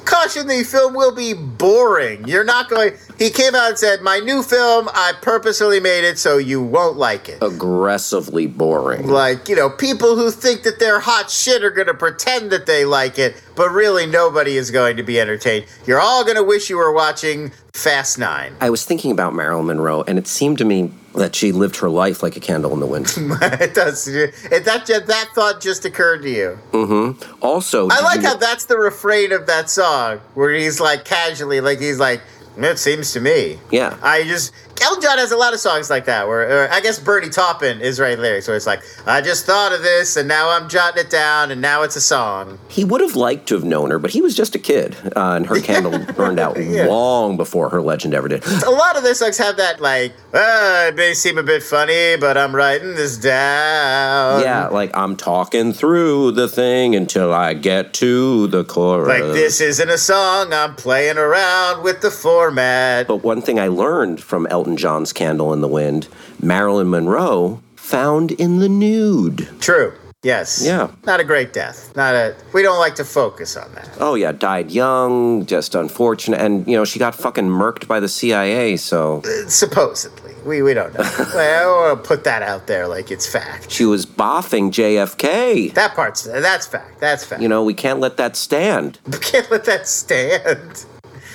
Caution 0.11 0.47
the 0.47 0.63
film 0.65 0.93
will 0.93 1.15
be 1.15 1.33
boring. 1.33 2.27
You're 2.27 2.43
not 2.43 2.69
going. 2.69 2.95
He 3.17 3.29
came 3.29 3.55
out 3.55 3.69
and 3.69 3.77
said, 3.77 4.01
"My 4.01 4.19
new 4.19 4.43
film, 4.43 4.89
I 4.93 5.13
purposely 5.21 5.79
made 5.79 6.03
it 6.03 6.19
so 6.19 6.37
you 6.37 6.61
won't 6.61 6.97
like 6.97 7.29
it." 7.29 7.41
Aggressively 7.41 8.45
boring. 8.45 9.07
Like 9.07 9.47
you 9.47 9.55
know, 9.55 9.69
people 9.69 10.17
who 10.17 10.29
think 10.29 10.63
that 10.63 10.79
they're 10.79 10.99
hot 10.99 11.31
shit 11.31 11.63
are 11.63 11.71
going 11.71 11.87
to 11.87 11.93
pretend 11.93 12.51
that 12.51 12.65
they 12.65 12.83
like 12.83 13.17
it, 13.17 13.41
but 13.55 13.69
really 13.69 14.05
nobody 14.05 14.57
is 14.57 14.69
going 14.69 14.97
to 14.97 15.03
be 15.03 15.17
entertained. 15.17 15.65
You're 15.85 16.01
all 16.01 16.25
going 16.25 16.35
to 16.35 16.43
wish 16.43 16.69
you 16.69 16.75
were 16.75 16.91
watching 16.91 17.51
Fast 17.73 18.19
Nine. 18.19 18.53
I 18.59 18.69
was 18.69 18.83
thinking 18.83 19.11
about 19.11 19.33
Marilyn 19.33 19.67
Monroe, 19.67 20.03
and 20.03 20.19
it 20.19 20.27
seemed 20.27 20.57
to 20.57 20.65
me 20.65 20.91
that 21.15 21.35
she 21.35 21.51
lived 21.51 21.77
her 21.77 21.89
life 21.89 22.23
like 22.23 22.37
a 22.37 22.39
candle 22.39 22.73
in 22.73 22.79
the 22.79 22.85
wind. 22.85 23.13
it 23.17 23.73
does. 23.73 24.07
It, 24.07 24.33
that 24.65 24.85
that 24.87 25.27
thought 25.35 25.61
just 25.61 25.85
occurred 25.85 26.21
to 26.23 26.29
you. 26.29 26.59
mm-hmm. 26.71 27.35
Also, 27.41 27.87
I 27.89 28.01
like 28.01 28.21
you- 28.21 28.27
how 28.27 28.35
that's 28.37 28.65
the 28.65 28.77
refrain 28.77 29.31
of 29.31 29.45
that 29.47 29.69
song, 29.69 29.91
where 30.33 30.51
he's 30.51 30.79
like 30.79 31.05
casually, 31.05 31.61
like 31.61 31.79
he's 31.79 31.99
like, 31.99 32.21
"It 32.57 32.79
seems 32.79 33.13
to 33.13 33.19
me." 33.19 33.59
Yeah. 33.71 33.97
I 34.01 34.23
just 34.23 34.53
Elton 34.81 35.01
John 35.01 35.17
has 35.17 35.31
a 35.31 35.37
lot 35.37 35.53
of 35.53 35.59
songs 35.59 35.89
like 35.89 36.05
that. 36.05 36.27
Where 36.27 36.67
uh, 36.69 36.75
I 36.75 36.81
guess 36.81 36.99
Bernie 36.99 37.29
Taupin 37.29 37.81
is 37.81 37.99
right 37.99 38.17
lyrics, 38.17 38.47
where 38.47 38.57
it's 38.57 38.65
like, 38.67 38.81
"I 39.05 39.21
just 39.21 39.45
thought 39.45 39.71
of 39.73 39.83
this, 39.83 40.17
and 40.17 40.27
now 40.27 40.49
I'm 40.49 40.67
jotting 40.69 41.03
it 41.03 41.09
down, 41.09 41.51
and 41.51 41.61
now 41.61 41.83
it's 41.83 41.95
a 41.95 42.01
song." 42.01 42.57
He 42.67 42.83
would 42.83 43.01
have 43.01 43.15
liked 43.15 43.47
to 43.49 43.55
have 43.55 43.63
known 43.63 43.91
her, 43.91 43.99
but 43.99 44.11
he 44.11 44.21
was 44.21 44.35
just 44.35 44.55
a 44.55 44.59
kid, 44.59 44.95
uh, 45.15 45.33
and 45.35 45.45
her 45.47 45.59
candle 45.61 45.97
burned 46.13 46.39
out 46.39 46.57
Yeah. 46.61 46.85
long 46.87 47.37
before 47.37 47.69
her 47.69 47.81
legend 47.81 48.13
ever 48.13 48.27
did. 48.27 48.45
A 48.63 48.69
lot 48.71 48.95
of 48.97 49.03
their 49.03 49.13
songs 49.15 49.37
have 49.37 49.57
that 49.57 49.79
like, 49.81 50.13
uh, 50.33 50.85
"It 50.89 50.95
may 50.95 51.13
seem 51.13 51.37
a 51.37 51.43
bit 51.43 51.63
funny, 51.63 52.17
but 52.17 52.37
I'm 52.37 52.55
writing 52.55 52.95
this 52.95 53.17
down." 53.17 54.41
yeah, 54.41 54.67
like 54.67 54.91
I'm 54.95 55.15
talking 55.15 55.73
through 55.73 56.31
the 56.31 56.47
thing 56.47 56.95
until 56.95 57.33
I 57.33 57.53
get 57.53 57.93
to 57.95 58.47
the 58.47 58.63
chorus. 58.63 59.07
Like 59.07 59.33
this 59.33 59.61
isn't 59.61 59.89
a 59.89 59.97
song. 59.97 60.53
I'm 60.53 60.75
playing 60.75 61.17
around 61.17 61.83
with 61.83 62.01
the 62.01 62.11
format. 62.11 63.07
But 63.07 63.17
one 63.17 63.41
thing 63.41 63.59
I 63.59 63.67
learned 63.67 64.21
from 64.21 64.47
Elton 64.47 64.70
John's 64.77 65.13
Candle 65.13 65.53
in 65.53 65.61
the 65.61 65.67
Wind 65.67 66.07
Marilyn 66.41 66.89
Monroe 66.89 67.61
found 67.75 68.31
in 68.31 68.59
the 68.59 68.69
nude. 68.69 69.49
True. 69.59 69.93
Yes. 70.23 70.63
Yeah. 70.63 70.91
Not 71.03 71.19
a 71.19 71.23
great 71.23 71.51
death. 71.51 71.95
Not 71.95 72.13
a. 72.13 72.35
We 72.53 72.61
don't 72.61 72.77
like 72.77 72.93
to 72.95 73.03
focus 73.03 73.57
on 73.57 73.73
that. 73.73 73.89
Oh, 73.99 74.13
yeah, 74.13 74.31
died 74.31 74.69
young, 74.69 75.47
just 75.47 75.73
unfortunate. 75.73 76.39
And, 76.39 76.67
you 76.67 76.75
know, 76.77 76.85
she 76.85 76.99
got 76.99 77.15
fucking 77.15 77.47
murked 77.47 77.87
by 77.87 77.99
the 77.99 78.07
CIA, 78.07 78.77
so 78.77 79.23
Supposedly, 79.47 80.35
we 80.45 80.61
we 80.61 80.75
don't 80.75 80.93
know. 80.93 81.03
I 81.03 81.65
want 81.65 82.03
to 82.03 82.07
put 82.07 82.23
that 82.25 82.43
out 82.43 82.67
there 82.67 82.87
like 82.87 83.09
it's 83.09 83.25
fact. 83.25 83.71
she 83.71 83.83
was 83.83 84.05
boffing 84.05 84.69
JFK. 84.69 85.73
That 85.73 85.95
part's 85.95 86.23
that's 86.23 86.67
fact. 86.67 86.99
That's 86.99 87.25
fact. 87.25 87.41
You 87.41 87.47
know, 87.47 87.63
we 87.63 87.73
can't 87.73 87.99
let 87.99 88.17
that 88.17 88.35
stand. 88.35 88.99
we 89.07 89.17
can't 89.17 89.49
let 89.49 89.65
that 89.65 89.87
stand. 89.87 90.85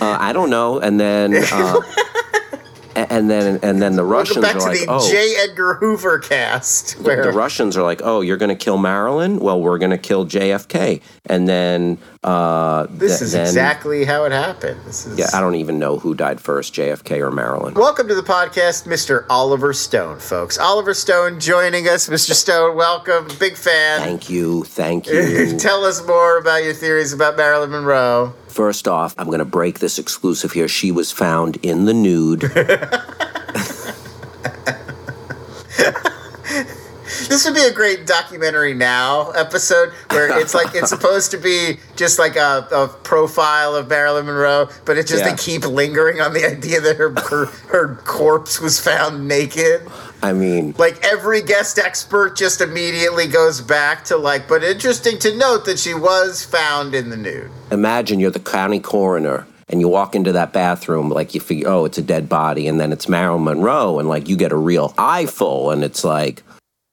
Uh, 0.01 0.17
I 0.21 0.33
don't 0.33 0.51
know. 0.51 0.79
And 0.79 1.01
then. 1.01 1.35
Uh, 1.53 1.81
and 2.97 3.31
then 3.31 3.59
and 3.63 3.81
then 3.81 3.97
the 3.97 4.05
Russians 4.05 4.41
back 4.41 4.57
are 4.57 4.61
to 4.61 4.67
like, 4.67 4.81
the 4.81 4.87
oh, 4.89 5.11
J. 5.11 5.35
Edgar 5.39 5.75
Hoover 5.75 6.19
cast. 6.19 6.97
the, 6.97 7.03
Where 7.03 7.23
the 7.23 7.33
Russians 7.33 7.77
are 7.77 7.83
like, 7.83 8.01
oh, 8.03 8.23
you're 8.23 8.37
going 8.37 8.49
to 8.49 8.55
kill 8.57 8.79
Marilyn? 8.79 9.39
Well, 9.39 9.61
we're 9.61 9.79
going 9.79 9.91
to 9.91 9.99
kill 9.99 10.27
JFK. 10.27 11.03
And 11.27 11.49
then 11.49 11.99
uh, 12.25 12.87
this 12.91 13.19
th- 13.19 13.23
is 13.23 13.33
then, 13.33 13.43
exactly 13.43 14.05
how 14.05 14.25
it 14.25 14.33
happened. 14.33 14.81
This 14.85 15.07
is. 15.07 15.19
Yeah, 15.19 15.27
I 15.35 15.41
don't 15.41 15.57
even 15.57 15.79
know 15.79 15.99
who 15.99 16.15
died 16.15 16.41
first, 16.41 16.75
JFK 16.75 17.21
or 17.21 17.31
Marilyn. 17.31 17.75
Welcome 17.75 18.09
to 18.09 18.15
the 18.15 18.23
podcast, 18.23 18.87
Mr. 18.87 19.27
Oliver 19.29 19.73
Stone, 19.73 20.19
folks. 20.19 20.59
Oliver 20.59 20.95
Stone 20.95 21.41
joining 21.41 21.89
us. 21.89 22.09
Mr. 22.09 22.33
Stone, 22.33 22.77
welcome. 22.77 23.29
Big 23.39 23.57
fan. 23.57 24.01
Thank 24.01 24.31
you, 24.31 24.65
thank 24.65 25.07
you. 25.09 25.59
Tell 25.59 25.85
us 25.85 26.05
more 26.07 26.39
about 26.39 26.65
your 26.65 26.75
theories 26.75 27.13
about 27.13 27.37
Marilyn 27.37 27.71
Monroe. 27.71 28.35
First 28.57 28.89
off, 28.89 29.15
I'm 29.19 29.27
going 29.27 29.41
to 29.41 29.45
break 29.45 29.81
this 29.81 29.99
exclusive 29.99 30.53
here. 30.53 30.67
She 30.67 30.91
was 30.91 31.13
found 31.13 31.59
in 31.63 31.85
the 31.85 31.93
nude. 31.93 32.45
This 37.29 37.45
would 37.45 37.55
be 37.55 37.63
a 37.63 37.73
great 37.73 38.07
documentary 38.07 38.73
now 38.73 39.31
episode 39.33 39.91
where 40.11 40.39
it's 40.41 40.55
like 40.55 40.75
it's 40.75 40.89
supposed 40.91 41.31
to 41.33 41.39
be 41.39 41.79
just 41.95 42.19
like 42.19 42.37
a, 42.37 42.67
a 42.73 42.89
profile 42.89 43.75
of 43.77 43.89
Marilyn 43.89 44.27
Monroe, 44.27 44.69
but 44.85 44.97
it's 44.97 45.11
just 45.11 45.25
Yeah. 45.25 45.31
they 45.33 45.37
keep 45.37 45.65
lingering 45.67 46.21
on 46.21 46.33
the 46.33 46.45
idea 46.47 46.81
that 46.81 46.97
her, 46.97 47.11
her 47.29 47.47
her 47.69 47.95
corpse 48.05 48.61
was 48.61 48.81
found 48.81 49.29
naked. 49.29 49.83
I 50.27 50.33
mean, 50.33 50.75
Like 50.77 51.05
every 51.05 51.41
guest 51.41 51.79
expert 51.79 52.37
just 52.37 52.61
immediately 52.61 53.29
goes 53.29 53.61
back 53.61 54.05
to 54.07 54.17
like, 54.17 54.49
but 54.49 54.65
interesting 54.65 55.21
to 55.21 55.37
note 55.37 55.65
that 55.67 55.79
she 55.79 55.95
was 55.95 56.45
found 56.45 56.97
in 56.97 57.11
the 57.11 57.17
nude. 57.17 57.49
imagine 57.71 58.19
you're 58.19 58.33
the 58.33 58.41
county 58.41 58.81
coroner 58.81 59.47
and 59.69 59.81
you 59.81 59.87
walk 59.87 60.17
into 60.17 60.33
that 60.33 60.53
bathroom, 60.53 61.11
like 61.11 61.33
you 61.35 61.41
figure, 61.41 61.69
oh, 61.69 61.85
it's 61.85 61.99
a 61.99 62.03
dead 62.03 62.29
body, 62.29 62.67
and 62.67 62.81
then 62.81 62.93
it's 62.93 63.09
Marilyn 63.09 63.45
Monroe, 63.45 64.01
and 64.01 64.09
like 64.09 64.29
you 64.29 64.37
get 64.37 64.51
a 64.51 64.57
real 64.57 64.95
eyeful, 64.99 65.71
and 65.71 65.85
it's 65.85 66.03
like, 66.03 66.43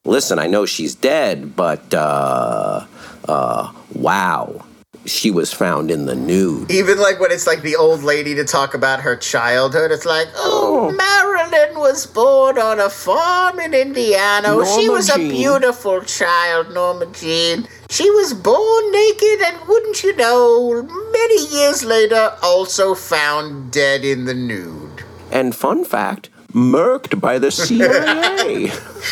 listen, 0.06 0.38
I 0.38 0.48
know 0.48 0.66
she's 0.66 0.94
dead, 0.94 1.56
but 1.56 1.92
uh, 1.94 2.86
uh, 3.28 3.72
wow, 3.94 4.64
she 5.06 5.32
was 5.32 5.52
found 5.52 5.92
in 5.92 6.06
the 6.06 6.16
nude. 6.16 6.72
Even 6.72 7.00
like 7.00 7.20
when 7.20 7.32
it's 7.32 7.48
like 7.48 7.62
the 7.62 7.76
old 7.76 8.04
lady 8.04 8.36
to 8.36 8.44
talk 8.44 8.74
about 8.74 9.02
her 9.02 9.16
childhood, 9.16 9.92
it's 9.92 10.06
like, 10.06 10.28
oh, 10.36 10.90
oh. 10.90 10.92
Marilyn 10.92 11.80
was 11.80 12.06
born 12.06 12.58
on 12.58 12.80
a 12.80 12.90
farm 12.90 13.60
in 13.60 13.74
Indiana. 13.74 14.50
Oh, 14.50 14.64
she 14.64 14.88
Norma 14.88 14.98
was 14.98 15.10
a 15.10 15.18
beautiful 15.18 16.02
child, 16.02 16.74
Norma 16.74 17.06
Jean. 17.08 17.68
She 17.90 18.10
was 18.10 18.34
born 18.34 18.92
naked, 18.92 19.42
and 19.42 19.68
wouldn't 19.68 20.04
you 20.04 20.16
know, 20.16 20.84
many 20.84 21.48
years 21.48 21.84
later, 21.84 22.36
also 22.42 22.96
found 22.96 23.72
dead 23.72 24.06
in 24.06 24.26
the 24.26 24.34
nude. 24.34 25.04
And 25.32 25.56
fun 25.56 25.84
fact, 25.84 26.30
murked 26.54 27.20
by 27.20 27.40
the 27.40 27.52
CIA. 27.52 28.68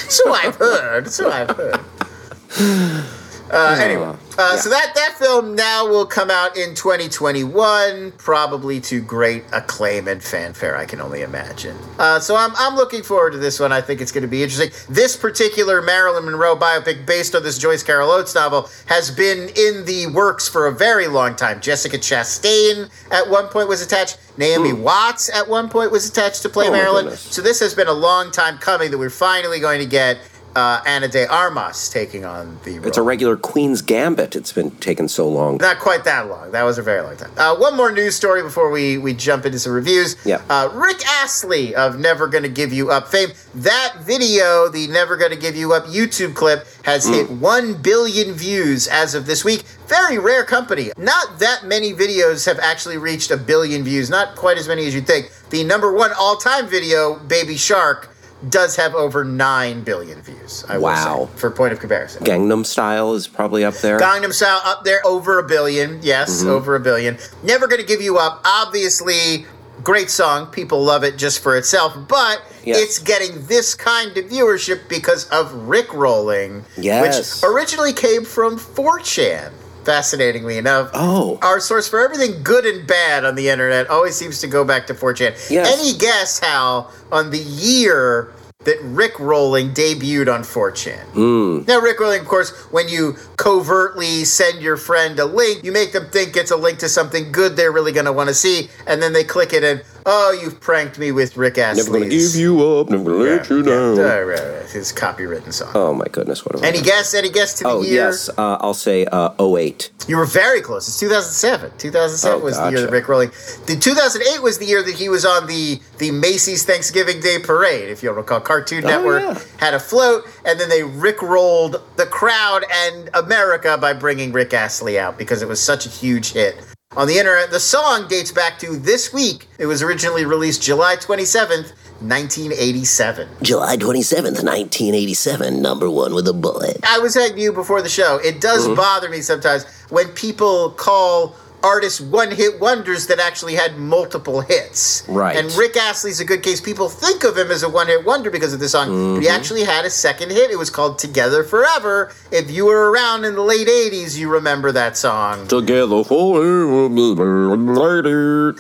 So 0.07 0.33
I've 0.33 0.55
heard. 0.55 1.11
So 1.11 1.29
I've 1.29 1.49
heard. 1.51 3.05
Uh, 3.51 3.77
anyway, 3.81 4.15
uh, 4.37 4.55
so 4.55 4.69
that 4.69 4.93
that 4.95 5.15
film 5.19 5.55
now 5.55 5.85
will 5.85 6.05
come 6.05 6.31
out 6.31 6.55
in 6.55 6.73
2021, 6.73 8.13
probably 8.13 8.79
to 8.79 9.01
great 9.01 9.43
acclaim 9.51 10.07
and 10.07 10.23
fanfare. 10.23 10.77
I 10.77 10.85
can 10.85 11.01
only 11.01 11.21
imagine. 11.21 11.77
Uh, 11.99 12.19
so 12.19 12.37
I'm 12.37 12.51
I'm 12.55 12.75
looking 12.75 13.03
forward 13.03 13.31
to 13.31 13.37
this 13.37 13.59
one. 13.59 13.73
I 13.73 13.81
think 13.81 13.99
it's 13.99 14.11
going 14.11 14.21
to 14.21 14.27
be 14.29 14.41
interesting. 14.41 14.69
This 14.89 15.17
particular 15.17 15.81
Marilyn 15.81 16.23
Monroe 16.25 16.55
biopic, 16.55 17.05
based 17.05 17.35
on 17.35 17.43
this 17.43 17.57
Joyce 17.57 17.83
Carol 17.83 18.09
Oates 18.09 18.33
novel, 18.33 18.69
has 18.85 19.11
been 19.11 19.49
in 19.55 19.85
the 19.85 20.07
works 20.13 20.47
for 20.47 20.67
a 20.67 20.71
very 20.71 21.07
long 21.07 21.35
time. 21.35 21.59
Jessica 21.59 21.97
Chastain 21.97 22.89
at 23.11 23.29
one 23.29 23.47
point 23.47 23.67
was 23.67 23.81
attached. 23.81 24.17
Naomi 24.37 24.71
Watts 24.71 25.29
at 25.29 25.49
one 25.49 25.67
point 25.69 25.91
was 25.91 26.09
attached 26.09 26.41
to 26.43 26.49
play 26.49 26.69
Oh, 26.69 26.71
Marilyn. 26.71 27.15
So 27.17 27.41
this 27.41 27.59
has 27.59 27.75
been 27.75 27.87
a 27.89 27.93
long 27.93 28.31
time 28.31 28.57
coming 28.59 28.89
that 28.91 28.97
we're 28.97 29.09
finally 29.09 29.59
going 29.59 29.79
to 29.81 29.85
get 29.85 30.19
uh, 30.55 30.81
Ana 30.85 31.07
de 31.07 31.27
Armas 31.27 31.89
taking 31.89 32.25
on 32.25 32.59
the 32.63 32.79
role. 32.79 32.87
it's 32.87 32.97
a 32.97 33.01
regular 33.01 33.37
Queen's 33.37 33.81
Gambit. 33.81 34.35
It's 34.35 34.51
been 34.51 34.71
taken 34.71 35.07
so 35.07 35.27
long. 35.27 35.57
Not 35.57 35.79
quite 35.79 36.03
that 36.03 36.27
long. 36.27 36.51
That 36.51 36.63
was 36.63 36.77
a 36.77 36.81
very 36.81 37.01
long 37.01 37.15
time. 37.17 37.31
Uh, 37.37 37.55
one 37.55 37.75
more 37.77 37.91
news 37.91 38.15
story 38.15 38.41
before 38.41 38.69
we, 38.69 38.97
we 38.97 39.13
jump 39.13 39.45
into 39.45 39.59
some 39.59 39.73
reviews. 39.73 40.15
Yeah. 40.25 40.41
Uh, 40.49 40.69
Rick 40.73 41.05
Astley 41.07 41.75
of 41.75 41.99
Never 41.99 42.27
Gonna 42.27 42.49
Give 42.49 42.73
You 42.73 42.91
Up 42.91 43.07
fame. 43.07 43.29
That 43.55 43.97
video, 44.01 44.67
the 44.69 44.87
Never 44.87 45.17
Gonna 45.17 45.35
Give 45.35 45.55
You 45.55 45.73
Up 45.73 45.85
YouTube 45.85 46.35
clip, 46.35 46.65
has 46.83 47.05
hit 47.07 47.29
1 47.29 47.81
billion 47.81 48.33
views 48.33 48.87
as 48.87 49.15
of 49.15 49.25
this 49.25 49.45
week. 49.45 49.63
Very 49.87 50.17
rare 50.17 50.43
company. 50.45 50.91
Not 50.97 51.39
that 51.39 51.65
many 51.65 51.93
videos 51.93 52.45
have 52.45 52.59
actually 52.59 52.97
reached 52.97 53.29
a 53.29 53.37
billion 53.37 53.83
views. 53.83 54.09
Not 54.09 54.35
quite 54.35 54.57
as 54.57 54.67
many 54.67 54.85
as 54.87 54.95
you'd 54.95 55.05
think. 55.07 55.31
The 55.49 55.63
number 55.63 55.91
one 55.91 56.11
all 56.17 56.37
time 56.37 56.67
video, 56.67 57.19
Baby 57.19 57.57
Shark, 57.57 58.10
does 58.49 58.75
have 58.75 58.95
over 58.95 59.23
9 59.23 59.83
billion 59.83 60.21
views. 60.21 60.63
I 60.67 60.77
Wow. 60.77 61.29
say, 61.33 61.39
for 61.39 61.51
point 61.51 61.73
of 61.73 61.79
comparison. 61.79 62.23
Gangnam 62.23 62.65
Style 62.65 63.13
is 63.13 63.27
probably 63.27 63.63
up 63.63 63.75
there. 63.75 63.99
Gangnam 63.99 64.33
Style 64.33 64.61
up 64.65 64.83
there, 64.83 65.05
over 65.05 65.37
a 65.39 65.43
billion. 65.43 65.99
Yes, 66.01 66.39
Mm-hmm. 66.41 66.49
over 66.49 66.75
a 66.75 66.79
billion. 66.79 67.17
Never 67.43 67.67
gonna 67.67 67.83
give 67.83 68.01
you 68.01 68.17
up. 68.17 68.41
Obviously, 68.45 69.45
great 69.83 70.09
song. 70.09 70.47
People 70.47 70.83
love 70.83 71.03
it 71.03 71.17
just 71.17 71.39
for 71.39 71.55
itself, 71.55 71.95
but 72.07 72.41
Yes. 72.63 72.77
it's 72.79 72.99
getting 72.99 73.45
this 73.47 73.73
kind 73.75 74.15
of 74.17 74.25
viewership 74.25 74.81
because 74.87 75.25
of 75.29 75.51
Rickrolling, 75.67 76.63
Yes. 76.77 77.41
which 77.41 77.49
originally 77.51 77.93
came 77.93 78.23
from 78.25 78.57
4chan. 78.57 79.51
Fascinatingly 79.83 80.57
enough. 80.57 80.91
Oh. 80.93 81.39
Our 81.41 81.59
source 81.59 81.87
for 81.87 81.99
everything 81.99 82.43
good 82.43 82.65
and 82.65 82.85
bad 82.87 83.25
on 83.25 83.35
the 83.35 83.49
internet 83.49 83.89
always 83.89 84.15
seems 84.15 84.39
to 84.41 84.47
go 84.47 84.63
back 84.63 84.87
to 84.87 84.93
4chan. 84.93 85.49
Yes. 85.49 85.79
Any 85.79 85.97
guess, 85.97 86.39
Hal, 86.39 86.91
on 87.11 87.31
the 87.31 87.39
year 87.39 88.31
that 88.63 88.77
Rick 88.83 89.19
Rolling 89.19 89.73
debuted 89.73 90.31
on 90.31 90.41
4chan? 90.43 90.99
Hmm. 91.13 91.63
Now, 91.67 91.79
Rick 91.79 91.99
Rolling, 91.99 92.21
of 92.21 92.27
course, 92.27 92.51
when 92.71 92.87
you 92.87 93.15
covertly 93.37 94.23
send 94.23 94.61
your 94.61 94.77
friend 94.77 95.17
a 95.19 95.25
link, 95.25 95.63
you 95.63 95.71
make 95.71 95.93
them 95.93 96.07
think 96.11 96.37
it's 96.37 96.51
a 96.51 96.57
link 96.57 96.77
to 96.79 96.89
something 96.89 97.31
good 97.31 97.55
they're 97.55 97.71
really 97.71 97.91
going 97.91 98.05
to 98.05 98.13
want 98.13 98.29
to 98.29 98.35
see, 98.35 98.69
and 98.85 99.01
then 99.01 99.13
they 99.13 99.23
click 99.23 99.51
it 99.51 99.63
and, 99.63 99.83
Oh, 100.05 100.31
you've 100.41 100.59
pranked 100.59 100.97
me 100.97 101.11
with 101.11 101.37
Rick 101.37 101.57
Astley's. 101.57 101.87
Never 101.87 101.99
gonna 101.99 102.09
give 102.09 102.35
you 102.35 102.65
up, 102.67 102.89
never 102.89 103.03
gonna 103.03 103.17
let 103.17 103.49
you 103.49 103.61
down. 103.63 103.95
Yeah, 103.97 104.01
right, 104.03 104.23
right, 104.23 104.39
right. 104.61 104.69
His 104.69 104.91
copywritten 104.91 105.53
song. 105.53 105.71
Oh 105.75 105.93
my 105.93 106.05
goodness, 106.11 106.45
what 106.45 106.55
have 106.55 106.63
I 106.63 106.67
Any 106.67 106.77
done? 106.77 106.85
guess? 106.85 107.13
Any 107.13 107.29
guess 107.29 107.53
to 107.55 107.63
the 107.63 107.69
Oh 107.69 107.81
year? 107.81 107.93
yes, 107.93 108.29
uh, 108.29 108.57
I'll 108.61 108.73
say 108.73 109.05
uh, 109.05 109.31
08. 109.39 109.91
You 110.07 110.17
were 110.17 110.25
very 110.25 110.61
close. 110.61 110.87
It's 110.87 110.99
2007. 110.99 111.73
2007 111.77 112.39
Oh, 112.39 112.43
was 112.43 112.57
the 112.57 112.63
year 112.69 112.79
that 112.79 112.85
gotcha. 112.87 112.91
Rick 112.93 113.07
Rolling. 113.07 113.29
The 113.67 113.77
2008 113.79 114.41
was 114.41 114.57
the 114.57 114.65
year 114.65 114.81
that 114.83 114.95
he 114.95 115.09
was 115.09 115.25
on 115.25 115.47
the 115.47 115.79
the 115.99 116.11
Macy's 116.11 116.63
Thanksgiving 116.65 117.19
Day 117.19 117.37
Parade. 117.39 117.89
If 117.89 118.01
you'll 118.01 118.13
recall, 118.15 118.41
Cartoon 118.41 118.83
Oh, 118.85 118.87
Network 118.87 119.21
yeah. 119.21 119.39
had 119.59 119.73
a 119.73 119.79
float, 119.79 120.23
and 120.45 120.59
then 120.59 120.69
they 120.69 120.83
Rick 120.83 121.21
rolled 121.21 121.81
the 121.97 122.05
crowd 122.05 122.65
and 122.71 123.09
America 123.13 123.77
by 123.77 123.93
bringing 123.93 124.31
Rick 124.31 124.53
Astley 124.53 124.97
out 124.97 125.17
because 125.17 125.41
it 125.41 125.47
was 125.47 125.61
such 125.61 125.85
a 125.85 125.89
huge 125.89 126.31
hit. 126.31 126.55
On 126.97 127.07
the 127.07 127.17
internet, 127.17 127.51
the 127.51 127.59
song 127.59 128.07
dates 128.09 128.33
back 128.33 128.59
to 128.59 128.75
this 128.75 129.13
week. 129.13 129.47
It 129.57 129.65
was 129.65 129.81
originally 129.81 130.25
released 130.25 130.61
July 130.61 130.97
27th, 130.97 131.71
1987. 132.01 133.29
July 133.41 133.77
27th, 133.77 134.43
1987, 134.43 135.61
number 135.61 135.89
one 135.89 136.13
with 136.13 136.27
a 136.27 136.33
bullet. 136.33 136.77
I 136.83 136.99
was 136.99 137.15
to 137.15 137.37
you 137.37 137.53
before 137.53 137.81
the 137.81 137.87
show, 137.89 138.17
it 138.17 138.41
does 138.41 138.65
Mm-hmm. 138.65 138.75
bother 138.75 139.09
me 139.09 139.21
sometimes 139.21 139.63
when 139.89 140.09
people 140.09 140.71
call 140.71 141.35
artists 141.63 142.01
one 142.01 142.31
hit 142.31 142.59
wonders 142.59 143.07
that 143.07 143.19
actually 143.19 143.55
had 143.55 143.77
multiple 143.77 144.41
hits. 144.41 145.05
Right. 145.07 145.35
And 145.37 145.51
Rick 145.53 145.77
Astley's 145.77 146.19
a 146.19 146.25
good 146.25 146.43
case. 146.43 146.59
People 146.61 146.89
think 146.89 147.23
of 147.23 147.37
him 147.37 147.51
as 147.51 147.63
a 147.63 147.69
one 147.69 147.87
hit 147.87 148.05
wonder 148.05 148.29
because 148.31 148.53
of 148.53 148.59
this 148.59 148.71
song, 148.71 148.87
but 148.87 149.21
he 149.21 149.27
Mm-hmm. 149.27 149.35
actually 149.39 149.63
had 149.63 149.85
a 149.85 149.89
second 149.89 150.31
hit. 150.31 150.51
It 150.51 150.57
was 150.57 150.69
called 150.69 150.99
Together 150.99 151.43
Forever. 151.43 152.11
If 152.31 152.49
you 152.51 152.65
were 152.65 152.91
around 152.91 153.25
in 153.25 153.35
the 153.35 153.41
late 153.41 153.67
80s, 153.67 154.17
you 154.17 154.29
remember 154.29 154.71
that 154.71 154.97
song. 154.97 155.47
Together 155.47 156.03
forever. 156.03 156.41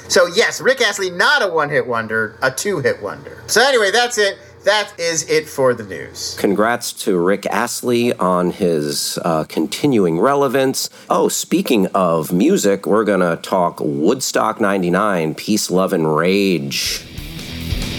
So, 0.07 0.27
yes, 0.27 0.61
Rick 0.61 0.81
Astley, 0.81 1.09
not 1.09 1.41
a 1.41 1.47
one 1.47 1.69
hit 1.69 1.87
wonder, 1.87 2.37
a 2.41 2.51
two 2.51 2.79
hit 2.79 3.01
wonder. 3.01 3.41
So, 3.47 3.61
anyway, 3.61 3.91
that's 3.91 4.17
it. 4.17 4.37
That 4.63 4.93
is 4.99 5.27
it 5.27 5.47
for 5.49 5.73
the 5.73 5.83
news. 5.83 6.35
Congrats 6.39 6.93
to 7.03 7.17
Rick 7.17 7.47
Astley 7.47 8.13
on 8.13 8.51
his 8.51 9.17
uh, 9.25 9.43
continuing 9.45 10.19
relevance. 10.19 10.87
Oh, 11.09 11.29
speaking 11.29 11.87
of 11.87 12.31
music, 12.31 12.85
we're 12.85 13.03
going 13.03 13.21
to 13.21 13.41
talk 13.41 13.79
Woodstock 13.79 14.61
99, 14.61 15.33
Peace, 15.33 15.71
Love, 15.71 15.93
and 15.93 16.15
Rage. 16.15 17.03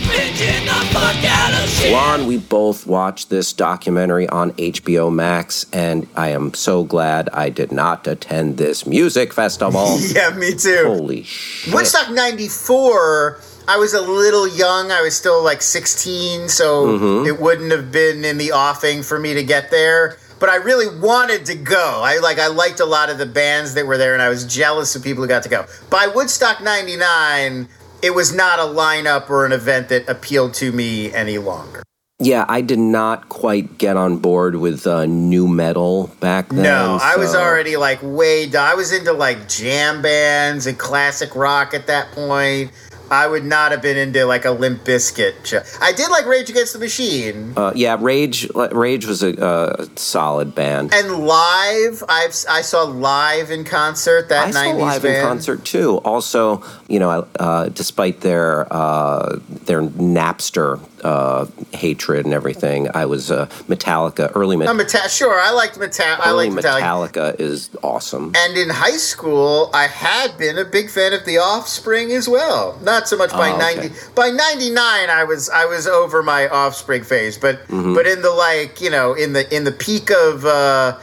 Bitching 0.03 0.67
the 0.67 0.87
fuck 0.95 1.25
out 1.25 1.53
of 1.65 1.69
shit. 1.69 1.91
Lon, 1.93 2.27
we 2.27 2.37
both 2.37 2.87
watched 2.87 3.29
this 3.31 3.53
documentary 3.53 4.29
on 4.29 4.53
HBO 4.53 5.13
Max, 5.13 5.67
and 5.73 6.07
I 6.15 6.29
am 6.29 6.55
so 6.55 6.85
glad 6.85 7.29
I 7.31 7.49
did 7.49 7.73
not 7.73 8.07
attend 8.07 8.59
this 8.59 8.87
music 8.87 9.33
festival. 9.33 9.99
Yeah, 10.15 10.31
me 10.37 10.55
too. 10.55 10.85
Holy 10.85 11.23
shit. 11.25 11.73
Woodstock 11.75 12.11
94, 12.11 13.41
I 13.69 13.77
was 13.77 13.95
a 13.95 14.01
little 14.01 14.49
young. 14.49 14.91
I 14.91 15.03
was 15.03 15.17
still 15.17 15.43
like 15.43 15.63
16, 15.63 16.49
so 16.49 16.87
Mm-hmm. 16.87 17.27
it 17.27 17.41
wouldn't 17.41 17.71
have 17.71 17.93
been 17.93 18.25
in 18.25 18.39
the 18.39 18.53
offing 18.53 19.03
for 19.03 19.19
me 19.19 19.35
to 19.35 19.43
get 19.45 19.71
there. 19.71 20.17
But 20.41 20.49
I 20.51 20.57
really 20.57 20.99
wanted 20.99 21.47
to 21.47 21.55
go. 21.55 22.01
I 22.03 22.19
like 22.19 22.41
I 22.41 22.49
liked 22.49 22.81
a 22.81 22.85
lot 22.85 23.09
of 23.11 23.19
the 23.19 23.27
bands 23.27 23.75
that 23.75 23.87
were 23.87 23.97
there 23.97 24.13
and 24.13 24.21
I 24.23 24.29
was 24.29 24.45
jealous 24.45 24.97
of 24.97 25.05
people 25.05 25.23
who 25.23 25.29
got 25.29 25.45
to 25.45 25.49
go. 25.49 25.67
By 25.89 26.09
Woodstock 26.13 26.61
99, 26.61 27.69
it 28.03 28.11
was 28.13 28.35
not 28.35 28.59
a 28.59 28.63
lineup 28.63 29.31
or 29.31 29.47
an 29.47 29.53
event 29.53 29.89
that 29.91 30.09
appealed 30.09 30.55
to 30.55 30.73
me 30.73 31.13
any 31.13 31.39
longer. 31.39 31.85
Yeah, 32.19 32.45
I 32.49 32.61
did 32.61 32.79
not 32.81 33.29
quite 33.29 33.79
get 33.79 33.97
on 33.97 34.19
board 34.19 34.57
with 34.57 34.87
uh, 34.87 35.07
nu 35.07 35.47
metal 35.49 36.09
back 36.21 36.49
then. 36.51 36.63
No, 36.63 36.99
I 37.01 37.17
was 37.17 37.35
already 37.35 37.77
like 37.77 38.01
way 38.03 38.49
down. 38.49 38.69
I 38.69 38.75
was 38.75 38.93
into 38.93 39.13
like 39.13 39.49
jam 39.49 40.03
bands 40.03 40.67
and 40.67 40.77
classic 40.79 41.35
rock 41.37 41.73
at 41.75 41.87
that 41.87 42.11
point. 42.13 42.71
I 43.13 43.27
would 43.27 43.45
not 43.45 43.73
have 43.73 43.83
been 43.83 43.99
into 43.99 44.25
like 44.25 44.47
a 44.47 44.51
Limp 44.51 44.85
Bizkit 44.85 45.45
show. 45.45 45.61
I 45.83 45.93
did 45.93 46.11
like 46.11 46.25
Rage 46.25 46.49
Against 46.49 46.73
the 46.73 46.79
Machine. 46.79 47.53
Uh, 47.57 47.71
yeah, 47.75 47.99
Rage. 48.01 48.49
Rage 48.55 49.05
was 49.05 49.23
a 49.23 49.39
uh, 49.39 49.87
solid 49.97 50.55
band. 50.55 50.95
and 50.95 51.19
live, 51.19 52.03
I've 52.09 52.35
I 52.49 52.63
saw 52.63 52.85
live 52.85 53.51
in 53.51 53.65
concert 53.65 54.31
that 54.31 54.49
I 54.49 54.51
saw 54.51 54.71
live 54.71 55.03
band. 55.03 55.17
in 55.17 55.23
concert 55.23 55.65
too. 55.65 55.99
Also, 55.99 56.63
you 56.89 56.99
know, 56.99 57.27
uh, 57.39 57.69
despite 57.69 58.23
their 58.23 58.67
uh, 58.73 59.39
their 59.67 59.83
Napster 59.83 60.81
uh, 61.05 61.47
hatred 61.75 62.25
and 62.25 62.33
everything, 62.33 62.89
I 62.95 63.05
was 63.05 63.31
uh, 63.31 63.47
Metallica. 63.69 64.33
Early, 64.35 64.57
Met- 64.57 64.69
I'm 64.69 64.79
Meta- 64.79 65.09
sure, 65.11 65.39
I 65.39 65.51
liked 65.51 65.79
Metallica. 65.79 66.21
I 66.21 66.31
liked 66.31 66.55
Metallica. 66.55 66.81
Metallica 67.11 67.41
is 67.41 67.69
awesome. 67.83 68.33
And 68.37 68.57
in 68.57 68.71
high 68.71 68.97
school, 68.97 69.69
I 69.75 69.87
had 69.87 70.39
been 70.39 70.57
a 70.57 70.65
big 70.65 70.89
fan 70.89 71.13
of 71.13 71.27
The 71.27 71.37
Offspring 71.37 72.11
as 72.13 72.27
well. 72.27 72.79
Not 72.83 73.02
so 73.09 73.17
much 73.17 73.31
by 73.33 73.51
Oh, 73.51 73.57
okay. 73.57 73.77
ninety. 73.81 73.95
By 74.15 74.31
ninety 74.31 74.71
nine, 74.71 75.11
I 75.11 75.25
was 75.25 75.49
I 75.51 75.65
was 75.67 75.87
over 75.87 76.23
my 76.23 76.49
Offspring 76.49 77.05
phase, 77.05 77.37
but 77.39 77.67
Mm-hmm. 77.69 77.95
but 77.95 78.07
in 78.07 78.23
the 78.23 78.31
like 78.31 78.81
you 78.81 78.91
know 78.91 79.15
in 79.15 79.33
the 79.33 79.45
in 79.55 79.65
the 79.65 79.73
peak 79.73 80.11
of 80.11 80.45
uh, 80.45 80.99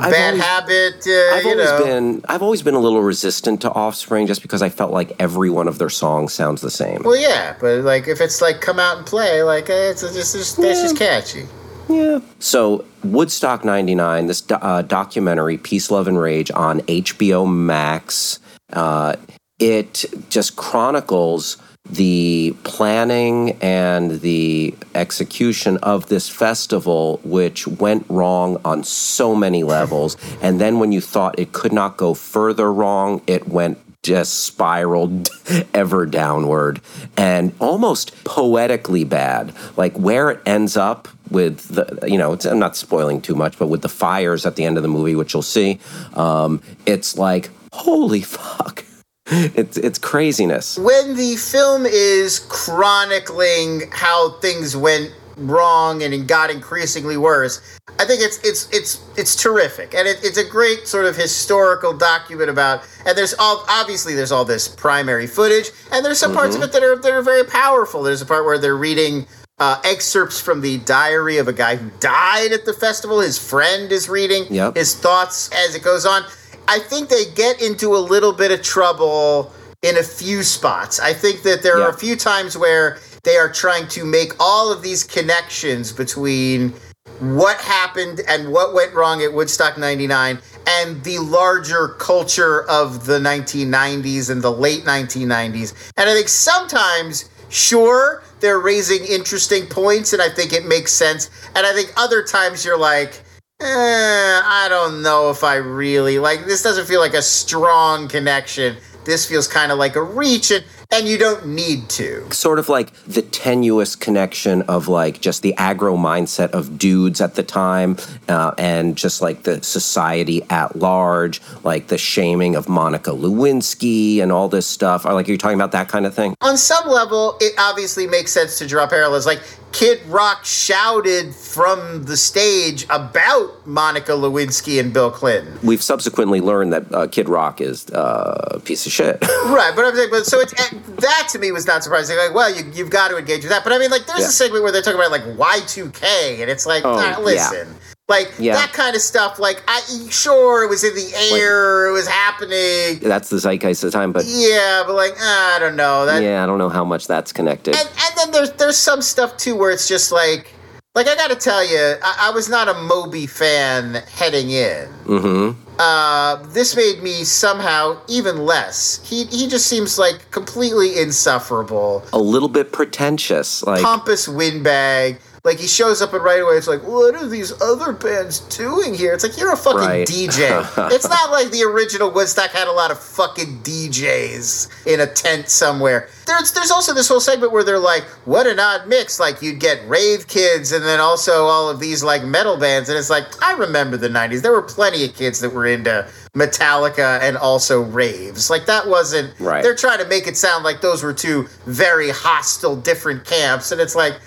I've 0.00 0.12
Bad 0.12 0.28
always- 0.34 0.42
Habit, 0.44 0.94
uh, 1.08 1.34
I've 1.36 1.42
you 1.44 1.50
always 1.50 1.66
know. 1.70 1.84
been 1.84 2.22
I've 2.28 2.42
always 2.42 2.62
been 2.62 2.74
a 2.74 2.78
little 2.80 3.02
resistant 3.02 3.60
to 3.62 3.72
Offspring 3.72 4.26
just 4.28 4.42
because 4.42 4.62
I 4.62 4.68
felt 4.68 4.92
like 4.92 5.12
every 5.18 5.50
one 5.50 5.66
of 5.68 5.78
their 5.78 5.90
songs 5.90 6.32
sounds 6.32 6.60
the 6.60 6.70
same. 6.70 7.02
well, 7.04 7.16
yeah, 7.16 7.56
but 7.60 7.80
like 7.84 8.06
if 8.08 8.20
it's 8.20 8.40
like 8.40 8.60
come 8.60 8.78
out 8.78 8.96
and 8.98 9.06
play, 9.06 9.42
like 9.42 9.68
eh, 9.70 9.90
it's 9.90 10.02
just, 10.02 10.16
it's 10.16 10.32
just 10.32 10.56
that's 10.56 10.82
just 10.82 10.96
catchy. 10.96 11.46
Yeah. 11.88 12.20
So 12.38 12.84
Woodstock 13.02 13.64
'99, 13.64 14.26
this 14.26 14.44
uh, 14.50 14.82
documentary, 14.82 15.56
Peace, 15.56 15.90
Love, 15.90 16.06
and 16.06 16.20
Rage, 16.20 16.50
on 16.52 16.80
HBO 16.82 17.50
Max. 17.50 18.38
Uh, 18.72 19.16
it 19.58 20.04
just 20.28 20.56
chronicles 20.56 21.56
the 21.90 22.54
planning 22.64 23.56
and 23.62 24.20
the 24.20 24.74
execution 24.94 25.78
of 25.78 26.08
this 26.08 26.28
festival, 26.28 27.20
which 27.24 27.66
went 27.66 28.04
wrong 28.08 28.60
on 28.64 28.84
so 28.84 29.34
many 29.34 29.64
levels. 29.64 30.16
And 30.40 30.60
then 30.60 30.78
when 30.78 30.92
you 30.92 31.00
thought 31.00 31.38
it 31.38 31.52
could 31.52 31.72
not 31.72 31.96
go 31.96 32.14
further 32.14 32.72
wrong, 32.72 33.22
it 33.26 33.48
went 33.48 33.78
just 34.02 34.44
spiraled 34.44 35.28
ever 35.74 36.06
downward 36.06 36.80
and 37.16 37.52
almost 37.58 38.12
poetically 38.24 39.04
bad. 39.04 39.52
Like 39.76 39.98
where 39.98 40.30
it 40.30 40.40
ends 40.46 40.76
up 40.76 41.08
with 41.30 41.74
the, 41.74 42.08
you 42.08 42.16
know, 42.16 42.32
it's, 42.32 42.46
I'm 42.46 42.58
not 42.58 42.76
spoiling 42.76 43.20
too 43.20 43.34
much, 43.34 43.58
but 43.58 43.66
with 43.66 43.82
the 43.82 43.88
fires 43.88 44.46
at 44.46 44.56
the 44.56 44.64
end 44.64 44.76
of 44.76 44.82
the 44.82 44.88
movie, 44.88 45.14
which 45.14 45.34
you'll 45.34 45.42
see, 45.42 45.80
um, 46.14 46.62
it's 46.86 47.18
like, 47.18 47.50
holy 47.72 48.22
fuck. 48.38 48.84
It's, 49.30 49.76
it's 49.76 49.98
craziness. 49.98 50.78
when 50.78 51.14
the 51.16 51.36
film 51.36 51.84
is 51.86 52.40
chronicling 52.48 53.90
how 53.92 54.30
things 54.40 54.76
went 54.76 55.12
wrong 55.36 56.02
and 56.02 56.12
it 56.12 56.26
got 56.26 56.50
increasingly 56.50 57.16
worse 57.16 57.60
i 58.00 58.04
think 58.04 58.20
it's 58.20 58.38
it's 58.42 58.68
it's 58.72 59.00
it's 59.16 59.36
terrific. 59.36 59.94
And 59.94 60.08
it, 60.08 60.18
it's 60.24 60.36
a 60.38 60.44
great 60.48 60.88
sort 60.88 61.04
of 61.06 61.14
historical 61.16 61.92
document 61.96 62.50
about 62.50 62.82
and 63.06 63.16
there's 63.16 63.34
all 63.38 63.64
obviously 63.68 64.14
there's 64.14 64.32
all 64.32 64.44
this 64.44 64.66
primary 64.66 65.26
footage 65.28 65.70
and 65.92 66.04
there's 66.04 66.18
some 66.18 66.32
parts 66.34 66.56
of 66.56 66.62
it 66.62 66.72
that 66.72 66.82
are 66.82 66.96
that 66.96 67.12
are 67.12 67.22
very 67.22 67.44
powerful. 67.44 68.02
There's 68.02 68.22
a 68.22 68.26
part 68.26 68.44
where 68.44 68.58
they're 68.58 68.76
reading 68.76 69.26
uh, 69.58 69.80
excerpts 69.84 70.40
from 70.40 70.60
the 70.60 70.78
diary 70.78 71.38
of 71.38 71.48
a 71.48 71.52
guy 71.52 71.74
who 71.76 71.90
died 71.98 72.52
at 72.52 72.64
the 72.64 72.72
festival. 72.72 73.18
His 73.20 73.38
friend 73.38 73.90
is 73.90 74.08
reading 74.08 74.46
Yep. 74.50 74.76
his 74.76 74.94
thoughts 74.94 75.50
as 75.52 75.74
it 75.74 75.82
goes 75.82 76.06
on 76.06 76.22
i 76.68 76.78
think 76.78 77.08
they 77.08 77.24
get 77.34 77.60
into 77.60 77.96
a 77.96 77.98
little 77.98 78.32
bit 78.32 78.52
of 78.52 78.62
trouble 78.62 79.52
in 79.82 79.96
a 79.98 80.02
few 80.02 80.42
spots. 80.42 80.98
I 80.98 81.12
think 81.12 81.42
that 81.42 81.62
there 81.62 81.80
are 81.80 81.90
a 81.90 81.96
few 81.96 82.16
times 82.16 82.56
where 82.58 82.98
they 83.22 83.36
are 83.36 83.50
trying 83.50 83.86
to 83.88 84.04
make 84.04 84.32
all 84.40 84.72
of 84.72 84.82
these 84.82 85.04
connections 85.04 85.92
between 85.92 86.72
what 87.20 87.58
happened 87.58 88.20
and 88.28 88.52
what 88.52 88.74
went 88.74 88.94
wrong 88.94 89.22
at 89.22 89.32
Woodstock 89.32 89.78
99 89.78 90.38
and 90.66 91.04
the 91.04 91.18
larger 91.18 91.88
culture 91.88 92.68
of 92.68 93.06
the 93.06 93.18
1990s 93.18 94.30
and 94.30 94.42
the 94.42 94.50
late 94.50 94.84
1990s. 94.84 95.92
And 95.96 96.08
I 96.08 96.14
think 96.14 96.28
sometimes, 96.28 97.28
sure, 97.48 98.22
they're 98.40 98.60
raising 98.60 99.04
interesting 99.04 99.66
points 99.66 100.12
and 100.12 100.20
I 100.20 100.28
think 100.28 100.52
it 100.52 100.66
makes 100.66 100.92
sense. 100.92 101.30
And 101.54 101.66
I 101.66 101.72
think 101.72 101.92
other 101.96 102.22
times 102.22 102.64
you're 102.64 102.78
like, 102.78 103.22
Eh, 103.60 103.64
I 103.66 104.68
don't 104.68 105.02
know 105.02 105.30
if 105.30 105.42
I 105.42 105.56
really 105.56 106.20
like 106.20 106.46
this. 106.46 106.62
Doesn't 106.62 106.86
feel 106.86 107.00
like 107.00 107.14
a 107.14 107.22
strong 107.22 108.06
connection. 108.06 108.76
This 109.04 109.26
feels 109.26 109.48
kind 109.48 109.72
of 109.72 109.78
like 109.78 109.96
a 109.96 110.02
reach, 110.02 110.52
and, 110.52 110.64
and 110.90 111.06
you 111.06 111.18
don't 111.18 111.46
need 111.46 111.88
to. 111.90 112.30
Sort 112.32 112.58
of 112.58 112.68
like 112.68 112.92
the 113.04 113.20
tenuous 113.20 113.94
connection 113.94 114.62
of 114.62 114.88
like 114.88 115.20
just 115.20 115.42
the 115.42 115.54
aggro 115.58 115.98
mindset 115.98 116.50
of 116.52 116.78
dudes 116.78 117.20
at 117.20 117.34
the 117.34 117.42
time 117.42 117.96
uh, 118.28 118.52
and 118.56 118.96
just 118.96 119.20
like 119.20 119.42
the 119.42 119.62
society 119.62 120.42
at 120.48 120.76
large, 120.76 121.42
like 121.62 121.88
the 121.88 121.98
shaming 121.98 122.56
of 122.56 122.68
Monica 122.70 123.10
Lewinsky 123.10 124.22
and 124.22 124.32
all 124.32 124.48
this 124.48 124.66
stuff. 124.66 125.04
Or 125.04 125.12
like, 125.12 125.28
are 125.28 125.32
you 125.32 125.38
talking 125.38 125.58
about 125.58 125.72
that 125.72 125.88
kind 125.88 126.06
of 126.06 126.14
thing? 126.14 126.34
On 126.40 126.56
some 126.56 126.88
level, 126.88 127.36
it 127.40 127.52
obviously 127.58 128.06
makes 128.06 128.32
sense 128.32 128.56
to 128.58 128.66
draw 128.66 128.86
parallels. 128.86 129.26
Like 129.26 129.42
Kid 129.72 130.00
Rock 130.06 130.44
shouted 130.44 131.34
from 131.34 132.04
the 132.04 132.16
stage 132.16 132.84
about 132.88 133.66
Monica 133.66 134.12
Lewinsky 134.12 134.80
and 134.80 134.92
Bill 134.92 135.10
Clinton. 135.10 135.58
We've 135.62 135.82
subsequently 135.82 136.40
learned 136.40 136.72
that 136.72 136.94
uh, 136.94 137.06
Kid 137.08 137.28
Rock 137.28 137.60
is 137.60 137.90
uh, 137.90 138.52
a 138.52 138.60
piece 138.60 138.86
of 138.86 138.92
shit. 138.92 139.22
Right, 139.48 139.72
but 139.74 139.84
I'm 139.84 139.94
saying, 139.94 140.10
but 140.10 140.26
so 140.26 140.40
it's 140.40 140.52
that 141.00 141.28
to 141.32 141.38
me 141.38 141.52
was 141.52 141.66
not 141.66 141.82
surprising. 141.84 142.16
Like, 142.16 142.34
well, 142.34 142.54
you, 142.54 142.62
you've 142.72 142.90
got 142.90 143.08
to 143.08 143.16
engage 143.18 143.42
with 143.42 143.50
that. 143.50 143.64
But 143.64 143.72
I 143.72 143.78
mean, 143.78 143.90
like, 143.90 144.06
there's 144.06 144.20
Yeah. 144.20 144.26
a 144.26 144.30
segment 144.30 144.62
where 144.62 144.72
they're 144.72 144.82
talking 144.82 144.98
about 145.00 145.10
like 145.10 145.24
Y2K, 145.24 146.40
and 146.40 146.50
it's 146.50 146.66
like, 146.66 146.84
Oh, 146.84 146.94
ah, 146.98 147.10
yeah. 147.10 147.18
listen. 147.18 147.74
Like 148.08 148.32
Yeah. 148.38 148.54
that 148.54 148.72
kind 148.72 148.96
of 148.96 149.02
stuff, 149.02 149.38
like 149.38 149.62
I 149.68 149.80
sure 150.10 150.64
it 150.64 150.68
was 150.70 150.82
in 150.82 150.94
the 150.94 151.12
air, 151.34 151.88
it 151.88 151.92
was 151.92 152.08
happening, 152.08 153.00
That's 153.00 153.28
the 153.28 153.38
zeitgeist 153.38 153.84
of 153.84 153.92
the 153.92 153.98
time, 153.98 154.12
but 154.12 154.24
yeah, 154.26 154.82
but 154.86 154.94
like 154.94 155.12
I 155.20 155.58
don't 155.60 155.76
know 155.76 156.06
that. 156.06 156.22
yeah, 156.22 156.42
I 156.42 156.46
don't 156.46 156.56
know 156.56 156.70
how 156.70 156.84
much 156.86 157.06
that's 157.06 157.34
connected. 157.34 157.76
And, 157.76 157.86
and 157.86 158.16
then 158.16 158.30
there's 158.30 158.52
there's 158.52 158.78
some 158.78 159.02
stuff 159.02 159.36
too 159.36 159.54
where 159.56 159.70
it's 159.70 159.86
just 159.86 160.10
like 160.10 160.54
like 160.94 161.06
I 161.06 161.16
got 161.16 161.28
to 161.28 161.36
tell 161.36 161.62
you, 161.62 161.96
I, 162.02 162.28
I 162.28 162.30
was 162.30 162.48
not 162.48 162.66
a 162.68 162.74
Moby 162.80 163.26
fan 163.26 164.02
heading 164.10 164.48
in. 164.50 164.88
mm-hmm. 165.04 165.67
Uh, 165.78 166.36
this 166.48 166.74
made 166.74 167.02
me 167.02 167.22
somehow 167.24 168.00
even 168.08 168.44
less. 168.44 169.00
He 169.08 169.24
he 169.24 169.46
just 169.46 169.66
seems 169.66 169.98
like 169.98 170.30
completely 170.30 170.98
insufferable, 170.98 172.04
A 172.12 172.18
little 172.18 172.48
bit 172.48 172.72
pretentious, 172.72 173.62
like 173.62 173.82
pompous 173.82 174.26
windbag. 174.28 175.20
Like 175.44 175.58
he 175.58 175.66
shows 175.66 176.02
up 176.02 176.12
and 176.12 176.22
right 176.22 176.40
away 176.42 176.54
it's 176.56 176.66
like, 176.68 176.82
what 176.82 177.14
are 177.14 177.26
these 177.26 177.52
other 177.62 177.92
bands 177.92 178.40
doing 178.56 178.94
here? 178.94 179.12
It's 179.12 179.22
like 179.22 179.38
you're 179.38 179.52
a 179.52 179.56
fucking 179.56 179.78
Right. 179.80 180.06
DJ. 180.06 180.90
it's 180.92 181.08
not 181.08 181.30
like 181.30 181.50
the 181.50 181.62
original 181.62 182.10
Woodstock 182.10 182.50
had 182.50 182.68
a 182.68 182.72
lot 182.72 182.90
of 182.90 182.98
fucking 182.98 183.60
DJs 183.62 184.86
in 184.86 185.00
a 185.00 185.06
tent 185.06 185.48
somewhere. 185.48 186.08
There's 186.26 186.52
there's 186.52 186.70
also 186.70 186.92
this 186.92 187.08
whole 187.08 187.20
segment 187.20 187.52
where 187.52 187.64
they're 187.64 187.78
like, 187.78 188.04
what 188.24 188.46
an 188.46 188.58
odd 188.58 188.88
mix. 188.88 189.18
Like 189.20 189.40
you'd 189.40 189.60
get 189.60 189.86
rave 189.88 190.26
kids 190.28 190.72
and 190.72 190.84
then 190.84 191.00
also 191.00 191.44
all 191.44 191.70
of 191.70 191.80
these 191.80 192.02
like 192.04 192.22
metal 192.24 192.56
bands, 192.58 192.88
and 192.88 192.98
it's 192.98 193.10
like 193.10 193.24
I 193.42 193.52
remember 193.52 193.96
the 193.96 194.08
'90s. 194.08 194.42
There 194.42 194.52
were 194.52 194.62
plenty 194.62 195.04
of 195.04 195.14
kids 195.14 195.40
that 195.40 195.50
were 195.50 195.66
into 195.66 196.06
Metallica 196.34 197.20
and 197.20 197.36
also 197.36 197.80
raves. 197.82 198.50
Like 198.50 198.66
that 198.66 198.86
wasn't. 198.86 199.38
Right. 199.40 199.62
They're 199.62 199.74
trying 199.76 199.98
to 200.00 200.08
make 200.08 200.26
it 200.26 200.36
sound 200.36 200.64
like 200.64 200.80
those 200.80 201.02
were 201.02 201.14
two 201.14 201.48
very 201.64 202.10
hostile, 202.10 202.76
different 202.76 203.24
camps, 203.24 203.72
and 203.72 203.80
it's 203.80 203.94
like 203.96 204.18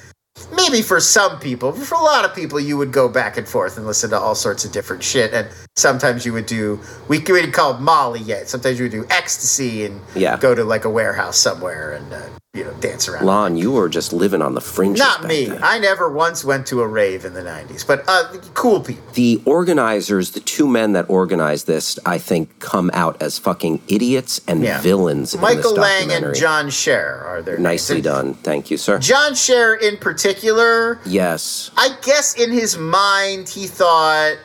maybe 0.56 0.82
for 0.82 1.00
some 1.00 1.40
people, 1.40 1.72
for 1.72 1.96
a 1.96 2.04
lot 2.04 2.26
of 2.26 2.34
people, 2.36 2.60
you 2.60 2.78
would 2.78 2.92
go 2.92 3.08
back 3.10 3.38
and 3.38 3.48
forth 3.48 3.78
and 3.78 3.86
listen 3.86 4.10
to 4.12 4.20
all 4.20 4.36
sorts 4.36 4.66
of 4.66 4.72
different 4.72 5.04
shit. 5.04 5.34
And 5.34 5.48
sometimes 5.76 6.26
you 6.26 6.34
would 6.34 6.46
do, 6.46 6.80
we 7.08 7.20
would 7.20 7.54
call 7.54 7.76
it 7.76 7.82
Molly 7.82 8.20
yet. 8.22 8.50
Sometimes 8.50 8.80
you 8.80 8.86
would 8.86 8.92
do 8.92 9.06
ecstasy 9.10 9.86
and 9.86 10.00
Yeah. 10.16 10.38
go 10.38 10.54
to 10.56 10.64
like 10.64 10.86
a 10.86 10.90
warehouse 10.90 11.38
somewhere 11.38 11.92
and, 11.94 12.14
uh, 12.14 12.20
you 12.54 12.66
know, 12.66 12.74
dance 12.82 13.08
around. 13.08 13.26
Lon, 13.26 13.56
you 13.56 13.72
were 13.72 13.88
just 13.88 14.12
living 14.12 14.42
on 14.42 14.56
the 14.56 14.60
fringes. 14.62 15.00
Not 15.00 15.24
me. 15.24 15.46
then. 15.46 15.62
I 15.64 15.80
never 15.80 16.10
once 16.12 16.44
went 16.44 16.68
to 16.68 16.82
a 16.82 16.88
rave 16.88 17.24
in 17.24 17.34
the 17.34 17.40
90s, 17.42 17.88
but 17.88 18.04
uh, 18.10 18.26
cool 18.54 18.82
people. 18.82 19.02
the 19.14 19.42
organizers, 19.46 20.32
the 20.32 20.42
two 20.42 20.68
men 20.68 20.92
that 20.92 21.10
organized 21.10 21.66
this, 21.66 21.98
I 22.06 22.18
think, 22.18 22.60
come 22.60 22.92
out 22.94 23.22
as 23.22 23.38
fucking 23.40 23.82
idiots 23.88 24.42
and 24.50 24.62
Yeah. 24.64 24.82
villains. 24.82 25.34
in 25.34 25.40
Michael 25.40 25.76
Lang 25.76 26.12
and. 26.12 26.36
John 26.36 26.68
Scher 26.68 27.24
are 27.24 27.42
their 27.42 27.56
names. 27.56 27.64
Nicely 27.64 27.96
And 27.96 28.04
done. 28.04 28.34
Thank 28.34 28.70
you, 28.70 28.76
sir. 28.76 29.00
John 29.00 29.32
Scher 29.32 29.82
in 29.82 29.96
particular, 29.96 31.00
yes. 31.06 31.72
I 31.78 31.96
guess 32.02 32.34
in 32.34 32.52
his 32.52 32.78
mind, 32.78 33.48
he 33.48 33.66
thought, 33.66 34.36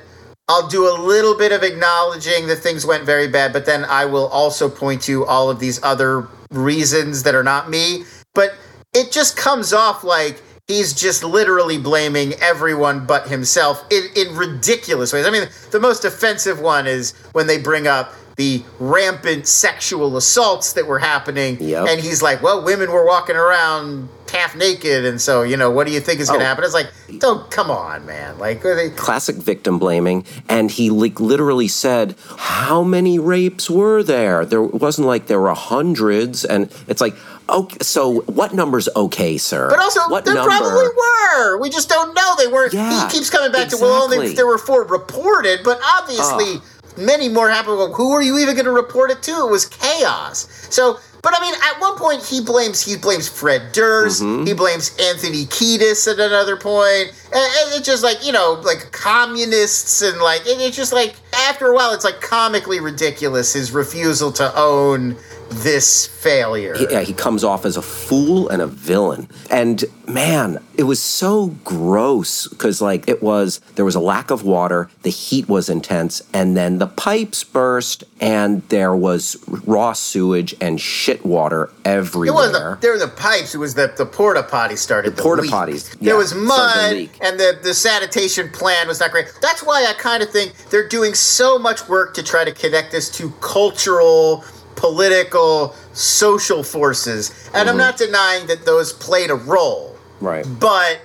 I'll 0.49 0.69
do 0.69 0.89
a 0.89 0.95
little 0.95 1.37
bit 1.37 1.51
of 1.51 1.65
acknowledging 1.65 2.47
that 2.47 2.57
things 2.57 2.87
went 2.87 3.05
very 3.05 3.27
bad, 3.27 3.53
but 3.53 3.67
then 3.67 3.85
I 3.85 4.05
will 4.05 4.29
also 4.29 4.69
point 4.69 5.03
to 5.03 5.25
all 5.27 5.51
of 5.51 5.59
these 5.59 5.83
other 5.83 6.29
reasons 6.51 7.25
that 7.25 7.35
are 7.35 7.43
not 7.43 7.69
me. 7.69 8.05
But 8.33 8.55
it 8.95 9.11
just 9.11 9.37
comes 9.37 9.73
off 9.73 10.05
like 10.05 10.41
he's 10.69 10.93
just 10.93 11.25
literally 11.25 11.79
blaming 11.79 12.35
everyone 12.35 13.07
but 13.07 13.29
himself 13.29 13.85
in, 13.91 14.05
in 14.15 14.37
ridiculous 14.37 15.13
ways. 15.13 15.27
I 15.27 15.31
mean, 15.31 15.49
the 15.73 15.81
most 15.81 16.05
offensive 16.05 16.61
one 16.61 16.87
is 16.87 17.13
when 17.33 17.49
they 17.49 17.59
bring 17.59 17.89
up 17.89 18.13
the 18.37 18.63
rampant 18.79 19.47
sexual 19.47 20.17
assaults 20.17 20.75
that 20.75 20.87
were 20.87 20.99
happening. 20.99 21.57
Yep. 21.59 21.89
And 21.89 22.01
he's 22.01 22.23
like, 22.23 22.43
well, 22.43 22.63
women 22.63 22.93
were 22.93 23.05
walking 23.07 23.35
around 23.35 24.11
half 24.31 24.55
naked. 24.55 25.07
And 25.07 25.19
so, 25.21 25.43
you 25.43 25.57
know, 25.57 25.71
what 25.71 25.87
do 25.87 25.93
you 25.93 26.01
think 26.01 26.21
is 26.21 26.29
going 26.29 26.41
to 26.41 26.45
Oh. 26.45 26.49
happen? 26.49 26.65
It's 26.65 26.75
like, 26.75 26.89
don't, 27.19 27.51
come 27.51 27.71
on, 27.71 28.05
man. 28.05 28.39
Like, 28.39 28.63
they, 28.63 28.91
Classic 28.91 29.37
victim 29.37 29.79
blaming. 29.79 30.25
And 30.51 30.71
he 30.71 30.91
like 30.91 31.19
literally 31.19 31.69
said, 31.69 32.15
How 32.37 32.83
many 32.83 33.19
rapes 33.19 33.71
were 33.71 34.03
there? 34.03 34.45
There 34.45 34.63
wasn't 34.63 35.07
like 35.07 35.29
there 35.29 35.41
were 35.41 35.55
hundreds. 35.55 36.45
And 36.45 36.71
it's 36.89 37.01
like, 37.01 37.15
okay, 37.49 37.79
so 37.81 38.21
what 38.23 38.53
number's 38.53 38.89
okay, 38.95 39.39
sir? 39.39 39.71
But 39.71 39.79
also, 39.79 40.01
what 40.11 40.27
there 40.27 40.35
number? 40.35 40.51
probably 40.51 40.89
were. 40.89 41.59
We 41.59 41.71
just 41.71 41.89
don't 41.89 42.15
know. 42.15 42.35
They 42.37 42.49
weren't. 42.49 42.75
Yeah, 42.75 43.09
he 43.09 43.17
keeps 43.17 43.31
coming 43.31 43.51
back 43.53 43.69
to 43.69 43.79
well, 43.81 44.03
only 44.03 44.35
there 44.35 44.47
were 44.47 44.59
four 44.59 44.85
reported, 44.85 45.61
but 45.65 45.81
obviously 45.83 46.57
ah. 46.57 46.63
Many 46.97 47.29
more 47.29 47.49
happened. 47.51 47.79
Well, 47.79 47.93
who 47.93 48.13
are 48.13 48.23
you 48.23 48.39
even 48.39 48.55
going 48.55 48.67
to 48.67 48.73
report 48.73 49.11
it 49.11 49.23
to? 49.25 49.33
It 49.33 49.51
was 49.51 49.67
chaos. 49.67 50.49
So, 50.71 50.99
but 51.23 51.37
I 51.37 51.41
mean, 51.41 51.55
at 51.55 51.81
one 51.81 51.97
point 51.99 52.25
he 52.25 52.41
blames 52.41 52.83
he 52.83 52.97
blames 52.97 53.29
Fred 53.29 53.73
Durst. 53.73 54.23
Mm-hmm. 54.23 54.47
He 54.47 54.53
blames 54.53 54.97
Anthony 55.01 55.45
Kiedis 55.47 56.11
at 56.11 56.21
another 56.21 56.57
point. 56.57 57.13
And, 57.27 57.35
and 57.35 57.75
it's 57.75 57.87
just 57.87 58.03
like 58.03 58.25
you 58.25 58.33
know, 58.33 58.61
like 58.65 58.93
communists 58.93 60.03
and 60.03 60.21
like 60.21 60.43
it, 60.43 60.61
it's 60.61 60.77
just 60.77 60.93
like 60.93 61.17
after 61.37 61.67
a 61.67 61.75
while, 61.75 61.93
it's 61.93 62.05
like 62.05 62.21
comically 62.21 62.81
ridiculous 62.81 63.53
his 63.53 63.73
refusal 63.73 64.33
to 64.33 64.53
own 64.57 65.17
this 65.49 66.07
failure. 66.07 66.75
yeah, 66.91 67.03
he 67.03 67.13
comes 67.13 67.45
off 67.45 67.65
as 67.65 67.77
a 67.77 67.83
fool 67.83 68.49
and 68.49 68.61
a 68.61 68.67
villain. 68.67 69.29
And 69.51 69.85
man, 70.09 70.59
it 70.77 70.85
was 70.85 71.01
so 71.01 71.49
gross 71.65 72.49
because 72.49 72.83
like 72.83 73.09
it 73.09 73.23
was 73.23 73.61
there 73.77 73.85
was 73.85 73.95
a 73.95 74.01
lack 74.01 74.31
of 74.31 74.43
water, 74.43 74.91
the 75.03 75.11
heat 75.11 75.49
was 75.49 75.69
intense, 75.69 76.23
and 76.33 76.57
then 76.57 76.79
the 76.79 76.87
pipes 76.87 77.45
burst 77.45 78.05
and 78.21 78.63
there 78.71 78.95
was 78.95 79.37
raw 79.47 79.93
sewage 79.93 80.55
and 80.61 80.81
shit 80.81 81.25
water 81.25 81.71
everywhere. 81.85 82.29
It 82.29 82.35
wasn't 82.35 82.81
the, 82.81 82.81
there 82.81 82.93
were 82.93 82.99
the 82.99 83.09
pipes. 83.09 83.55
It 83.55 83.59
was 83.59 83.75
the 83.75 83.93
the 83.97 84.07
porta 84.07 84.43
potty 84.43 84.77
started. 84.77 85.17
The 85.17 85.23
porta 85.23 85.43
potties, 85.43 85.97
There 85.99 86.15
yeah, 86.15 86.19
was 86.19 86.35
mud, 86.35 87.09
and 87.21 87.39
the 87.39 87.59
the 87.63 87.75
sanitation 87.75 88.51
plan 88.51 88.89
was 88.89 89.01
not 89.01 89.11
great. 89.13 89.33
That's 89.41 89.63
why 89.63 89.87
I 89.87 89.93
kind 89.95 90.23
of 90.23 90.31
think 90.31 90.55
they're 90.71 90.89
doing 90.89 91.15
so 91.27 91.59
much 91.59 91.89
work 91.89 92.15
to 92.15 92.23
try 92.23 92.45
to 92.45 92.53
connect 92.53 92.93
this 92.93 93.11
to 93.19 93.31
cultural, 93.41 94.45
political, 94.77 95.75
social 95.93 96.63
forces, 96.63 97.31
and 97.55 97.55
Mm-hmm. 97.55 97.69
I'm 97.69 97.77
not 97.77 97.97
denying 97.99 98.47
that 98.47 98.65
those 98.65 98.93
played 98.93 99.31
a 99.31 99.35
role, 99.35 99.97
right. 100.21 100.47
but. 100.61 101.01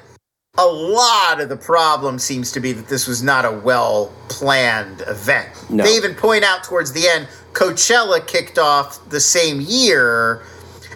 A 0.57 0.65
lot 0.65 1.39
of 1.39 1.47
the 1.47 1.55
problem 1.55 2.19
seems 2.19 2.51
to 2.51 2.59
be 2.59 2.73
that 2.73 2.89
this 2.89 3.07
was 3.07 3.23
not 3.23 3.45
a 3.45 3.51
well 3.51 4.11
planned 4.27 5.01
event. 5.07 5.47
No. 5.69 5.81
They 5.85 5.95
even 5.95 6.13
point 6.13 6.43
out 6.43 6.65
towards 6.65 6.91
the 6.91 7.07
end, 7.07 7.29
Coachella 7.53 8.27
kicked 8.27 8.59
off 8.59 8.99
the 9.09 9.21
same 9.21 9.61
year 9.61 10.43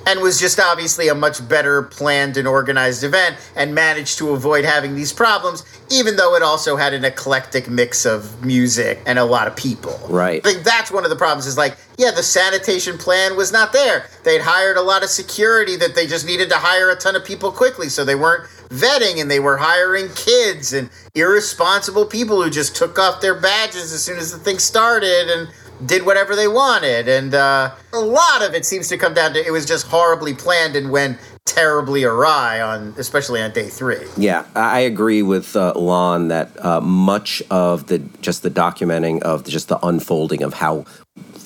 and 0.06 0.20
was 0.22 0.40
just 0.40 0.60
obviously 0.60 1.08
a 1.08 1.16
much 1.16 1.48
better 1.48 1.84
planned 1.84 2.38
and 2.38 2.48
organized 2.48 3.04
event 3.04 3.36
and 3.56 3.74
managed 3.74 4.18
to 4.20 4.32
avoid 4.32 4.66
having 4.66 4.96
these 4.96 5.12
problems, 5.12 5.64
even 5.90 6.16
though 6.16 6.36
it 6.36 6.44
also 6.44 6.76
had 6.76 6.94
an 6.94 7.04
eclectic 7.04 7.70
mix 7.70 8.06
of 8.06 8.44
music 8.46 9.02
and 9.06 9.18
a 9.18 9.26
lot 9.26 9.48
of 9.48 9.56
people. 9.56 10.00
Right. 10.10 10.46
I 10.46 10.54
think 10.54 10.64
that's 10.64 10.92
one 10.92 11.04
of 11.04 11.10
the 11.10 11.16
problems 11.16 11.48
is 11.48 11.58
like, 11.58 11.78
yeah, 11.98 12.12
the 12.12 12.24
sanitation 12.24 12.98
plan 12.98 13.36
was 13.36 13.52
not 13.52 13.74
there. 13.74 14.08
They'd 14.24 14.42
hired 14.42 14.78
a 14.78 14.82
lot 14.82 15.04
of 15.04 15.10
security 15.10 15.76
that 15.78 15.96
they 15.96 16.08
just 16.08 16.26
needed 16.26 16.50
to 16.50 16.58
hire 16.58 16.90
a 16.90 16.96
ton 16.96 17.16
of 17.16 17.24
people 17.24 17.52
quickly, 17.52 17.90
so 17.90 18.04
they 18.04 18.16
weren't 18.16 18.50
vetting 18.70 19.22
and 19.22 19.30
they 19.30 19.40
were 19.40 19.58
hiring 19.58 20.10
kids 20.16 20.74
and 20.74 20.90
irresponsible 21.14 22.06
people 22.06 22.42
who 22.42 22.50
just 22.50 22.76
took 22.76 23.00
off 23.00 23.22
their 23.22 23.40
badges 23.40 23.94
as 23.94 24.04
soon 24.04 24.18
as 24.18 24.32
the 24.32 24.40
thing 24.40 24.60
started 24.60 25.30
and 25.30 25.50
did 25.86 26.06
whatever 26.06 26.36
they 26.36 26.48
wanted. 26.48 27.08
And 27.08 27.34
uh, 27.34 27.72
a 27.94 28.00
lot 28.00 28.44
of 28.44 28.54
it 28.54 28.66
seems 28.66 28.88
to 28.90 28.98
come 28.98 29.14
down 29.14 29.34
to 29.34 29.46
it 29.46 29.52
was 29.52 29.66
just 29.66 29.88
horribly 29.88 30.34
planned 30.34 30.76
and 30.76 30.92
went 30.92 31.18
terribly 31.46 32.04
awry 32.04 32.60
on, 32.60 32.94
especially 32.98 33.42
on 33.42 33.52
day 33.52 33.70
three. 33.70 34.06
Yeah, 34.18 34.46
I 34.56 34.80
agree 34.80 35.22
with 35.22 35.56
uh, 35.56 35.74
Lon 35.76 36.30
that 36.30 36.64
uh, 36.64 36.82
much 36.82 37.42
of 37.50 37.88
the 37.88 38.00
just 38.22 38.44
the 38.44 38.50
documenting 38.50 39.22
of 39.22 39.46
just 39.46 39.68
the 39.68 39.80
unfolding 39.86 40.44
of 40.44 40.56
how 40.56 40.86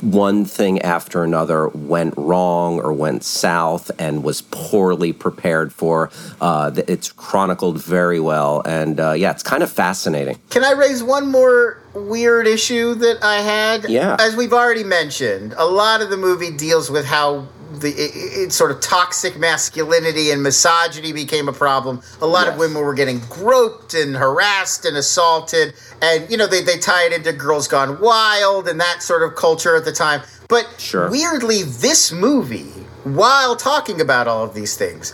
one 0.02 0.46
thing 0.46 0.82
after 0.82 1.24
another 1.24 1.68
went 1.70 2.14
wrong 2.18 2.80
or 2.80 2.94
went 2.94 3.24
south 3.24 3.92
and 4.00 4.24
was 4.24 4.42
poorly 4.44 5.12
prepared 5.12 5.74
for. 5.74 6.10
Uh, 6.40 6.72
it's 6.88 7.12
chronicled 7.12 7.84
very 7.84 8.20
well, 8.20 8.62
and 8.66 9.00
uh, 9.00 9.12
yeah, 9.12 9.32
it's 9.32 9.44
kind 9.44 9.62
of 9.62 9.70
fascinating. 9.70 10.40
Can 10.50 10.64
I 10.64 10.72
raise 10.72 11.04
one 11.04 11.30
more 11.30 11.79
weird 11.94 12.48
issue 12.48 12.96
that 12.96 13.24
I 13.24 13.42
had? 13.42 13.90
Yeah. 13.90 14.16
As 14.20 14.36
we've 14.36 14.54
already 14.54 14.84
mentioned, 14.84 15.54
a 15.58 15.66
lot 15.66 16.02
of 16.02 16.10
the 16.10 16.18
movie 16.18 16.52
deals 16.52 16.90
with 16.90 17.06
how 17.06 17.48
the 17.72 17.90
it, 17.90 18.48
it, 18.48 18.52
sort 18.52 18.72
of 18.72 18.82
toxic 18.82 19.38
masculinity 19.38 20.32
and 20.32 20.42
misogyny 20.42 21.14
became 21.14 21.48
a 21.48 21.54
problem. 21.54 22.02
A 22.22 22.26
lot 22.26 22.48
of 22.48 22.58
women 22.58 22.82
were 22.84 22.96
getting 22.96 23.20
groped 23.30 23.94
and 23.94 24.16
harassed 24.16 24.86
and 24.86 24.98
assaulted, 24.98 25.74
and 26.02 26.30
you 26.30 26.38
know 26.38 26.48
they 26.48 26.62
they 26.62 26.78
tie 26.78 27.06
it 27.06 27.14
into 27.14 27.32
Girls 27.32 27.68
Gone 27.68 28.00
Wild 28.00 28.68
and 28.68 28.80
that 28.80 29.04
sort 29.04 29.24
of 29.24 29.36
culture 29.36 29.76
at 29.76 29.86
the 29.86 29.92
time. 29.92 30.22
But 30.48 30.68
Sure. 30.80 31.12
weirdly, 31.12 31.62
this 31.64 32.12
movie, 32.12 32.72
while 33.04 33.56
talking 33.56 34.02
about 34.02 34.28
all 34.28 34.44
of 34.44 34.56
these 34.56 34.76
things, 34.76 35.14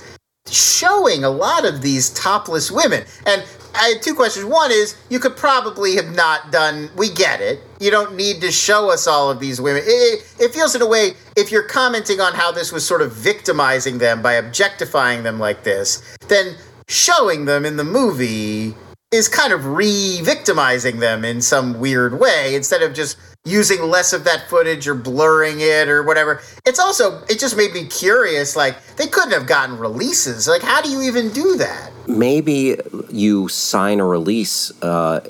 showing 0.50 1.24
a 1.24 1.30
lot 1.30 1.66
of 1.66 1.82
these 1.82 2.10
topless 2.12 2.72
women. 2.72 3.04
And 3.26 3.44
I 3.76 3.90
had 3.90 4.02
two 4.02 4.16
questions. 4.16 4.46
One 4.46 4.72
is 4.72 4.96
you 5.10 5.20
could 5.20 5.36
probably 5.36 5.96
have 5.96 6.16
not 6.16 6.52
done. 6.52 6.90
We 6.96 7.12
get 7.12 7.42
it. 7.42 7.60
You 7.80 7.92
don't 7.92 8.16
need 8.16 8.42
to 8.42 8.52
show 8.52 8.90
us 8.92 9.08
all 9.08 9.30
of 9.30 9.40
these 9.40 9.60
women. 9.60 9.84
It, 9.86 9.90
it, 9.90 10.36
it 10.40 10.54
feels 10.54 10.76
in 10.76 10.82
a 10.82 10.88
way 10.88 11.14
if 11.36 11.52
you're 11.52 11.68
commenting 11.68 12.22
on 12.22 12.34
how 12.34 12.52
this 12.52 12.72
was 12.72 12.86
sort 12.86 13.02
of 13.02 13.12
victimizing 13.12 13.98
them 13.98 14.22
by 14.22 14.34
objectifying 14.34 15.24
them 15.24 15.40
like 15.40 15.64
this, 15.64 16.02
then 16.28 16.56
showing 16.88 17.46
them 17.46 17.66
in 17.66 17.78
the 17.78 17.84
movie 17.84 18.76
is 19.16 19.28
kind 19.28 19.54
of 19.54 19.66
re-victimizing 19.66 21.00
them 21.00 21.26
in 21.26 21.42
some 21.42 21.80
weird 21.80 22.20
way 22.20 22.54
instead 22.54 22.82
of 22.82 22.94
just 22.94 23.18
using 23.46 23.84
less 23.84 24.12
of 24.12 24.24
that 24.26 24.50
footage 24.50 24.88
or 24.88 24.96
blurring 24.96 25.58
it 25.60 25.88
or 25.88 26.04
whatever. 26.04 26.42
It's 26.66 26.80
also 26.80 27.24
it 27.30 27.40
just 27.40 27.56
made 27.56 27.74
me 27.74 27.86
curious 27.86 28.56
like 28.56 28.76
they 28.98 29.08
couldn't 29.08 29.32
have 29.32 29.48
gotten 29.48 29.78
releases. 29.78 30.48
Like 30.48 30.64
how 30.64 30.82
do 30.82 30.90
you 30.90 31.02
even 31.04 31.32
do 31.32 31.56
that? 31.58 31.92
Maybe 32.08 32.76
you 33.10 33.48
sign 33.48 34.00
a 34.00 34.06
release 34.06 34.72
uh, 34.84 35.22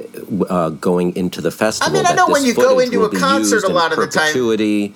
uh, 0.50 0.70
going 0.72 1.16
into 1.16 1.40
the 1.40 1.52
festival. 1.52 1.96
I 1.96 1.98
mean, 1.98 2.06
I 2.06 2.14
know 2.14 2.28
when 2.28 2.44
you 2.44 2.54
go 2.54 2.80
into 2.80 3.04
a 3.04 3.18
concert 3.18 3.64
a 3.64 3.70
lot 3.70 3.94
of 3.94 4.00
the 4.00 4.08
time 4.08 4.34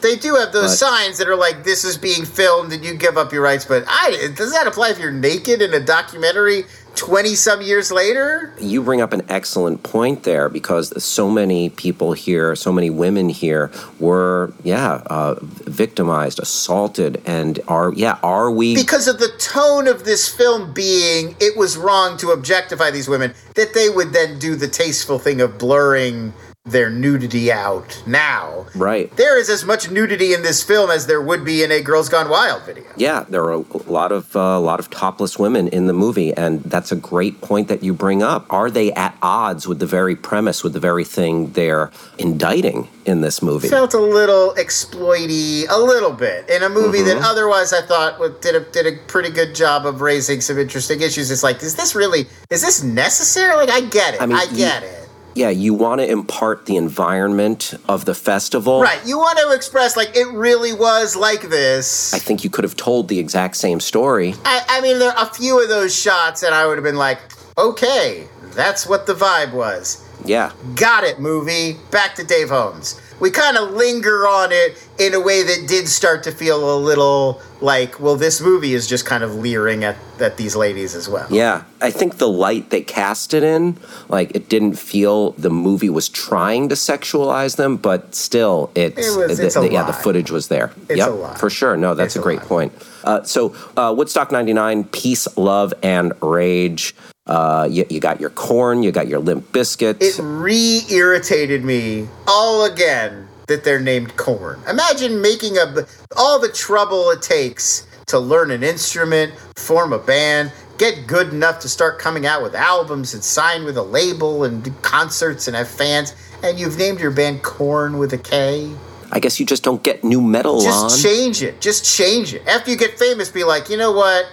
they 0.02 0.16
do 0.18 0.36
have 0.36 0.52
those 0.52 0.78
signs 0.78 1.18
that 1.20 1.28
are 1.30 1.38
like 1.38 1.64
this 1.64 1.86
is 1.86 1.98
being 1.98 2.26
filmed 2.26 2.74
and 2.74 2.84
you 2.84 2.96
give 2.96 3.18
up 3.18 3.32
your 3.32 3.42
rights, 3.42 3.66
but 3.66 3.84
I 3.88 4.30
does 4.36 4.52
that 4.54 4.68
apply 4.68 4.90
if 4.90 5.00
you're 5.00 5.12
naked 5.12 5.62
in 5.62 5.74
a 5.74 5.80
documentary 5.80 6.64
20 6.96 7.36
some 7.36 7.62
years 7.62 7.92
later? 7.92 8.54
You 8.60 8.82
bring 8.84 9.02
up 9.02 9.14
an 9.14 9.24
excellent 9.30 9.84
point 9.84 10.24
there 10.24 10.50
because 10.50 11.04
so 11.04 11.30
many 11.30 11.70
people 11.70 12.14
here, 12.14 12.56
so 12.56 12.72
many 12.72 12.90
women 12.90 13.30
here 13.30 13.72
were, 14.00 14.54
yeah, 14.64 15.02
uh, 15.06 15.36
victimized, 15.42 16.40
assaulted, 16.40 17.22
and 17.26 17.60
are, 17.68 17.94
yeah, 17.94 18.20
are 18.24 18.52
we? 18.52 18.76
because 18.76 19.08
of 19.08 19.20
the 19.20 19.32
tone 19.40 19.88
of 19.88 20.06
this 20.06 20.28
film 20.28 20.74
being 20.74 21.36
it 21.40 21.58
was 21.58 21.78
wrong 21.78 22.18
to 22.18 22.32
objectify 22.32 22.90
these 22.92 23.08
women 23.08 23.34
that 23.56 23.74
they 23.74 23.90
would 23.90 24.14
then 24.14 24.40
do 24.40 24.56
the 24.56 24.68
tasteful 24.68 25.20
thing 25.20 25.42
of 25.42 25.58
blurring 25.58 26.34
their 26.72 26.90
nudity 26.90 27.52
out 27.52 28.02
now. 28.06 28.66
Right. 28.76 29.16
there 29.18 29.40
is 29.40 29.50
as 29.50 29.66
much 29.66 29.90
nudity 29.90 30.34
in 30.34 30.42
this 30.42 30.64
film 30.64 30.90
as 30.90 31.08
there 31.08 31.22
would 31.22 31.44
be 31.44 31.64
in 31.64 31.72
a 31.72 31.82
girls 31.82 32.10
gone 32.10 32.30
wild 32.30 32.64
video. 32.64 32.86
Yeah, 32.96 33.26
there 33.30 33.44
are 33.44 33.54
a 33.54 33.78
lot 33.92 34.12
of 34.12 34.36
uh, 34.36 34.40
a 34.40 34.60
lot 34.60 34.80
of 34.80 34.90
topless 34.90 35.38
women 35.40 35.68
in 35.70 35.88
the 35.88 35.94
movie, 35.94 36.34
and 36.34 36.64
that's 36.64 36.92
a 36.92 36.96
great 36.96 37.42
point 37.42 37.68
that 37.68 37.84
you 37.84 37.94
bring 37.94 38.22
up. 38.24 38.46
Are 38.50 38.70
they 38.70 38.92
at 38.94 39.18
odds 39.22 39.68
with 39.68 39.80
the 39.80 39.86
very 39.86 40.16
premise, 40.16 40.64
with 40.64 40.74
the 40.74 40.80
very 40.80 41.04
thing 41.04 41.52
they're 41.54 41.92
indicting 42.18 42.88
in 43.06 43.22
this 43.22 43.42
movie? 43.42 43.68
felt 43.68 43.94
a 43.94 44.00
little 44.00 44.54
exploity 44.56 45.66
a 45.70 45.78
little 45.78 46.12
bit 46.12 46.50
in 46.50 46.64
a 46.64 46.70
movie 46.70 47.02
that 47.02 47.18
otherwise 47.22 47.74
i 47.74 47.82
thought 47.82 48.20
did 48.42 48.56
a, 48.56 48.60
did 48.72 48.86
a 48.88 48.98
pretty 49.08 49.30
good 49.30 49.54
job 49.56 49.86
of 49.86 50.02
raising 50.02 50.42
some 50.42 50.58
interesting 50.58 51.02
issues. 51.02 51.32
It's 51.32 51.44
like 51.44 51.62
is 51.64 51.76
this 51.76 51.96
really 51.96 52.26
is 52.50 52.62
this 52.62 52.84
necessary? 52.84 53.56
Like 53.56 53.70
i 53.70 53.82
get 53.82 54.16
it. 54.16 54.22
I, 54.22 54.24
I 54.24 54.28
mean, 54.28 54.38
you- 54.52 54.58
get 54.58 54.84
it 54.84 55.09
yeah, 55.40 55.50
you 55.50 55.74
want 55.74 56.02
to 56.02 56.08
impart 56.08 56.66
the 56.66 56.76
environment 56.76 57.74
of 57.88 58.04
the 58.04 58.14
festival. 58.14 58.82
right 58.82 59.00
you 59.06 59.18
want 59.18 59.40
to 59.40 59.54
express 59.54 59.96
like 59.96 60.16
it 60.16 60.28
really 60.34 60.74
was 60.74 61.16
like 61.16 61.44
this 61.44 62.14
I 62.14 62.20
think 62.20 62.44
you 62.44 62.50
could 62.50 62.66
have 62.66 62.76
told 62.76 63.08
the 63.08 63.20
exact 63.20 63.56
same 63.56 63.80
story. 63.80 64.36
I, 64.44 64.66
I 64.68 64.82
mean, 64.82 65.00
there 65.00 65.12
are 65.12 65.26
a 65.26 65.34
few 65.34 65.62
of 65.62 65.70
those 65.70 65.96
shots, 65.96 66.44
and 66.44 66.54
I 66.54 66.66
would 66.68 66.78
have 66.78 66.84
been 66.84 66.98
like, 66.98 67.20
okay, 67.58 68.28
that's 68.54 68.86
what 68.86 69.06
the 69.06 69.14
vibe 69.14 69.54
was. 69.54 70.06
Yeah. 70.26 70.52
Got 70.76 71.04
it, 71.06 71.20
movie. 71.20 71.78
Back 71.92 72.16
to 72.16 72.24
Dave 72.24 72.50
Holmes. 72.50 73.00
We 73.20 73.32
kind 73.32 73.58
of 73.58 73.72
linger 73.72 74.28
on 74.28 74.50
it 74.52 74.78
in 74.98 75.14
a 75.14 75.20
way 75.20 75.44
that 75.44 75.68
did 75.68 75.88
start 75.90 76.24
to 76.24 76.32
feel 76.32 76.76
a 76.76 76.80
little 76.80 77.42
like, 77.62 78.00
well, 78.00 78.16
this 78.16 78.40
movie 78.40 78.74
is 78.74 78.88
just 78.88 79.06
kind 79.06 79.24
of 79.24 79.36
leering 79.36 79.84
at, 79.84 79.98
at 80.22 80.38
these 80.38 80.56
ladies 80.56 80.96
as 80.96 81.10
well. 81.10 81.28
Yeah, 81.30 81.64
I 81.82 81.92
think 81.92 82.18
the 82.18 82.30
light 82.30 82.70
they 82.70 82.82
cast 82.82 83.34
it 83.34 83.44
in, 83.44 83.78
like 84.08 84.34
it 84.36 84.48
didn't 84.48 84.76
feel 84.76 85.32
the 85.32 85.50
movie 85.50 85.90
was 85.90 86.08
trying 86.08 86.70
to 86.70 86.76
sexualize 86.76 87.58
them, 87.58 87.76
but 87.76 88.16
still, 88.16 88.72
it's, 88.76 88.98
It 89.16 89.18
was- 89.28 89.40
it's 89.40 89.56
a 89.58 89.70
yeah, 89.70 89.84
the 89.84 89.94
footage 89.94 90.32
was 90.32 90.48
there. 90.48 90.72
It's 90.88 90.98
yep, 91.00 91.10
a 91.10 91.12
lie. 91.12 91.36
for 91.36 91.50
sure. 91.50 91.76
No, 91.76 91.94
that's 91.96 92.16
It's 92.16 92.16
a 92.18 92.20
a 92.20 92.24
great 92.24 92.40
lie. 92.40 92.46
point. 92.46 92.74
Uh, 93.04 93.24
so 93.24 93.54
uh, 93.76 93.94
Woodstock 93.98 94.32
'99, 94.32 94.86
peace, 94.86 95.28
love, 95.38 95.74
and 95.84 96.14
rage. 96.22 96.96
Uh, 97.30 97.68
you, 97.70 97.86
you 97.92 98.00
got 98.00 98.20
your 98.20 98.32
Korn, 98.32 98.82
you 98.82 98.92
got 98.92 99.08
your 99.08 99.20
Limp 99.20 99.52
Bizkit. 99.52 100.02
It 100.02 100.20
re 100.20 100.82
irritated 100.90 101.64
me 101.64 102.08
all 102.26 102.66
again 102.66 103.28
that 103.46 103.64
they're 103.64 103.80
named 103.80 104.18
Korn. 104.18 104.60
Imagine 104.68 105.22
making 105.22 105.56
a 105.60 105.86
all 106.18 106.40
the 106.40 106.50
trouble 106.50 107.12
it 107.12 107.22
takes 107.22 107.86
to 108.08 108.18
learn 108.18 108.50
an 108.50 108.64
instrument, 108.64 109.32
form 109.58 109.94
a 109.94 110.00
band, 110.00 110.52
get 110.80 111.06
good 111.06 111.30
enough 111.30 111.60
to 111.60 111.70
start 111.70 112.00
coming 112.00 112.26
out 112.26 112.42
with 112.42 112.56
albums 112.56 113.14
and 113.14 113.24
sign 113.24 113.64
with 113.64 113.78
a 113.78 113.84
label 113.84 114.44
and 114.44 114.64
do 114.64 114.72
concerts 114.82 115.48
and 115.48 115.56
have 115.56 115.68
fans, 115.68 116.16
and 116.42 116.60
you've 116.60 116.80
named 116.80 117.00
your 117.00 117.12
band 117.12 117.44
Korn 117.44 118.00
with 118.00 118.12
a 118.12 118.18
K. 118.18 118.72
I 119.12 119.20
guess 119.20 119.40
you 119.40 119.46
just 119.46 119.64
don't 119.64 119.84
get 119.84 120.04
nu 120.04 120.20
metal 120.20 120.62
Just 120.62 120.84
on. 120.84 121.12
change 121.12 121.44
it. 121.44 121.62
Just 121.62 121.86
change 121.86 122.34
it. 122.34 122.48
After 122.48 122.72
you 122.72 122.78
get 122.78 122.98
famous, 122.98 123.30
be 123.30 123.44
like, 123.44 123.70
you 123.70 123.78
know 123.78 123.92
what? 123.92 124.26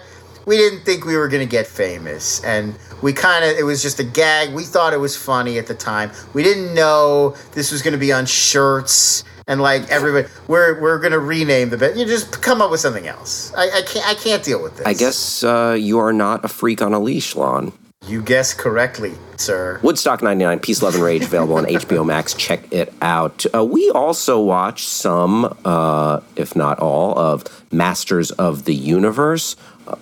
We 0.46 0.56
didn't 0.56 0.84
think 0.84 1.04
we 1.04 1.16
were 1.16 1.28
going 1.28 1.46
to 1.46 1.50
get 1.50 1.66
famous. 1.66 2.42
And 2.44 2.78
we 3.02 3.12
kind 3.12 3.44
of, 3.44 3.58
it 3.58 3.64
was 3.64 3.82
just 3.82 3.98
a 4.00 4.04
gag. 4.04 4.54
We 4.54 4.62
thought 4.62 4.92
it 4.92 5.00
was 5.00 5.16
funny 5.16 5.58
at 5.58 5.66
the 5.66 5.74
time. 5.74 6.10
We 6.34 6.42
didn't 6.42 6.72
know 6.72 7.36
this 7.52 7.72
was 7.72 7.82
going 7.82 7.92
to 7.92 7.98
be 7.98 8.12
on 8.12 8.26
shirts. 8.26 9.24
And 9.48 9.60
like 9.60 9.88
everybody, 9.90 10.26
we're 10.48 10.80
we're 10.80 10.98
gonna 10.98 11.20
rename 11.20 11.70
the 11.70 11.76
bit. 11.78 11.96
You 11.96 12.04
just 12.04 12.42
come 12.42 12.60
up 12.60 12.68
with 12.68 12.80
something 12.80 13.06
else. 13.06 13.54
I, 13.54 13.70
I 13.78 13.82
can't 13.82 14.04
I 14.08 14.14
can't 14.14 14.42
deal 14.42 14.60
with 14.60 14.76
this. 14.76 14.84
I 14.84 14.92
guess 14.92 15.44
uh, 15.44 15.76
you 15.78 16.00
are 16.00 16.12
not 16.12 16.44
a 16.44 16.48
freak 16.48 16.82
on 16.82 16.92
a 16.92 16.98
leash, 16.98 17.36
Lon. 17.36 17.72
you 18.08 18.22
guessed 18.22 18.58
correctly, 18.58 19.12
sir. 19.36 19.78
Woodstock 19.84 20.20
99, 20.20 20.58
Peace, 20.58 20.82
Love, 20.82 20.96
and 20.96 21.04
Rage, 21.04 21.22
available 21.22 21.54
on 21.54 21.64
HBO 21.66 22.04
Max. 22.04 22.34
Check 22.34 22.72
it 22.72 22.92
out. 23.00 23.46
Uh, 23.54 23.64
we 23.64 23.88
also 23.90 24.40
watched 24.40 24.88
some, 24.88 25.56
uh, 25.64 26.18
if 26.34 26.56
not 26.56 26.80
all, 26.80 27.16
of 27.16 27.44
Masters 27.70 28.32
of 28.32 28.64
the 28.64 28.74
Universe 28.74 29.54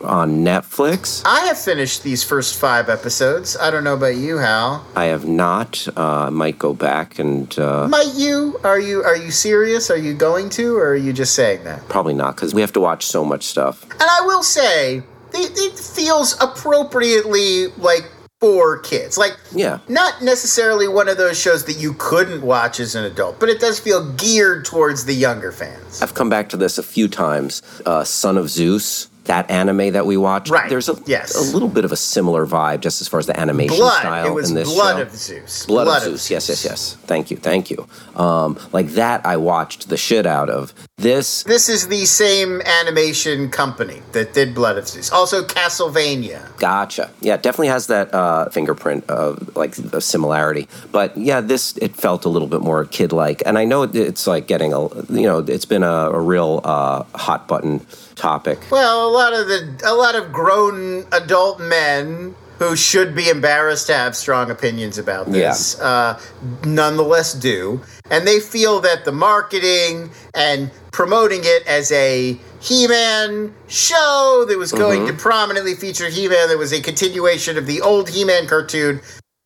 on 0.02 0.44
Netflix. 0.44 1.22
I 1.24 1.40
have 1.46 1.58
finished 1.58 2.02
these 2.02 2.22
first 2.24 2.58
five 2.58 2.88
episodes. 2.88 3.56
I 3.56 3.70
don't 3.70 3.84
know 3.84 3.94
about 3.94 4.16
you, 4.16 4.38
Hal. 4.38 4.86
I 4.96 5.04
have 5.06 5.26
not. 5.26 5.86
Uh, 5.96 6.26
I 6.26 6.30
might 6.30 6.58
go 6.58 6.72
back 6.74 7.18
and 7.18 7.56
uh, 7.58 7.88
Might 7.88 8.12
you? 8.14 8.58
Are 8.64 8.78
you 8.80 9.02
are 9.04 9.16
you 9.16 9.30
serious? 9.30 9.90
Are 9.90 9.96
you 9.98 10.14
going 10.14 10.48
to, 10.50 10.76
or 10.76 10.88
are 10.90 10.96
you 10.96 11.12
just 11.12 11.34
saying 11.34 11.64
that? 11.64 11.86
probably 11.88 12.14
not 12.14 12.34
because 12.36 12.54
we 12.54 12.60
have 12.60 12.72
to 12.72 12.80
watch 12.80 13.04
so 13.06 13.24
much 13.24 13.44
stuff. 13.44 13.82
And 13.90 14.02
I 14.02 14.22
will 14.24 14.42
say, 14.42 14.96
it, 14.98 15.52
it 15.56 15.78
feels 15.78 16.36
appropriately 16.40 17.66
like 17.78 18.04
for 18.40 18.78
kids. 18.78 19.16
Like, 19.16 19.36
Yeah. 19.54 19.78
not 19.88 20.22
necessarily 20.22 20.86
one 20.86 21.08
of 21.08 21.16
those 21.16 21.38
shows 21.40 21.64
that 21.64 21.78
you 21.78 21.94
couldn't 21.94 22.42
watch 22.42 22.78
as 22.78 22.94
an 22.94 23.04
adult, 23.04 23.40
but 23.40 23.48
it 23.48 23.58
does 23.60 23.78
feel 23.80 24.12
geared 24.14 24.64
towards 24.64 25.06
the 25.06 25.14
younger 25.14 25.50
fans. 25.50 26.02
I've 26.02 26.14
come 26.14 26.28
back 26.28 26.48
to 26.50 26.56
this 26.56 26.76
a 26.78 26.82
few 26.82 27.08
times. 27.08 27.62
Uh, 27.86 28.04
Son 28.04 28.36
of 28.36 28.50
Zeus, 28.50 29.08
that 29.24 29.50
anime 29.50 29.92
that 29.92 30.06
we 30.06 30.16
watched. 30.16 30.50
Right, 30.50 30.68
There's 30.68 30.88
a, 30.88 30.96
yes. 31.06 31.34
a 31.34 31.52
little 31.52 31.68
bit 31.68 31.84
of 31.84 31.92
a 31.92 31.96
similar 31.96 32.46
vibe 32.46 32.80
just 32.80 33.00
as 33.00 33.08
far 33.08 33.18
as 33.20 33.26
the 33.26 33.38
animation 33.38 33.76
Blood. 33.76 34.00
style 34.00 34.26
It 34.26 34.34
was 34.34 34.48
in 34.50 34.54
this 34.54 34.72
Blood 34.72 34.96
show. 34.96 35.02
of 35.02 35.10
Zeus. 35.14 35.66
Blood, 35.66 35.86
of 35.88 36.02
Zeus. 36.04 36.30
Yes, 36.30 36.48
yes, 36.48 36.64
yes. 36.64 36.94
Thank 37.04 37.30
you, 37.30 37.36
thank 37.36 37.70
you. 37.70 37.86
Um, 38.16 38.58
like 38.72 38.88
that, 38.90 39.24
I 39.24 39.36
watched 39.36 39.88
the 39.88 39.96
shit 39.96 40.26
out 40.26 40.50
of. 40.50 40.74
This, 40.96 41.42
This 41.42 41.68
is 41.68 41.88
the 41.88 42.04
same 42.06 42.62
animation 42.62 43.50
company 43.50 44.00
that 44.12 44.32
did 44.32 44.54
Blood 44.54 44.78
of 44.78 44.86
Zeus. 44.88 45.10
Also, 45.10 45.44
Castlevania. 45.44 46.56
gotcha. 46.58 47.10
Yeah, 47.20 47.36
definitely 47.36 47.68
has 47.68 47.88
that 47.88 48.14
uh, 48.14 48.48
fingerprint 48.50 49.10
of 49.10 49.54
like 49.56 49.76
a 49.76 50.00
similarity. 50.00 50.68
But 50.92 51.16
yeah, 51.16 51.40
this 51.40 51.76
it 51.78 51.96
felt 51.96 52.24
a 52.24 52.28
little 52.28 52.46
bit 52.48 52.60
more 52.60 52.84
kid-like, 52.84 53.42
and 53.44 53.58
I 53.58 53.64
know 53.64 53.82
it's 53.82 54.26
like 54.28 54.46
getting 54.46 54.72
a 54.72 54.82
you 55.12 55.26
know 55.26 55.40
it's 55.40 55.64
been 55.64 55.82
a, 55.82 56.10
a 56.10 56.20
real 56.20 56.60
uh, 56.62 57.02
hot 57.14 57.48
button 57.48 57.84
topic. 58.14 58.60
Well, 58.70 59.08
a 59.08 59.10
lot 59.10 59.32
of 59.34 59.48
the 59.48 59.82
a 59.84 59.94
lot 59.94 60.14
of 60.14 60.32
grown 60.32 61.04
adult 61.12 61.58
men 61.60 62.36
who 62.58 62.76
should 62.76 63.14
be 63.14 63.28
embarrassed 63.28 63.86
to 63.88 63.94
have 63.94 64.14
strong 64.16 64.50
opinions 64.50 64.96
about 64.98 65.26
this, 65.30 65.80
uh, 65.80 66.20
nonetheless 66.64 67.32
do, 67.34 67.80
and 68.10 68.26
they 68.26 68.38
feel 68.40 68.80
that 68.80 69.04
the 69.04 69.12
marketing 69.12 70.10
and 70.34 70.70
promoting 70.92 71.40
it 71.42 71.66
as 71.66 71.90
a 71.92 72.38
He-Man 72.60 73.52
show 73.68 74.44
that 74.48 74.56
was 74.56 74.70
going 74.72 75.06
to 75.08 75.12
prominently 75.12 75.74
feature 75.74 76.08
He-Man, 76.08 76.48
that 76.48 76.58
was 76.58 76.72
a 76.72 76.80
continuation 76.80 77.58
of 77.58 77.66
the 77.66 77.80
old 77.80 78.08
He-Man 78.08 78.46
cartoon. 78.46 79.00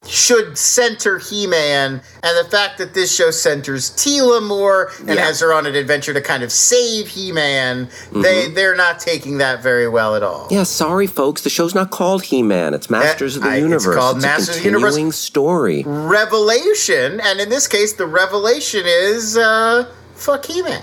Should 0.09 0.57
center 0.57 1.19
He-Man, 1.19 2.01
and 2.23 2.39
the 2.45 2.49
fact 2.51 2.79
that 2.79 2.95
this 2.95 3.15
show 3.15 3.31
centers 3.31 3.91
Teela 3.91 4.43
more 4.43 4.91
and 5.01 5.11
Yeah. 5.17 5.27
has 5.27 5.41
her 5.41 5.53
on 5.53 5.67
an 5.67 5.75
adventure 5.75 6.15
to 6.15 6.21
kind 6.23 6.43
of 6.43 6.51
save 6.51 7.09
He-Man, 7.09 7.91
they 8.13 8.49
they're 8.49 8.75
not 8.75 9.01
taking 9.01 9.37
that 9.39 9.63
very 9.63 9.87
well 9.87 10.17
at 10.17 10.23
all. 10.23 10.49
Yeah, 10.51 10.63
sorry, 10.63 11.07
folks. 11.07 11.43
The 11.43 11.51
show's 11.51 11.75
not 11.75 11.91
called 11.91 12.23
He-Man. 12.23 12.73
It's 12.73 12.89
Masters 12.89 13.37
of 13.37 13.43
the 13.43 13.51
I- 13.51 13.55
it's 13.57 13.63
Universe. 13.65 13.95
called 13.97 14.17
a 14.17 14.21
Masters 14.21 14.49
of 14.49 14.55
the 14.63 14.69
Universe. 14.69 14.85
continuing 14.95 15.13
story. 15.13 15.85
Revelation, 15.87 17.21
and 17.21 17.39
in 17.41 17.51
this 17.51 17.67
case, 17.67 17.93
the 17.93 18.07
revelation 18.07 18.85
is 18.87 19.37
uh, 19.37 19.85
fuck 20.15 20.47
He-Man. 20.47 20.83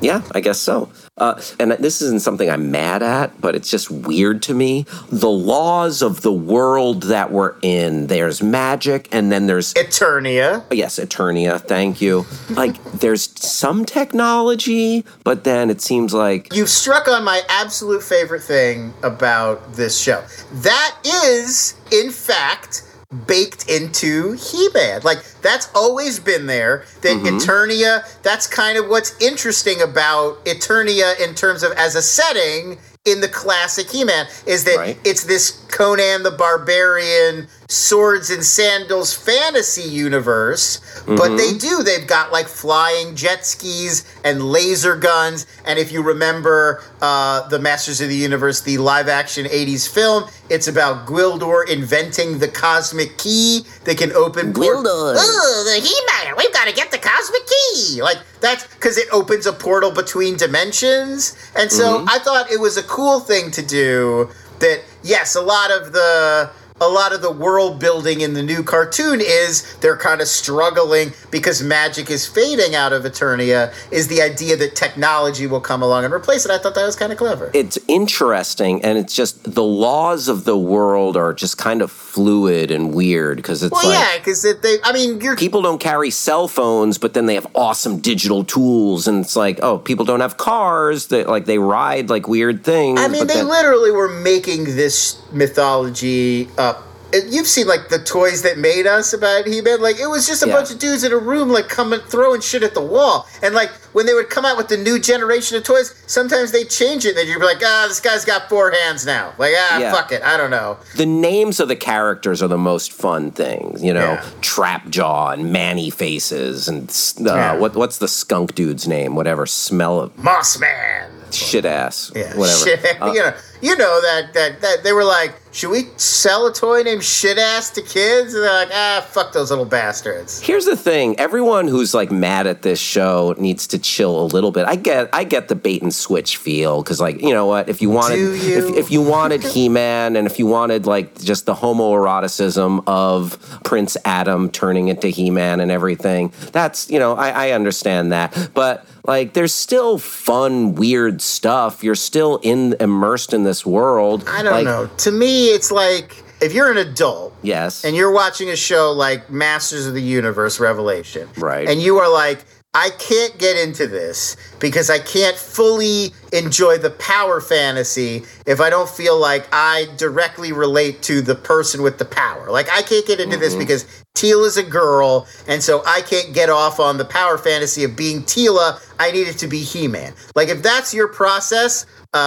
Yeah, 0.00 0.22
I 0.34 0.40
guess 0.40 0.58
so. 0.58 0.88
Uh, 1.18 1.40
and 1.58 1.72
this 1.72 2.00
isn't 2.00 2.22
something 2.22 2.48
I'm 2.48 2.70
mad 2.70 3.02
at, 3.02 3.40
but 3.40 3.54
it's 3.54 3.70
just 3.70 3.90
weird 3.90 4.42
to 4.42 4.54
me. 4.54 4.86
The 5.10 5.28
laws 5.28 6.00
of 6.02 6.22
the 6.22 6.32
world 6.32 7.04
that 7.04 7.30
we're 7.32 7.54
in. 7.62 8.06
There's 8.06 8.42
magic, 8.42 9.08
and 9.12 9.30
then 9.30 9.46
there's 9.46 9.74
Eternia. 9.74 10.64
yes, 10.70 10.98
Eternia. 10.98 11.60
Thank 11.60 12.00
you. 12.00 12.24
Like 12.50 12.82
there's 12.92 13.28
some 13.40 13.84
technology, 13.84 15.04
but 15.24 15.44
then 15.44 15.70
it 15.70 15.80
seems 15.80 16.14
like 16.14 16.54
You've 16.54 16.68
struck 16.70 17.08
on 17.08 17.24
my 17.24 17.42
absolute 17.48 18.02
favorite 18.02 18.42
thing 18.42 18.94
about 19.02 19.74
this 19.74 19.98
show. 19.98 20.24
That 20.52 20.96
is, 21.04 21.74
in 21.92 22.10
fact, 22.10 22.82
baked 23.26 23.68
into 23.70 24.32
He-Man. 24.32 25.00
Like 25.02 25.24
that's 25.40 25.70
always 25.74 26.18
been 26.18 26.46
there. 26.46 26.84
That 27.02 27.16
Mm-hmm. 27.18 27.36
Eternia, 27.38 28.22
that's 28.22 28.46
kind 28.46 28.76
of 28.76 28.88
what's 28.88 29.18
interesting 29.20 29.80
about 29.80 30.44
Eternia 30.44 31.18
in 31.20 31.34
terms 31.34 31.62
of 31.62 31.72
as 31.72 31.94
a 31.94 32.02
setting 32.02 32.78
in 33.06 33.20
the 33.22 33.28
classic 33.28 33.90
He-Man 33.90 34.26
is 34.46 34.64
that 34.64 34.76
Right. 34.76 34.98
it's 35.04 35.24
this 35.24 35.50
Conan 35.70 36.22
the 36.22 36.30
Barbarian 36.30 37.48
swords 37.70 38.30
and 38.30 38.42
sandals 38.42 39.12
fantasy 39.14 39.82
universe, 39.82 40.80
but 41.06 41.36
they 41.36 41.48
Mm-hmm. 41.48 41.58
do. 41.58 41.82
They've 41.82 42.06
got 42.06 42.32
like 42.32 42.46
flying 42.46 43.14
jet 43.14 43.44
skis 43.44 44.04
and 44.24 44.42
laser 44.42 44.96
guns. 44.96 45.46
And 45.66 45.78
if 45.78 45.92
you 45.92 46.02
remember 46.02 46.82
uh, 47.02 47.46
the 47.48 47.58
Masters 47.58 48.00
of 48.00 48.08
the 48.08 48.16
Universe, 48.16 48.62
the 48.62 48.78
live 48.78 49.08
action 49.08 49.44
80s 49.46 49.86
film, 49.88 50.24
it's 50.48 50.66
about 50.66 51.06
Gwildor 51.06 51.68
inventing 51.68 52.38
the 52.38 52.48
cosmic 52.48 53.18
key 53.18 53.60
that 53.84 53.98
can 53.98 54.12
open 54.12 54.52
Gwildor. 54.54 55.14
Oh, 55.18 55.64
the 55.74 55.86
He-Man! 55.86 56.34
We've 56.38 56.52
got 56.54 56.68
to 56.68 56.74
get 56.74 56.90
the 56.90 56.98
cosmic 56.98 57.42
key. 57.46 58.00
Like 58.02 58.18
that's 58.40 58.66
because 58.74 58.96
it 58.96 59.08
opens 59.12 59.44
a 59.46 59.52
portal 59.52 59.90
between 59.90 60.36
dimensions, 60.38 61.36
and 61.54 61.70
so 61.70 62.04
I 62.08 62.18
thought 62.18 62.50
it 62.50 62.60
was 62.60 62.76
a 62.78 62.82
cool 62.84 63.20
thing 63.20 63.50
to 63.52 63.62
do. 63.62 64.30
That 64.60 64.82
yes, 65.04 65.36
a 65.36 65.40
lot 65.42 65.70
of 65.70 65.92
the 65.92 66.50
a 66.80 66.88
lot 66.88 67.12
of 67.12 67.22
the 67.22 67.30
world 67.30 67.78
building 67.78 68.20
in 68.20 68.34
the 68.34 68.42
new 68.42 68.62
cartoon 68.62 69.20
is 69.20 69.76
they're 69.80 69.96
kind 69.96 70.20
of 70.20 70.28
struggling 70.28 71.12
because 71.30 71.62
magic 71.62 72.10
is 72.10 72.26
fading 72.26 72.74
out 72.74 72.92
of 72.92 73.02
Eternia. 73.02 73.72
Is 73.90 74.08
the 74.08 74.22
idea 74.22 74.56
that 74.56 74.76
technology 74.76 75.46
will 75.46 75.60
come 75.60 75.82
along 75.82 76.04
and 76.04 76.14
replace 76.14 76.44
it? 76.44 76.50
I 76.50 76.58
thought 76.58 76.74
that 76.74 76.84
was 76.84 76.96
kind 76.96 77.12
of 77.12 77.18
clever. 77.18 77.50
it's 77.54 77.78
interesting, 77.88 78.82
and 78.84 78.98
it's 78.98 79.14
just 79.14 79.54
the 79.54 79.64
laws 79.64 80.28
of 80.28 80.44
the 80.44 80.56
world 80.56 81.16
are 81.16 81.34
just 81.34 81.58
kind 81.58 81.82
of 81.82 81.90
fluid 81.90 82.70
and 82.70 82.94
weird 82.94 83.36
because 83.36 83.62
it's 83.62 83.72
well, 83.72 83.88
like. 83.88 83.98
yeah, 83.98 84.18
because 84.18 84.42
they. 84.42 84.76
I 84.84 84.92
mean, 84.92 85.20
you're 85.20 85.36
people 85.36 85.62
don't 85.62 85.80
carry 85.80 86.10
cell 86.10 86.48
phones, 86.48 86.98
but 86.98 87.14
then 87.14 87.26
they 87.26 87.34
have 87.34 87.46
awesome 87.54 87.98
digital 88.00 88.44
tools, 88.44 89.08
and 89.08 89.24
it's 89.24 89.36
like, 89.36 89.58
oh, 89.62 89.78
people 89.78 90.04
don't 90.04 90.20
have 90.20 90.36
cars 90.36 91.08
that 91.08 91.28
like 91.28 91.46
they 91.46 91.58
ride 91.58 92.10
like 92.10 92.28
weird 92.28 92.64
things. 92.64 93.00
I 93.00 93.08
mean, 93.08 93.26
they 93.26 93.34
then- 93.34 93.48
literally 93.48 93.90
were 93.90 94.08
making 94.08 94.64
this 94.64 95.20
mythology 95.32 96.48
up. 96.56 96.67
You've 97.12 97.46
seen 97.46 97.66
like 97.66 97.88
the 97.88 97.98
toys 97.98 98.42
that 98.42 98.58
made 98.58 98.86
us 98.86 99.12
about 99.14 99.46
He-Man. 99.46 99.80
Like 99.80 99.98
it 99.98 100.08
was 100.08 100.26
just 100.26 100.42
a 100.42 100.46
Yeah. 100.48 100.56
bunch 100.56 100.70
of 100.70 100.78
dudes 100.78 101.04
in 101.04 101.12
a 101.12 101.16
room, 101.16 101.48
like 101.48 101.68
coming 101.68 102.00
throwing 102.08 102.40
shit 102.42 102.62
at 102.62 102.74
the 102.74 102.82
wall. 102.82 103.26
And 103.42 103.54
like 103.54 103.70
when 103.94 104.04
they 104.04 104.12
would 104.12 104.28
come 104.28 104.44
out 104.44 104.56
with 104.58 104.68
the 104.68 104.76
new 104.76 104.98
generation 104.98 105.56
of 105.56 105.64
toys, 105.64 105.94
sometimes 106.06 106.52
they 106.52 106.64
change 106.64 107.06
it. 107.06 107.16
And 107.16 107.26
you'd 107.26 107.38
be 107.40 107.46
like, 107.46 107.62
ah, 107.64 107.86
this 107.88 108.00
guy's 108.00 108.24
got 108.26 108.48
four 108.50 108.70
hands 108.72 109.06
now. 109.06 109.32
Like 109.38 109.54
ah, 109.56 109.78
Yeah. 109.78 109.90
fuck 109.92 110.12
it, 110.12 110.22
I 110.22 110.36
don't 110.36 110.50
know. 110.50 110.76
the 110.96 111.06
names 111.06 111.60
of 111.60 111.68
the 111.68 111.76
characters 111.76 112.42
are 112.42 112.48
the 112.48 112.58
most 112.58 112.92
fun 112.92 113.30
things, 113.30 113.82
you 113.82 113.94
know, 113.94 114.12
Yeah. 114.12 114.24
Trapjaw 114.42 115.32
and 115.32 115.50
Man-E-Faces 115.52 116.68
and 116.68 116.90
uh, 117.26 117.56
what 117.56 117.74
what's 117.74 117.98
the 117.98 118.08
skunk 118.08 118.54
dude's 118.54 118.86
name? 118.86 119.14
Whatever, 119.14 119.46
smell 119.46 120.00
of 120.00 120.16
Moss 120.18 120.58
Man. 120.58 121.10
shit 121.30 121.64
ass, 121.64 122.10
Yeah, 122.14 122.34
whatever. 122.36 122.58
Shit, 122.64 123.02
Uh, 123.02 123.12
you 123.12 123.20
know, 123.20 123.32
you 123.60 123.76
know 123.76 124.00
that, 124.02 124.32
that 124.34 124.60
that 124.62 124.82
they 124.84 124.92
were 124.92 125.04
like, 125.04 125.32
should 125.50 125.70
we 125.70 125.84
sell 125.96 126.46
a 126.46 126.52
toy 126.52 126.82
named 126.82 127.02
Shit 127.04 127.38
Ass 127.38 127.70
to 127.70 127.82
kids? 127.82 128.34
And 128.34 128.42
they're 128.42 128.52
like, 128.52 128.70
ah, 128.72 129.06
fuck 129.10 129.32
those 129.32 129.50
little 129.50 129.64
bastards. 129.64 130.40
Here's 130.40 130.64
the 130.66 130.76
thing: 130.76 131.18
everyone 131.18 131.68
who's 131.68 131.94
like 131.94 132.10
mad 132.10 132.46
at 132.46 132.62
this 132.62 132.78
show 132.78 133.34
needs 133.38 133.66
to 133.68 133.78
chill 133.78 134.20
a 134.22 134.26
little 134.26 134.50
bit. 134.52 134.66
I 134.66 134.76
get, 134.76 135.08
I 135.12 135.24
get 135.24 135.48
the 135.48 135.54
bait 135.54 135.82
and 135.82 135.94
switch 135.94 136.36
feel 136.36 136.82
because, 136.82 137.00
like, 137.00 137.20
you 137.22 137.30
know 137.32 137.46
what? 137.46 137.68
If 137.68 137.80
you 137.82 137.90
wanted, 137.90 138.18
you? 138.18 138.34
If, 138.34 138.76
if 138.76 138.90
you 138.90 139.02
wanted 139.02 139.42
He-Man, 139.42 140.16
and 140.16 140.26
if 140.26 140.38
you 140.38 140.46
wanted 140.46 140.86
like 140.86 141.18
just 141.20 141.46
the 141.46 141.54
homoeroticism 141.54 142.82
of 142.86 143.38
Prince 143.64 143.96
Adam 144.04 144.50
turning 144.50 144.88
into 144.88 145.08
He-Man 145.08 145.60
and 145.60 145.70
everything, 145.70 146.32
that's 146.52 146.90
you 146.90 146.98
know, 146.98 147.14
I, 147.14 147.48
I 147.48 147.50
understand 147.52 148.12
that. 148.12 148.50
But 148.54 148.86
like, 149.06 149.32
there's 149.32 149.54
still 149.54 149.98
fun, 149.98 150.74
weird 150.74 151.22
stuff. 151.22 151.82
You're 151.82 151.94
still 151.94 152.38
in 152.42 152.76
immersed 152.78 153.32
in 153.32 153.44
this 153.44 153.64
world. 153.64 154.24
I 154.28 154.42
don't 154.42 154.52
Like, 154.52 154.64
know. 154.64 154.86
To 154.98 155.10
me, 155.10 155.37
it's 155.46 155.70
like 155.70 156.22
if 156.40 156.52
you're 156.52 156.70
an 156.70 156.78
adult 156.78 157.34
Yes. 157.42 157.84
and 157.84 157.96
you're 157.96 158.12
watching 158.12 158.50
a 158.50 158.56
show 158.56 158.92
like 158.92 159.30
Masters 159.30 159.86
of 159.86 159.94
the 159.94 160.02
Universe 160.02 160.60
Revelation, 160.60 161.28
Right. 161.36 161.68
And 161.68 161.80
you 161.82 161.98
are 161.98 162.12
like, 162.12 162.44
I 162.74 162.90
can't 162.98 163.36
get 163.38 163.56
into 163.56 163.86
this 163.86 164.36
because 164.60 164.90
I 164.90 164.98
can't 164.98 165.36
fully 165.36 166.12
enjoy 166.34 166.76
the 166.76 166.90
power 166.90 167.40
fantasy 167.40 168.24
if 168.46 168.60
I 168.60 168.68
don't 168.68 168.88
feel 168.88 169.18
like 169.18 169.48
I 169.52 169.86
directly 169.96 170.52
relate 170.52 171.00
to 171.02 171.22
the 171.22 171.34
person 171.34 171.82
with 171.82 171.98
the 171.98 172.04
power. 172.04 172.50
Like 172.50 172.68
I 172.70 172.82
can't 172.82 173.06
get 173.06 173.20
into 173.20 173.38
this 173.38 173.54
mm-hmm. 173.54 173.60
because 173.60 174.04
Teal 174.14 174.44
is 174.44 174.58
a 174.58 174.62
girl, 174.62 175.26
and 175.46 175.62
so 175.62 175.82
I 175.86 176.02
can't 176.02 176.34
get 176.34 176.50
off 176.50 176.78
on 176.78 176.98
the 176.98 177.04
power 177.04 177.38
fantasy 177.38 177.84
of 177.84 177.96
being 177.96 178.22
Teela. 178.22 178.80
I 178.98 179.12
need 179.12 179.28
it 179.28 179.38
to 179.38 179.46
be 179.46 179.60
He-Man. 179.60 180.12
Like 180.36 180.48
if 180.48 180.62
that's 180.62 180.92
your 180.92 181.08
process, 181.08 181.86
uh, 182.14 182.20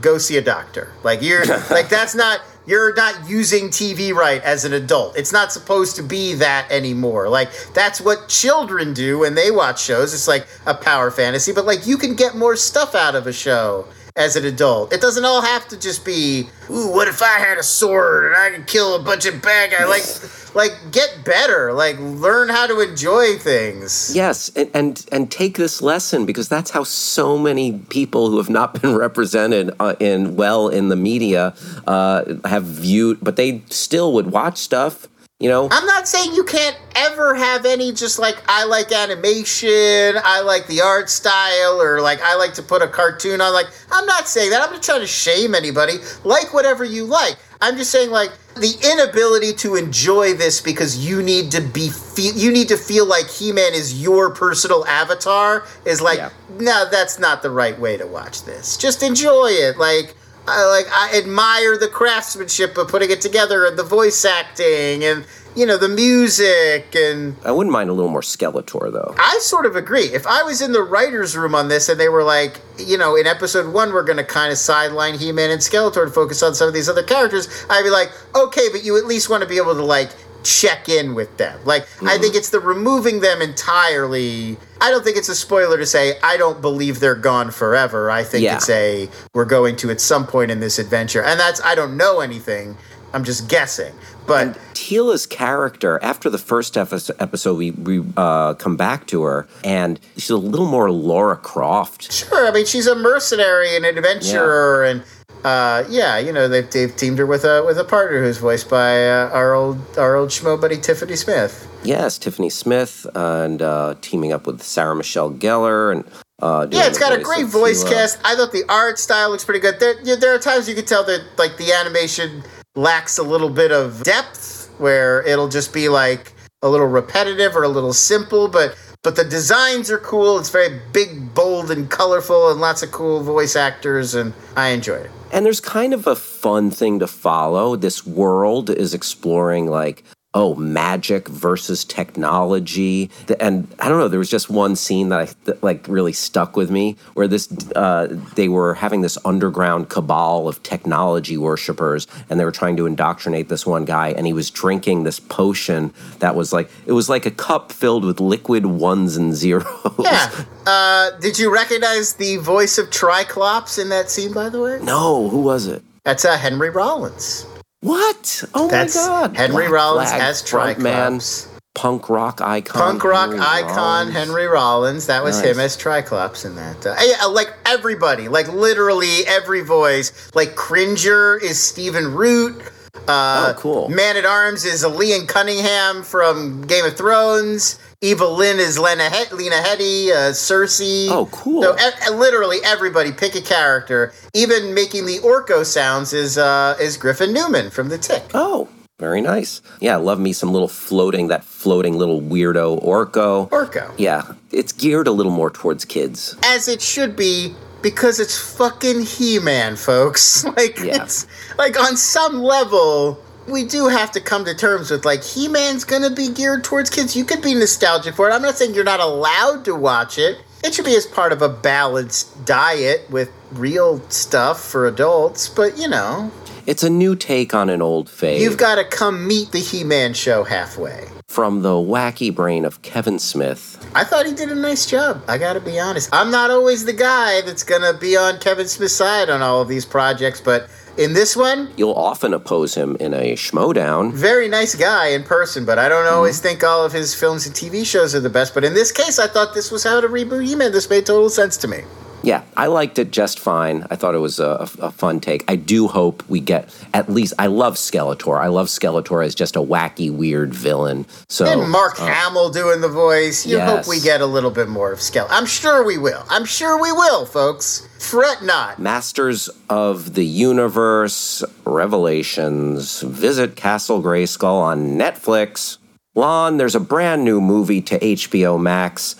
go 0.00 0.18
see 0.18 0.36
a 0.36 0.42
doctor. 0.42 0.92
Like 1.02 1.22
you're 1.22 1.44
like 1.70 1.88
that's 1.88 2.14
not 2.14 2.40
you're 2.66 2.94
not 2.94 3.28
using 3.28 3.68
TV 3.68 4.12
right 4.12 4.42
as 4.42 4.64
an 4.64 4.72
adult. 4.72 5.16
It's 5.16 5.32
not 5.32 5.52
supposed 5.52 5.96
to 5.96 6.02
be 6.02 6.34
that 6.34 6.70
anymore. 6.70 7.28
Like 7.28 7.50
that's 7.74 8.00
what 8.00 8.28
children 8.28 8.94
do 8.94 9.18
when 9.20 9.34
they 9.34 9.50
watch 9.50 9.82
shows. 9.82 10.14
It's 10.14 10.28
like 10.28 10.46
a 10.66 10.74
power 10.74 11.10
fantasy, 11.10 11.52
but 11.52 11.64
like 11.66 11.86
you 11.86 11.96
can 11.96 12.14
get 12.14 12.36
more 12.36 12.56
stuff 12.56 12.94
out 12.94 13.14
of 13.14 13.26
a 13.26 13.32
show 13.32 13.86
as 14.16 14.36
an 14.36 14.44
adult. 14.44 14.92
It 14.92 15.00
doesn't 15.00 15.24
all 15.24 15.42
have 15.42 15.68
to 15.68 15.78
just 15.78 16.04
be, 16.04 16.48
ooh, 16.70 16.92
what 16.92 17.08
if 17.08 17.22
I 17.22 17.38
had 17.38 17.58
a 17.58 17.62
sword 17.62 18.26
and 18.26 18.36
I 18.36 18.50
could 18.50 18.66
kill 18.66 18.94
a 18.94 19.02
bunch 19.02 19.26
of 19.26 19.40
bad 19.42 19.70
guys? 19.70 19.88
Like 19.88 20.30
like 20.54 20.72
get 20.90 21.24
better. 21.24 21.72
Like 21.72 21.98
learn 21.98 22.48
how 22.48 22.66
to 22.66 22.80
enjoy 22.80 23.38
things. 23.38 24.14
Yes, 24.14 24.50
and, 24.54 24.70
and 24.74 25.06
and 25.12 25.30
take 25.30 25.56
this 25.56 25.80
lesson 25.82 26.26
because 26.26 26.48
that's 26.48 26.70
how 26.70 26.84
so 26.84 27.38
many 27.38 27.78
people 27.78 28.30
who 28.30 28.36
have 28.38 28.50
not 28.50 28.74
been 28.82 28.96
represented 28.96 29.70
uh, 29.80 29.94
in 29.98 30.36
well 30.36 30.68
in 30.68 30.88
the 30.88 30.96
media 30.96 31.54
uh, 31.86 32.24
have 32.44 32.64
viewed, 32.64 33.18
but 33.22 33.36
they 33.36 33.62
still 33.68 34.12
would 34.14 34.30
watch 34.30 34.58
stuff. 34.58 35.08
You 35.42 35.48
know, 35.48 35.66
I'm 35.72 35.86
not 35.86 36.06
saying 36.06 36.36
you 36.36 36.44
can't 36.44 36.78
ever 36.94 37.34
have 37.34 37.66
any 37.66 37.90
just 37.90 38.20
like 38.20 38.40
I 38.46 38.64
like 38.64 38.92
animation, 38.92 40.14
I 40.22 40.40
like 40.40 40.68
the 40.68 40.82
art 40.82 41.10
style, 41.10 41.82
or 41.82 42.00
like 42.00 42.22
I 42.22 42.36
like 42.36 42.54
to 42.54 42.62
put 42.62 42.80
a 42.80 42.86
cartoon 42.86 43.40
on. 43.40 43.52
Like, 43.52 43.66
I'm 43.90 44.06
not 44.06 44.28
saying 44.28 44.50
that. 44.50 44.62
I'm 44.62 44.70
not 44.70 44.84
trying 44.84 45.00
to 45.00 45.06
shame 45.08 45.56
anybody. 45.56 45.94
Like 46.22 46.54
whatever 46.54 46.84
you 46.84 47.06
like. 47.06 47.38
I'm 47.60 47.76
just 47.76 47.90
saying 47.90 48.10
like 48.10 48.30
the 48.54 48.72
inability 48.92 49.52
to 49.54 49.74
enjoy 49.74 50.34
this 50.34 50.60
because 50.60 51.04
you 51.04 51.24
need 51.24 51.50
to 51.50 51.60
be 51.60 51.88
feel 51.88 52.36
you 52.36 52.52
need 52.52 52.68
to 52.68 52.76
feel 52.76 53.04
like 53.04 53.28
He-Man 53.28 53.74
is 53.74 54.00
your 54.00 54.30
personal 54.32 54.86
avatar 54.86 55.66
is 55.84 56.00
like 56.00 56.18
Yeah. 56.18 56.30
no, 56.60 56.88
that's 56.88 57.18
not 57.18 57.42
the 57.42 57.50
right 57.50 57.76
way 57.80 57.96
to 57.96 58.06
watch 58.06 58.44
this. 58.44 58.76
Just 58.76 59.02
enjoy 59.02 59.48
it. 59.48 59.76
Like 59.76 60.14
I 60.46 60.66
like 60.66 60.86
I 60.90 61.18
admire 61.18 61.76
the 61.76 61.88
craftsmanship 61.88 62.76
of 62.76 62.88
putting 62.88 63.10
it 63.10 63.20
together 63.20 63.64
and 63.64 63.78
the 63.78 63.84
voice 63.84 64.24
acting 64.24 65.04
and 65.04 65.24
you 65.54 65.66
know 65.66 65.76
the 65.76 65.88
music 65.88 66.94
and 66.96 67.36
I 67.44 67.52
wouldn't 67.52 67.72
mind 67.72 67.90
a 67.90 67.92
little 67.92 68.10
more 68.10 68.22
Skeletor 68.22 68.92
though. 68.92 69.14
I 69.18 69.38
sort 69.40 69.66
of 69.66 69.76
agree. 69.76 70.06
If 70.06 70.26
I 70.26 70.42
was 70.42 70.60
in 70.60 70.72
the 70.72 70.82
writers' 70.82 71.36
room 71.36 71.54
on 71.54 71.68
this 71.68 71.88
and 71.88 72.00
they 72.00 72.08
were 72.08 72.24
like, 72.24 72.60
you 72.78 72.98
know, 72.98 73.16
in 73.16 73.26
episode 73.26 73.72
one, 73.72 73.92
we're 73.92 74.02
going 74.02 74.16
to 74.18 74.24
kind 74.24 74.50
of 74.50 74.58
sideline 74.58 75.18
He 75.18 75.30
Man 75.32 75.50
and 75.50 75.60
Skeletor 75.60 76.02
and 76.02 76.12
focus 76.12 76.42
on 76.42 76.54
some 76.54 76.68
of 76.68 76.74
these 76.74 76.88
other 76.88 77.02
characters, 77.02 77.48
I'd 77.68 77.82
be 77.82 77.90
like, 77.90 78.10
okay, 78.34 78.68
but 78.70 78.84
you 78.84 78.96
at 78.96 79.04
least 79.04 79.28
want 79.28 79.42
to 79.42 79.48
be 79.48 79.56
able 79.56 79.74
to, 79.74 79.84
like, 79.84 80.10
check 80.44 80.88
in 80.88 81.14
with 81.14 81.36
them. 81.38 81.58
Like, 81.64 81.86
I 82.02 82.18
think 82.18 82.34
it's 82.34 82.50
the 82.50 82.60
removing 82.60 83.20
them 83.20 83.40
entirely. 83.42 84.56
I 84.80 84.90
don't 84.90 85.04
think 85.04 85.16
it's 85.16 85.28
a 85.28 85.34
spoiler 85.34 85.76
to 85.78 85.86
say, 85.86 86.18
I 86.22 86.36
don't 86.36 86.60
believe 86.60 87.00
they're 87.00 87.14
gone 87.14 87.50
forever. 87.50 88.10
I 88.10 88.24
think 88.24 88.44
Yeah. 88.44 88.56
it's 88.56 88.68
a, 88.70 89.08
we're 89.34 89.44
going 89.44 89.76
to 89.76 89.90
at 89.90 90.00
some 90.00 90.26
point 90.26 90.50
in 90.50 90.60
this 90.60 90.78
adventure. 90.78 91.22
And 91.22 91.38
that's, 91.38 91.60
I 91.62 91.74
don't 91.74 91.96
know 91.96 92.20
anything. 92.20 92.76
I'm 93.14 93.24
just 93.24 93.48
guessing. 93.48 93.92
But. 94.26 94.58
Teela's 94.74 95.26
character, 95.26 95.98
after 96.02 96.30
the 96.30 96.38
first 96.38 96.76
episode, 96.76 97.54
we, 97.54 97.70
we 97.72 98.02
uh, 98.16 98.54
come 98.54 98.76
back 98.76 99.06
to 99.08 99.22
her, 99.22 99.46
and 99.64 100.00
she's 100.14 100.30
a 100.30 100.36
little 100.36 100.66
more 100.66 100.90
Lara 100.90 101.36
Croft. 101.36 102.10
Sure, 102.12 102.46
I 102.48 102.50
mean 102.52 102.66
she's 102.66 102.86
a 102.86 102.94
mercenary 102.94 103.76
and 103.76 103.84
adventurer, 103.84 104.84
and 104.84 105.02
uh, 105.44 105.84
yeah, 105.88 106.18
you 106.18 106.32
know 106.32 106.48
they've, 106.48 106.70
they've 106.70 106.94
teamed 106.94 107.18
her 107.18 107.26
with 107.26 107.44
a 107.44 107.62
with 107.64 107.78
a 107.78 107.84
partner 107.84 108.22
who's 108.22 108.38
voiced 108.38 108.70
by 108.70 109.08
uh, 109.08 109.30
our 109.32 109.54
old 109.54 109.78
our 109.98 110.16
old 110.16 110.30
schmo 110.30 110.60
buddy 110.60 110.76
Tiffany 110.76 111.16
Smith. 111.16 111.68
Yes, 111.82 112.16
Tiffany 112.18 112.50
Smith, 112.50 113.06
and 113.14 113.60
uh, 113.60 113.96
teaming 114.00 114.32
up 114.32 114.46
with 114.46 114.62
Sarah 114.62 114.94
Michelle 114.94 115.32
Gellar, 115.32 115.92
and 115.92 116.04
Uh, 116.40 116.66
Yeah, 116.70 116.86
it's 116.86 116.98
got 116.98 117.12
a 117.12 117.22
great 117.22 117.46
voice 117.46 117.82
cast. 117.84 118.18
I 118.24 118.34
thought 118.34 118.52
the 118.52 118.64
art 118.68 118.98
style 118.98 119.30
looks 119.30 119.44
pretty 119.44 119.60
good. 119.60 119.78
There, 119.80 119.94
yeah, 120.02 120.16
there 120.16 120.34
are 120.34 120.38
times 120.38 120.68
you 120.68 120.74
can 120.74 120.84
tell 120.84 121.04
that 121.04 121.22
like 121.38 121.56
the 121.56 121.72
animation 121.72 122.42
lacks 122.74 123.18
a 123.18 123.22
little 123.22 123.50
bit 123.50 123.70
of 123.70 124.02
depth, 124.02 124.70
where 124.78 125.22
it'll 125.22 125.48
just 125.48 125.72
be 125.72 125.88
like 125.88 126.32
a 126.62 126.68
little 126.68 126.86
repetitive 126.86 127.56
or 127.56 127.64
a 127.64 127.68
little 127.68 127.92
simple, 127.92 128.48
but 128.48 128.76
but 129.02 129.16
the 129.16 129.24
designs 129.24 129.90
are 129.90 129.98
cool. 129.98 130.38
It's 130.38 130.50
very 130.50 130.80
big, 130.92 131.34
bold, 131.34 131.70
and 131.72 131.90
colorful, 131.90 132.50
and 132.50 132.60
lots 132.60 132.82
of 132.84 132.92
cool 132.92 133.22
voice 133.22 133.56
actors, 133.56 134.14
and 134.14 134.32
I 134.56 134.68
enjoyed 134.68 135.06
it. 135.06 135.10
And 135.32 135.46
there's 135.46 135.60
kind 135.60 135.94
of 135.94 136.06
a 136.06 136.14
fun 136.14 136.70
thing 136.70 136.98
to 136.98 137.06
follow. 137.06 137.74
This 137.74 138.06
world 138.06 138.68
is 138.68 138.92
exploring 138.92 139.66
like 139.66 140.04
oh 140.34 140.54
magic 140.54 141.28
versus 141.28 141.84
technology 141.84 143.10
and 143.38 143.68
i 143.78 143.88
don't 143.88 143.98
know 143.98 144.08
there 144.08 144.18
was 144.18 144.30
just 144.30 144.48
one 144.48 144.74
scene 144.74 145.10
that 145.10 145.20
i 145.20 145.28
that, 145.44 145.62
like 145.62 145.86
really 145.88 146.12
stuck 146.12 146.56
with 146.56 146.70
me 146.70 146.96
where 147.14 147.28
this 147.28 147.52
uh, 147.76 148.06
they 148.34 148.48
were 148.48 148.74
having 148.74 149.02
this 149.02 149.18
underground 149.24 149.88
cabal 149.88 150.48
of 150.48 150.62
technology 150.62 151.36
worshippers 151.36 152.06
and 152.30 152.40
they 152.40 152.44
were 152.44 152.52
trying 152.52 152.76
to 152.76 152.86
indoctrinate 152.86 153.48
this 153.48 153.66
one 153.66 153.84
guy 153.84 154.08
and 154.08 154.26
he 154.26 154.32
was 154.32 154.50
drinking 154.50 155.04
this 155.04 155.20
potion 155.20 155.92
that 156.20 156.34
was 156.34 156.52
like 156.52 156.70
it 156.86 156.92
was 156.92 157.08
like 157.08 157.26
a 157.26 157.30
cup 157.30 157.70
filled 157.70 158.04
with 158.04 158.20
liquid 158.20 158.64
ones 158.66 159.16
and 159.16 159.34
zeros 159.34 159.66
Yeah. 159.98 160.30
Uh, 160.64 161.10
did 161.18 161.40
you 161.40 161.52
recognize 161.52 162.14
the 162.14 162.36
voice 162.36 162.78
of 162.78 162.88
Triclops 162.88 163.80
in 163.80 163.88
that 163.88 164.08
scene? 164.08 164.32
By 164.32 164.48
the 164.48 164.60
way, 164.60 164.78
no 164.80 165.28
who 165.28 165.40
was 165.40 165.66
it 165.66 165.82
that's 166.04 166.24
uh, 166.24 166.36
Henry 166.36 166.70
Rollins. 166.70 167.46
What 167.82 168.44
oh 168.54 168.68
That's 168.68 168.94
my 168.96 169.02
god 169.06 169.36
Henry 169.36 169.64
Black 169.66 169.72
Rollins 169.72 170.10
Flag 170.10 170.22
as. 170.22 170.42
Triclops. 170.42 171.48
punk 171.74 172.08
rock 172.08 172.40
icon. 172.40 172.80
Punk 172.80 173.04
rock 173.04 173.30
Henry 173.30 173.40
icon 173.44 173.76
Rollins. 173.76 174.14
Henry 174.14 174.46
Rollins. 174.46 175.06
That 175.08 175.24
was 175.24 175.40
him 175.40 175.58
as 175.58 175.76
Triclops 175.76 176.44
in 176.44 176.54
that. 176.54 176.86
Uh, 176.86 176.94
yeah, 177.04 177.24
like 177.26 177.52
everybody, 177.66 178.28
like 178.28 178.46
literally 178.52 179.26
every 179.26 179.62
voice. 179.62 180.30
Like 180.34 180.54
Cringer 180.54 181.36
is 181.42 181.60
Stephen 181.60 182.14
Root. 182.14 182.62
Uh, 183.08 183.52
Oh, 183.52 183.54
cool. 183.58 183.88
Man 183.88 184.16
at 184.16 184.24
Arms 184.24 184.64
is 184.64 184.84
Liam 184.84 185.26
Cunningham 185.26 186.04
from 186.04 186.62
Game 186.62 186.84
of 186.84 186.96
Thrones. 186.96 187.80
Evil-Lyn 188.02 188.58
is 188.58 188.78
Lena 188.78 189.08
he- 189.10 189.34
Lena 189.34 189.56
Headey. 189.56 190.10
Uh, 190.10 190.32
Cersei. 190.32 191.08
Oh, 191.08 191.26
cool. 191.32 191.62
So 191.62 191.76
e- 191.76 192.10
literally 192.14 192.58
everybody 192.64 193.12
pick 193.12 193.34
a 193.36 193.40
character. 193.40 194.12
Even 194.34 194.74
making 194.74 195.06
the 195.06 195.18
Orko 195.20 195.64
sounds 195.64 196.12
is 196.12 196.36
uh, 196.36 196.76
is 196.80 196.96
Griffin 196.96 197.32
Newman 197.32 197.70
from 197.70 197.88
The 197.88 197.98
Tick. 197.98 198.24
Oh, 198.34 198.68
very 198.98 199.20
nice. 199.20 199.62
Yeah, 199.80 199.96
love 199.96 200.18
me 200.18 200.32
some 200.32 200.52
little 200.52 200.68
floating, 200.68 201.28
that 201.28 201.44
floating 201.44 201.96
little 201.96 202.20
weirdo 202.20 202.82
Orko. 202.84 203.48
Orko. 203.50 203.92
Yeah, 203.98 204.32
it's 204.50 204.72
geared 204.72 205.06
a 205.06 205.12
little 205.12 205.32
more 205.32 205.50
towards 205.50 205.84
kids. 205.84 206.36
as 206.44 206.66
it 206.68 206.82
should 206.82 207.14
be 207.16 207.54
because 207.82 208.18
it's 208.20 208.38
fucking 208.56 209.02
He-Man, 209.02 209.76
folks. 209.76 210.44
Like 210.56 210.78
Yeah. 210.80 211.02
it's 211.04 211.26
like 211.56 211.78
on 211.78 211.96
some 211.96 212.42
level 212.42 213.22
we 213.48 213.64
do 213.64 213.88
have 213.88 214.10
to 214.12 214.20
come 214.20 214.44
to 214.44 214.54
terms 214.54 214.90
with 214.90 215.04
like 215.04 215.22
He-Man's 215.22 215.84
going 215.84 216.02
to 216.02 216.10
be 216.14 216.28
geared 216.30 216.64
towards 216.64 216.90
kids. 216.90 217.16
You 217.16 217.24
could 217.24 217.42
be 217.42 217.54
nostalgic 217.54 218.14
for 218.14 218.28
it. 218.30 218.32
I'm 218.32 218.42
not 218.42 218.56
saying 218.56 218.74
you're 218.74 218.84
not 218.84 219.00
allowed 219.00 219.64
to 219.64 219.74
watch 219.74 220.18
it. 220.18 220.38
It 220.64 220.74
should 220.74 220.84
be 220.84 220.94
as 220.94 221.06
part 221.06 221.32
of 221.32 221.42
a 221.42 221.48
balanced 221.48 222.44
diet 222.44 223.10
with 223.10 223.30
real 223.52 224.00
stuff 224.10 224.62
for 224.62 224.86
adults, 224.86 225.48
but 225.48 225.76
you 225.76 225.88
know, 225.88 226.30
It's 226.66 226.84
a 226.84 226.90
new 226.90 227.16
take 227.16 227.52
on 227.52 227.68
an 227.68 227.82
old 227.82 228.06
fave 228.08 228.38
you've 228.38 228.56
got 228.58 228.76
to 228.76 228.84
come 228.84 229.26
meet 229.26 229.50
the 229.50 229.58
He-Man 229.58 230.14
show 230.14 230.44
halfway. 230.44 231.08
from 231.26 231.62
the 231.62 231.70
wacky 231.70 232.32
brain 232.32 232.64
of 232.64 232.80
Kevin 232.82 233.18
Smith. 233.18 233.76
I 233.94 234.04
thought 234.04 234.24
he 234.26 234.32
did 234.32 234.50
a 234.52 234.54
nice 234.54 234.86
job. 234.86 235.22
I 235.26 235.36
got 235.38 235.54
to 235.54 235.60
be 235.60 235.80
honest. 235.80 236.08
I'm 236.12 236.30
not 236.30 236.50
always 236.52 236.84
the 236.84 236.92
guy 236.92 237.40
that's 237.40 237.64
going 237.64 237.82
to 237.82 237.98
be 237.98 238.16
on 238.16 238.38
Kevin 238.38 238.68
Smith's 238.68 238.94
side 238.94 239.28
on 239.30 239.42
all 239.42 239.60
of 239.60 239.68
these 239.68 239.84
projects, 239.84 240.40
but 240.40 240.68
in 240.98 241.14
this 241.14 241.36
one, 241.36 241.70
You'll 241.76 241.94
often 241.94 242.34
oppose 242.34 242.74
him 242.74 242.96
in 243.00 243.14
a 243.14 243.32
schmodown. 243.34 244.12
very 244.12 244.48
nice 244.48 244.74
guy 244.74 245.08
in 245.08 245.22
person, 245.24 245.64
but 245.64 245.78
I 245.78 245.88
don't 245.88 246.06
always 246.06 246.36
Mm-hmm. 246.36 246.42
think 246.48 246.64
all 246.64 246.84
of 246.84 246.92
his 246.92 247.14
films 247.14 247.46
and 247.46 247.54
TV 247.54 247.84
shows 247.84 248.14
are 248.14 248.20
the 248.20 248.30
best. 248.30 248.52
But 248.54 248.64
in 248.64 248.74
this 248.74 248.92
case, 248.92 249.18
I 249.18 249.26
thought 249.26 249.54
this 249.54 249.70
was 249.70 249.84
how 249.84 250.00
to 250.00 250.08
reboot 250.08 250.44
He-Man. 250.46 250.72
This 250.72 250.88
made 250.90 251.06
total 251.06 251.30
sense 251.30 251.56
to 251.58 251.68
me. 251.68 251.82
Yeah, 252.22 252.44
I 252.56 252.66
liked 252.66 252.98
it 252.98 253.10
just 253.10 253.38
fine. 253.40 253.86
I 253.90 253.96
thought 253.96 254.14
it 254.14 254.18
was 254.18 254.38
a, 254.38 254.68
a 254.80 254.90
fun 254.92 255.20
take. 255.20 255.44
I 255.50 255.56
do 255.56 255.88
hope 255.88 256.22
we 256.28 256.40
get 256.40 256.72
at 256.94 257.08
least. 257.08 257.34
I 257.38 257.46
love 257.46 257.74
Skeletor. 257.74 258.40
I 258.40 258.46
love 258.48 258.68
Skeletor 258.68 259.24
as 259.24 259.34
just 259.34 259.56
a 259.56 259.60
wacky, 259.60 260.10
weird 260.10 260.54
villain. 260.54 261.06
So 261.28 261.46
and 261.46 261.70
Mark 261.70 262.00
uh, 262.00 262.06
Hamill 262.06 262.50
doing 262.50 262.80
the 262.80 262.88
voice. 262.88 263.44
You 263.46 263.60
hope 263.60 263.88
we 263.88 264.00
get 264.00 264.20
a 264.20 264.26
little 264.26 264.50
bit 264.50 264.68
more 264.68 264.92
of 264.92 265.00
Skell. 265.00 265.26
I'm 265.30 265.46
sure 265.46 265.84
we 265.84 265.98
will. 265.98 266.24
I'm 266.28 266.44
sure 266.44 266.80
we 266.80 266.92
will, 266.92 267.26
folks. 267.26 267.88
Fret 267.98 268.42
not. 268.42 268.78
Masters 268.78 269.48
of 269.68 270.14
the 270.14 270.24
Universe 270.24 271.44
Revelations. 271.64 273.00
Visit 273.02 273.56
Castle 273.56 274.02
Grayskull 274.02 274.60
on 274.60 274.96
Netflix. 274.96 275.78
Lon, 276.14 276.58
there's 276.58 276.74
a 276.74 276.80
brand 276.80 277.24
new 277.24 277.40
movie 277.40 277.80
to 277.80 277.98
HBO 277.98 278.60
Max. 278.60 279.14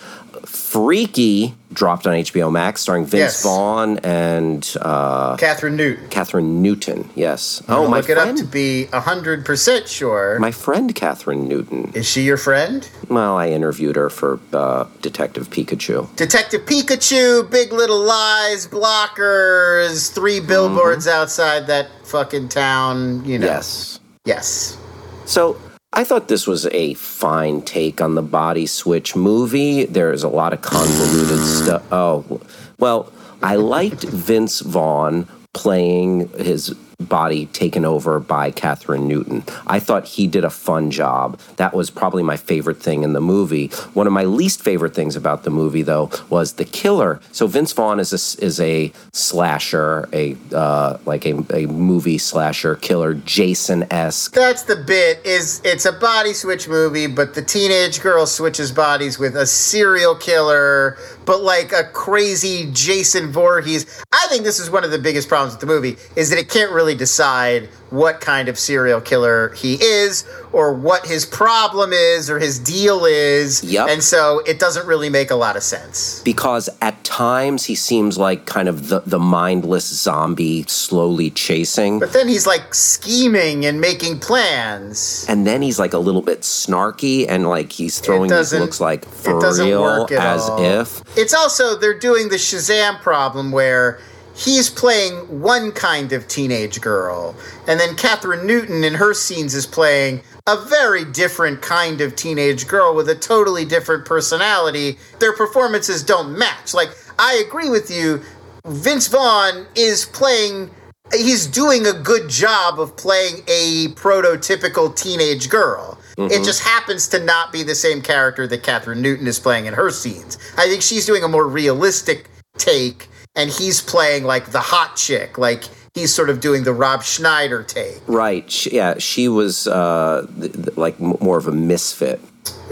Freaky 0.45 1.55
dropped 1.73 2.07
on 2.07 2.13
HBO 2.13 2.51
Max, 2.51 2.81
starring 2.81 3.05
Vince 3.05 3.19
Yes. 3.19 3.43
Vaughn 3.43 3.97
and 3.99 4.75
uh, 4.81 5.35
Kathryn 5.37 5.75
Newton. 5.75 6.07
Kathryn 6.09 6.43
Newton. 6.61 7.09
Yes. 7.15 7.61
I'll 7.67 7.85
Oh, 7.85 7.87
my 7.87 7.97
look 7.97 8.09
it 8.09 8.17
up 8.17 8.35
to 8.37 8.43
be 8.45 8.87
100% 8.91 9.87
sure. 9.87 10.39
my 10.39 10.51
friend 10.51 10.93
Kathryn 10.93 11.47
Newton. 11.47 11.91
Is 11.93 12.07
she 12.07 12.21
your 12.23 12.37
friend? 12.37 12.87
Well, 13.09 13.35
I 13.37 13.49
interviewed 13.49 13.95
her 13.95 14.09
for 14.09 14.39
uh, 14.53 14.85
Detective 15.01 15.49
Pikachu. 15.49 16.13
Detective 16.15 16.61
Pikachu, 16.65 17.49
Big 17.49 17.71
Little 17.73 17.99
Lies, 18.03 18.67
Blockers, 18.67 20.13
three 20.13 20.39
billboards 20.39 21.07
outside 21.07 21.67
that 21.67 21.87
fucking 22.03 22.49
town, 22.49 23.23
you 23.25 23.39
know. 23.39 23.47
Yes. 23.47 23.99
Yes. 24.25 24.77
So 25.25 25.57
I 25.95 26.03
thought 26.03 26.27
this 26.27 26.47
was 26.47 26.65
a 26.67 26.95
fine 26.95 27.61
take 27.61 28.01
on 28.01 28.15
the 28.15 28.23
body 28.23 28.65
switch 28.65 29.15
movie. 29.15 29.85
There's 29.85 30.23
a 30.23 30.27
lot 30.27 30.51
of 30.51 30.61
convoluted 30.61 31.37
stuff. 31.37 31.83
Oh, 31.91 32.41
well, 32.79 33.11
I 33.43 33.57
liked 33.57 34.03
Vince 34.03 34.61
Vaughn 34.61 35.27
playing 35.53 36.29
his 36.29 36.75
body 36.99 37.47
taken 37.47 37.85
over 37.85 38.19
by 38.19 38.51
Kathryn 38.51 39.05
Newton. 39.05 39.43
I 39.67 39.79
thought 39.79 40.05
he 40.05 40.27
did 40.27 40.43
a 40.43 40.49
fun 40.49 40.91
job. 40.91 41.39
That 41.57 41.73
was 41.73 41.89
probably 41.89 42.23
my 42.23 42.37
favorite 42.37 42.81
thing 42.81 43.03
in 43.03 43.13
the 43.13 43.21
movie. 43.21 43.67
One 43.93 44.07
of 44.07 44.13
my 44.13 44.23
least 44.23 44.61
favorite 44.61 44.93
things 44.93 45.15
about 45.15 45.43
the 45.43 45.49
movie, 45.49 45.81
though, 45.81 46.09
was 46.29 46.53
the 46.53 46.65
killer. 46.65 47.19
So 47.31 47.47
Vince 47.47 47.73
Vaughn 47.73 47.99
is 47.99 48.11
a, 48.11 48.43
is 48.43 48.59
a 48.59 48.91
slasher, 49.13 50.07
a 50.13 50.35
uh, 50.53 50.97
like 51.05 51.25
a, 51.25 51.43
a 51.53 51.67
movie 51.67 52.17
slasher 52.17 52.75
killer, 52.75 53.13
Jason 53.13 53.85
esque. 53.91 54.33
That's 54.33 54.63
the 54.63 54.75
bit 54.75 55.25
is 55.25 55.61
it's 55.63 55.85
a 55.85 55.91
body 55.91 56.33
switch 56.33 56.67
movie, 56.67 57.07
but 57.07 57.33
the 57.33 57.41
teenage 57.41 58.01
girl 58.01 58.25
switches 58.25 58.71
bodies 58.71 59.19
with 59.19 59.35
a 59.35 59.45
serial 59.45 60.15
killer, 60.15 60.97
but 61.25 61.41
like 61.41 61.71
a 61.71 61.83
crazy 61.85 62.69
Jason 62.73 63.31
Voorhees. 63.31 64.03
I 64.11 64.27
think 64.29 64.43
this 64.43 64.59
is 64.59 64.69
one 64.69 64.83
of 64.83 64.91
the 64.91 64.99
biggest 64.99 65.27
problems 65.29 65.53
with 65.53 65.61
the 65.61 65.67
movie 65.67 65.97
is 66.15 66.29
that 66.29 66.39
it 66.39 66.49
can't 66.49 66.71
really 66.71 66.82
decide 66.93 67.69
what 67.89 68.19
kind 68.19 68.49
of 68.49 68.57
serial 68.57 68.99
killer 68.99 69.53
he 69.53 69.75
is 69.75 70.25
or 70.51 70.73
what 70.73 71.05
his 71.05 71.25
problem 71.25 71.93
is 71.93 72.29
or 72.29 72.39
his 72.39 72.57
deal 72.59 73.05
is. 73.05 73.63
Yep. 73.63 73.87
And 73.87 74.03
so 74.03 74.39
it 74.47 74.59
doesn't 74.59 74.87
really 74.87 75.09
make 75.09 75.29
a 75.29 75.35
lot 75.35 75.55
of 75.55 75.63
sense. 75.63 76.21
because 76.23 76.69
at 76.81 77.03
times 77.03 77.65
he 77.65 77.75
seems 77.75 78.17
like 78.17 78.45
kind 78.47 78.67
of 78.67 78.87
the, 78.87 79.01
the 79.05 79.19
mindless 79.19 79.85
zombie 79.85 80.63
slowly 80.63 81.29
chasing. 81.29 81.99
But 81.99 82.13
then 82.13 82.27
he's 82.27 82.47
like 82.47 82.73
scheming 82.73 83.63
and 83.65 83.79
making 83.79 84.19
plans. 84.19 85.25
and 85.29 85.45
then 85.45 85.61
he's 85.61 85.77
like 85.77 85.93
a 85.93 85.99
little 85.99 86.23
bit 86.23 86.41
snarky 86.41 87.27
and 87.29 87.47
like 87.47 87.71
he's 87.71 87.99
throwing 87.99 88.29
these 88.29 88.53
looks 88.53 88.81
like 88.81 89.05
for 89.05 89.37
it 89.37 89.41
doesn't 89.41 89.67
real 89.67 90.07
as 90.11 90.49
all. 90.49 90.59
if. 90.59 91.03
It's 91.17 91.33
also 91.33 91.77
they're 91.77 91.97
doing 91.97 92.29
the 92.29 92.37
Shazam 92.37 92.99
problem 93.01 93.51
where 93.51 93.99
he's 94.35 94.69
playing 94.69 95.41
one 95.41 95.71
kind 95.71 96.13
of 96.13 96.27
teenage 96.27 96.81
girl, 96.81 97.35
and 97.67 97.79
then 97.79 97.95
Kathryn 97.95 98.45
Newton 98.45 98.83
in 98.83 98.93
her 98.93 99.13
scenes 99.13 99.53
is 99.53 99.65
playing 99.65 100.21
a 100.47 100.57
very 100.65 101.05
different 101.05 101.61
kind 101.61 102.01
of 102.01 102.15
teenage 102.15 102.67
girl 102.67 102.95
with 102.95 103.09
a 103.09 103.15
totally 103.15 103.65
different 103.65 104.05
personality. 104.05 104.97
Their 105.19 105.33
performances 105.33 106.03
don't 106.03 106.37
match. 106.37 106.73
Like 106.73 106.89
I 107.17 107.43
agree 107.47 107.69
with 107.69 107.89
you, 107.89 108.21
Vince 108.65 109.07
Vaughn 109.07 109.65
is 109.75 110.05
playing 110.05 110.69
he's 111.11 111.45
doing 111.45 111.85
a 111.85 111.93
good 111.93 112.29
job 112.29 112.79
of 112.79 112.95
playing 112.95 113.43
a 113.47 113.87
prototypical 113.89 114.95
teenage 114.95 115.49
girl. 115.49 115.97
It 116.17 116.21
mm-hmm. 116.21 116.43
just 116.43 116.63
happens 116.63 117.07
to 117.09 117.23
not 117.23 117.51
be 117.51 117.63
the 117.63 117.75
same 117.75 118.01
character 118.01 118.47
that 118.47 118.63
Kathryn 118.63 118.97
Newton 118.97 119.27
is 119.27 119.39
playing 119.39 119.65
in 119.65 119.73
her 119.73 119.89
scenes. 119.89 120.37
I 120.57 120.67
think 120.67 120.81
she's 120.81 121.05
doing 121.05 121.23
a 121.23 121.27
more 121.27 121.47
realistic 121.47 122.29
take, 122.57 123.09
and 123.35 123.49
he's 123.49 123.81
playing 123.81 124.23
like 124.23 124.51
the 124.51 124.59
hot 124.59 124.95
chick, 124.95 125.37
like 125.37 125.63
he's 125.93 126.13
sort 126.13 126.29
of 126.29 126.39
doing 126.39 126.63
the 126.63 126.73
Rob 126.73 127.03
Schneider 127.03 127.63
take. 127.63 128.01
Right. 128.07 128.49
She, 128.51 128.71
yeah, 128.71 128.97
she 128.99 129.27
was 129.27 129.67
uh, 129.67 130.27
th- 130.39 130.53
th- 130.53 130.77
like 130.77 130.99
m- 130.99 131.17
more 131.21 131.37
of 131.37 131.47
a 131.47 131.51
misfit. 131.51 132.19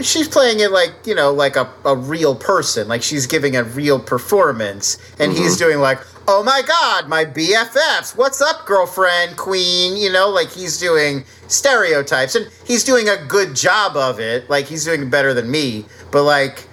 she's 0.00 0.28
playing 0.28 0.60
it 0.60 0.70
like 0.70 0.92
you 1.06 1.14
know 1.14 1.32
like 1.32 1.56
a, 1.56 1.66
a 1.86 1.96
real 1.96 2.34
person 2.34 2.88
like 2.88 3.02
she's 3.02 3.26
giving 3.26 3.56
a 3.56 3.62
real 3.64 3.98
performance 3.98 4.98
and 5.18 5.32
he's 5.32 5.56
doing 5.56 5.78
like 5.78 5.98
oh 6.28 6.42
my 6.42 6.60
god 6.66 7.08
my 7.08 7.24
bffs 7.24 8.14
what's 8.16 8.40
up 8.42 8.66
girlfriend 8.66 9.34
queen 9.38 9.96
you 9.96 10.10
know 10.12 10.28
like 10.28 10.50
he's 10.50 10.78
doing 10.78 11.24
stereotypes 11.48 12.34
and 12.34 12.50
he's 12.66 12.84
doing 12.84 13.08
a 13.08 13.16
good 13.28 13.54
job 13.56 13.96
of 13.96 14.18
it 14.20 14.48
like 14.50 14.66
he's 14.66 14.84
doing 14.84 15.08
better 15.08 15.32
than 15.32 15.50
me 15.50 15.84
but 16.10 16.24
like 16.24 16.66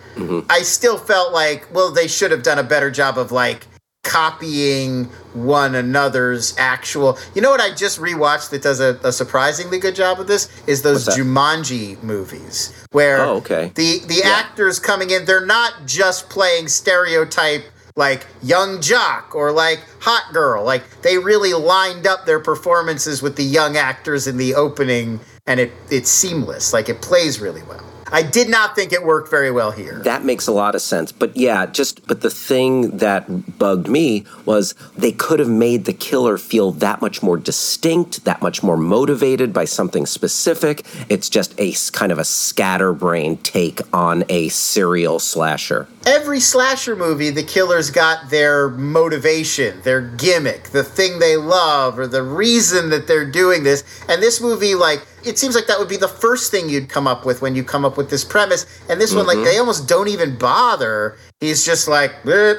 i 0.49 0.61
still 0.61 0.97
felt 0.97 1.31
like 1.31 1.65
well 1.73 1.91
they 1.91 2.07
should 2.07 2.31
have 2.31 2.43
done 2.43 2.59
a 2.59 2.63
better 2.63 2.89
job 2.91 3.17
of 3.17 3.31
like 3.31 3.65
copying 4.09 5.05
one 5.33 5.75
another's 5.75 6.55
actual 6.57 7.17
you 7.35 7.41
know 7.41 7.51
what 7.51 7.61
i 7.61 7.73
just 7.73 7.99
rewatched 7.99 8.49
that 8.49 8.61
does 8.63 8.79
a, 8.79 8.99
a 9.03 9.11
surprisingly 9.11 9.77
good 9.77 9.95
job 9.95 10.19
of 10.19 10.25
this? 10.27 10.49
Is 10.65 10.81
those 10.81 11.07
jumanji 11.07 12.01
movies 12.01 12.73
where 12.91 13.21
Oh, 13.21 13.35
okay. 13.37 13.71
the 13.75 13.99
the 14.07 14.23
actors 14.23 14.79
coming 14.79 15.09
in 15.11 15.25
they're 15.25 15.45
not 15.45 15.73
just 15.85 16.29
playing 16.29 16.67
stereotype 16.69 17.63
like 17.95 18.25
young 18.41 18.81
jock 18.81 19.35
or 19.35 19.51
like 19.51 19.79
hot 19.99 20.33
girl. 20.33 20.63
Like 20.63 21.01
they 21.01 21.17
really 21.17 21.53
lined 21.53 22.07
up 22.07 22.25
their 22.25 22.39
performances 22.39 23.21
with 23.21 23.35
the 23.35 23.43
young 23.43 23.77
actors 23.77 24.25
in 24.25 24.37
the 24.37 24.55
opening 24.55 25.19
and 25.45 25.59
it 25.59 25.71
it's 25.91 26.09
seamless. 26.09 26.73
Like 26.73 26.87
it 26.89 27.01
plays 27.01 27.39
really 27.39 27.63
well 27.63 27.83
i 28.11 28.21
did 28.21 28.49
not 28.49 28.75
think 28.75 28.91
it 28.93 29.03
worked 29.03 29.29
very 29.29 29.51
well 29.51 29.71
here 29.71 29.99
That 30.03 30.23
makes 30.25 30.47
a 30.47 30.51
lot 30.51 30.75
of 30.75 30.81
sense. 30.81 31.11
But 31.11 31.35
yeah, 31.35 31.65
just 31.65 32.05
but 32.07 32.21
the 32.21 32.29
thing 32.29 32.97
that 32.97 33.57
bugged 33.57 33.87
me 33.87 34.25
was 34.45 34.73
they 34.97 35.11
could 35.11 35.39
have 35.39 35.49
made 35.49 35.85
the 35.85 35.93
killer 35.93 36.37
feel 36.37 36.71
that 36.73 37.01
much 37.01 37.21
more 37.21 37.37
distinct, 37.37 38.25
that 38.25 38.41
much 38.41 38.63
more 38.63 38.77
motivated 38.77 39.51
by 39.53 39.65
something 39.65 40.05
specific. 40.05 40.85
It's 41.09 41.29
just 41.29 41.53
a 41.59 41.73
kind 41.91 42.11
of 42.11 42.17
a 42.19 42.23
scatterbrain 42.25 43.37
take 43.37 43.81
on 43.93 44.23
a 44.29 44.49
serial 44.49 45.19
slasher. 45.19 45.87
every 46.05 46.39
slasher 46.39 46.95
movie, 46.95 47.29
the 47.29 47.43
killers 47.43 47.89
got 47.91 48.29
their 48.29 48.69
motivation, 48.69 49.81
their 49.83 50.01
gimmick, 50.01 50.69
the 50.69 50.83
thing 50.83 51.19
they 51.19 51.35
love, 51.37 51.99
or 51.99 52.07
the 52.07 52.23
reason 52.23 52.89
that 52.89 53.07
they're 53.07 53.29
doing 53.29 53.63
this. 53.63 53.83
And 54.07 54.21
this 54.21 54.41
movie, 54.41 54.75
like, 54.75 55.05
it 55.25 55.37
seems 55.37 55.55
like 55.55 55.67
that 55.67 55.79
would 55.79 55.89
be 55.89 55.97
the 55.97 56.07
first 56.07 56.51
thing 56.51 56.69
you'd 56.69 56.89
come 56.89 57.07
up 57.07 57.25
with 57.25 57.41
when 57.41 57.55
you 57.55 57.63
come 57.63 57.85
up 57.85 57.97
with 57.97 58.09
this 58.09 58.23
premise. 58.23 58.65
And 58.89 58.99
this 58.99 59.13
one, 59.13 59.27
like, 59.27 59.43
they 59.43 59.57
almost 59.57 59.87
don't 59.87 60.07
even 60.07 60.37
bother. 60.37 61.17
He's 61.39 61.65
just 61.65 61.87
like, 61.87 62.13
"Eh, 62.25 62.55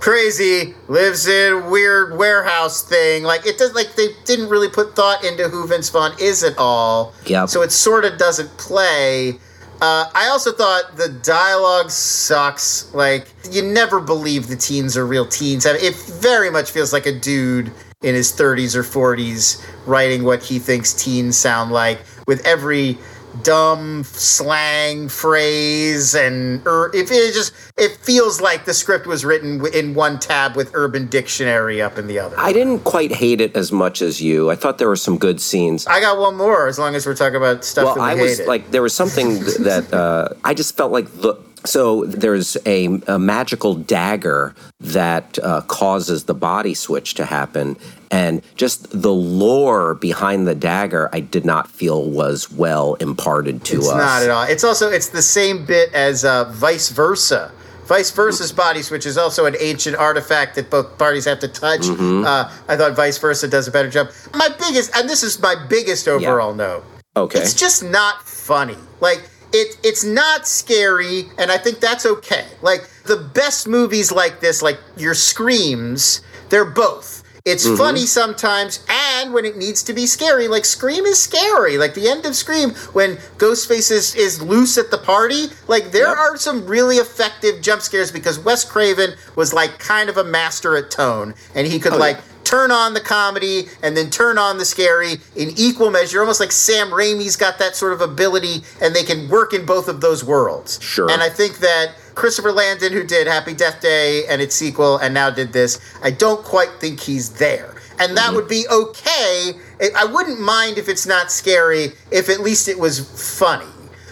crazy, 0.00 0.74
lives 0.88 1.26
in 1.26 1.70
weird 1.70 2.16
warehouse 2.16 2.82
thing. 2.82 3.24
Like, 3.24 3.46
it 3.46 3.58
does, 3.58 3.74
like, 3.74 3.94
they 3.96 4.08
didn't 4.24 4.48
really 4.48 4.68
put 4.68 4.94
thought 4.94 5.24
into 5.24 5.48
who 5.48 5.66
Vince 5.66 5.88
Vaughn 5.90 6.12
is 6.20 6.44
at 6.44 6.56
all. 6.58 7.14
Yep. 7.26 7.48
So 7.48 7.62
it 7.62 7.72
sort 7.72 8.04
of 8.04 8.18
doesn't 8.18 8.56
play. 8.58 9.38
Uh, 9.80 10.10
I 10.12 10.28
also 10.28 10.52
thought 10.52 10.96
the 10.96 11.08
dialogue 11.08 11.90
sucks. 11.90 12.92
Like, 12.92 13.28
you 13.50 13.62
never 13.62 14.00
believe 14.00 14.48
the 14.48 14.56
teens 14.56 14.96
are 14.96 15.06
real 15.06 15.26
teens. 15.26 15.66
I 15.66 15.74
mean, 15.74 15.84
it 15.84 15.94
very 15.94 16.50
much 16.50 16.70
feels 16.70 16.92
like 16.92 17.06
a 17.06 17.12
dude 17.12 17.72
in 18.02 18.14
his 18.14 18.32
30s 18.32 18.76
or 18.76 18.84
40s 18.84 19.60
writing 19.84 20.22
what 20.22 20.40
he 20.40 20.60
thinks 20.60 20.92
teens 20.92 21.36
sound 21.36 21.72
like 21.72 21.98
with 22.28 22.44
every 22.46 22.96
dumb 23.42 24.04
slang 24.04 25.08
phrase 25.08 26.14
and 26.14 26.64
er, 26.64 26.92
if 26.94 27.10
it 27.10 27.34
just 27.34 27.52
it 27.76 27.90
feels 27.96 28.40
like 28.40 28.64
the 28.66 28.72
script 28.72 29.06
was 29.06 29.24
written 29.24 29.64
in 29.74 29.94
one 29.94 30.18
tab 30.20 30.54
with 30.54 30.70
urban 30.74 31.06
dictionary 31.08 31.82
up 31.82 31.98
in 31.98 32.06
the 32.06 32.20
other 32.20 32.38
I 32.38 32.52
didn't 32.52 32.80
quite 32.80 33.10
hate 33.10 33.40
it 33.40 33.56
as 33.56 33.72
much 33.72 34.00
as 34.00 34.22
you. 34.22 34.48
I 34.48 34.54
thought 34.54 34.78
there 34.78 34.88
were 34.88 34.96
some 34.96 35.18
good 35.18 35.40
scenes. 35.40 35.84
i 35.88 36.00
got 36.00 36.18
one 36.18 36.36
more 36.36 36.68
as 36.68 36.78
long 36.78 36.94
as 36.94 37.04
we're 37.04 37.16
talking 37.16 37.36
about 37.36 37.64
stuff 37.64 37.84
well, 37.84 37.94
that 37.96 38.14
we 38.14 38.20
I 38.20 38.22
was 38.22 38.46
like, 38.46 38.70
there 38.70 38.82
was 38.82 38.94
something 38.94 39.40
that 39.64 39.92
uh, 39.92 40.34
I 40.44 40.54
just 40.54 40.76
felt 40.76 40.92
like 40.92 41.12
the. 41.20 41.34
So 41.64 42.04
there's 42.04 42.56
a, 42.66 42.86
a 43.06 43.18
magical 43.18 43.74
dagger 43.74 44.54
that 44.80 45.38
uh, 45.42 45.62
causes 45.62 46.24
the 46.24 46.34
body 46.34 46.74
switch 46.74 47.14
to 47.14 47.24
happen, 47.24 47.76
and 48.10 48.42
just 48.56 49.02
the 49.02 49.12
lore 49.12 49.94
behind 49.94 50.46
the 50.46 50.54
dagger, 50.54 51.10
I 51.12 51.20
did 51.20 51.44
not 51.44 51.68
feel 51.68 52.10
was 52.10 52.50
well 52.50 52.94
imparted 52.94 53.64
to 53.64 53.78
It's 53.78 53.88
us. 53.88 53.96
not 53.96 54.22
at 54.22 54.30
all. 54.30 54.44
It's 54.44 54.64
also 54.64 54.88
it's 54.88 55.08
the 55.08 55.22
same 55.22 55.66
bit 55.66 55.92
as 55.92 56.24
uh, 56.24 56.44
vice 56.52 56.90
versa. 56.90 57.50
Vice 57.86 58.10
versa's 58.10 58.52
body 58.52 58.82
switch 58.82 59.06
is 59.06 59.16
also 59.16 59.46
an 59.46 59.56
ancient 59.58 59.96
artifact 59.96 60.54
that 60.56 60.68
both 60.70 60.98
parties 60.98 61.24
have 61.24 61.40
to 61.40 61.48
touch. 61.48 61.80
Mm-hmm. 61.80 62.24
Uh, 62.24 62.52
I 62.68 62.76
thought 62.76 62.94
vice 62.94 63.16
versa 63.16 63.48
does 63.48 63.66
a 63.66 63.70
better 63.70 63.88
job. 63.88 64.10
My 64.34 64.48
biggest, 64.58 64.94
and 64.94 65.08
this 65.08 65.22
is 65.22 65.40
my 65.40 65.54
biggest 65.68 66.06
overall 66.06 66.54
note. 66.54 66.84
Okay. 67.16 67.40
It's 67.40 67.54
just 67.54 67.82
not 67.82 68.22
funny. 68.28 68.76
Like 69.00 69.28
it, 69.52 69.78
it's 69.82 70.04
not 70.04 70.46
scary, 70.46 71.30
and 71.38 71.50
I 71.50 71.58
think 71.58 71.80
that's 71.80 72.06
okay. 72.06 72.46
Like 72.62 72.88
the 73.04 73.16
best 73.16 73.66
movies 73.66 74.12
like 74.12 74.40
this, 74.40 74.62
like 74.62 74.78
your 74.96 75.14
screams, 75.14 76.20
they're 76.48 76.64
both. 76.64 77.17
It's 77.48 77.66
mm-hmm. 77.66 77.76
funny 77.76 78.04
sometimes, 78.04 78.84
and 78.90 79.32
when 79.32 79.46
it 79.46 79.56
needs 79.56 79.82
to 79.84 79.94
be 79.94 80.06
scary, 80.06 80.48
like 80.48 80.66
Scream 80.66 81.06
is 81.06 81.18
scary. 81.18 81.78
Like 81.78 81.94
the 81.94 82.06
end 82.06 82.26
of 82.26 82.36
Scream, 82.36 82.70
when 82.92 83.16
Ghostface 83.38 83.90
is, 83.90 84.14
is 84.14 84.42
loose 84.42 84.76
at 84.76 84.90
the 84.90 84.98
party, 84.98 85.46
like 85.66 85.90
there 85.90 86.08
are 86.08 86.36
some 86.36 86.66
really 86.66 86.96
effective 86.96 87.62
jump 87.62 87.80
scares 87.80 88.12
because 88.12 88.38
Wes 88.38 88.66
Craven 88.66 89.14
was 89.34 89.54
like 89.54 89.78
kind 89.78 90.10
of 90.10 90.18
a 90.18 90.24
master 90.24 90.76
at 90.76 90.90
tone, 90.90 91.34
and 91.54 91.66
he 91.66 91.78
could 91.78 91.94
oh, 91.94 91.98
like 91.98 92.18
turn 92.44 92.70
on 92.70 92.92
the 92.92 93.00
comedy 93.00 93.68
and 93.82 93.96
then 93.96 94.10
turn 94.10 94.36
on 94.36 94.58
the 94.58 94.64
scary 94.64 95.14
in 95.34 95.50
equal 95.56 95.90
measure. 95.90 96.20
Almost 96.20 96.40
like 96.40 96.52
Sam 96.52 96.88
Raimi's 96.88 97.36
got 97.36 97.58
that 97.58 97.76
sort 97.76 97.94
of 97.94 98.02
ability, 98.02 98.62
and 98.82 98.94
they 98.94 99.04
can 99.04 99.26
work 99.28 99.54
in 99.54 99.64
both 99.64 99.88
of 99.88 100.02
those 100.02 100.22
worlds. 100.22 100.78
Sure. 100.82 101.10
And 101.10 101.22
I 101.22 101.30
think 101.30 101.58
that 101.60 101.94
Christopher 102.18 102.50
Landon, 102.50 102.92
who 102.92 103.04
did 103.04 103.28
Happy 103.28 103.54
Death 103.54 103.80
Day 103.80 104.26
and 104.26 104.42
its 104.42 104.52
sequel, 104.52 104.98
and 104.98 105.14
now 105.14 105.30
did 105.30 105.52
this, 105.52 105.78
I 106.02 106.10
don't 106.10 106.44
quite 106.44 106.68
think 106.80 106.98
he's 106.98 107.34
there. 107.34 107.76
And 108.00 108.16
that 108.16 108.26
mm-hmm. 108.26 108.34
would 108.34 108.48
be 108.48 108.66
okay. 108.68 109.52
I- 109.80 109.90
I 109.96 110.04
wouldn't 110.04 110.40
mind 110.40 110.78
if 110.78 110.88
it's 110.88 111.06
not 111.06 111.30
scary, 111.30 111.92
if 112.10 112.28
at 112.28 112.40
least 112.40 112.66
it 112.66 112.76
was 112.76 112.98
funny. 113.38 113.70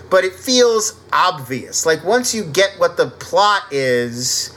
But 0.09 0.25
it 0.25 0.35
feels 0.35 1.01
obvious. 1.13 1.85
Like 1.85 2.05
once 2.05 2.33
you 2.33 2.45
get 2.45 2.79
what 2.79 2.97
the 2.97 3.09
plot 3.09 3.65
is, 3.73 4.57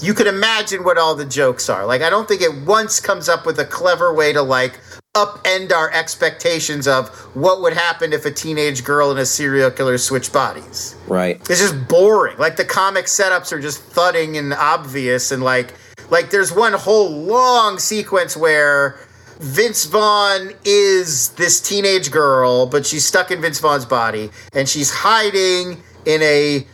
you 0.00 0.14
can 0.14 0.26
imagine 0.26 0.82
what 0.82 0.96
all 0.96 1.14
the 1.14 1.26
jokes 1.26 1.68
are. 1.68 1.84
Like, 1.84 2.00
I 2.00 2.08
don't 2.08 2.26
think 2.26 2.40
it 2.40 2.64
once 2.64 2.98
comes 2.98 3.28
up 3.28 3.44
with 3.44 3.58
a 3.58 3.66
clever 3.66 4.14
way 4.14 4.32
to 4.32 4.40
like 4.40 4.80
upend 5.16 5.72
our 5.72 5.90
expectations 5.92 6.86
of 6.86 7.08
what 7.34 7.62
would 7.62 7.72
happen 7.72 8.12
if 8.12 8.26
a 8.26 8.30
teenage 8.30 8.84
girl 8.84 9.10
and 9.10 9.18
a 9.18 9.24
serial 9.24 9.70
killer 9.70 9.96
switch 9.96 10.30
bodies. 10.32 10.94
right. 11.08 11.40
It's 11.48 11.60
just 11.60 11.88
boring. 11.88 12.36
Like 12.38 12.56
the 12.56 12.64
comic 12.64 13.06
setups 13.06 13.50
are 13.52 13.60
just 13.60 13.82
thudding 13.82 14.36
and 14.36 14.52
obvious, 14.52 15.32
and 15.32 15.42
like, 15.42 15.72
like 16.10 16.30
there's 16.30 16.52
one 16.52 16.74
whole 16.74 17.10
long 17.10 17.78
sequence 17.78 18.36
where 18.36 18.98
Vince 19.38 19.86
Vaughn 19.86 20.52
is 20.64 21.30
this 21.30 21.60
teenage 21.60 22.10
girl, 22.10 22.66
but 22.66 22.84
she's 22.86 23.04
stuck 23.04 23.30
in 23.30 23.40
Vince 23.40 23.58
Vaughn's 23.58 23.86
body, 23.86 24.30
and 24.52 24.68
she's 24.68 24.90
hiding 24.92 25.82
in 26.04 26.22
a. 26.22 26.66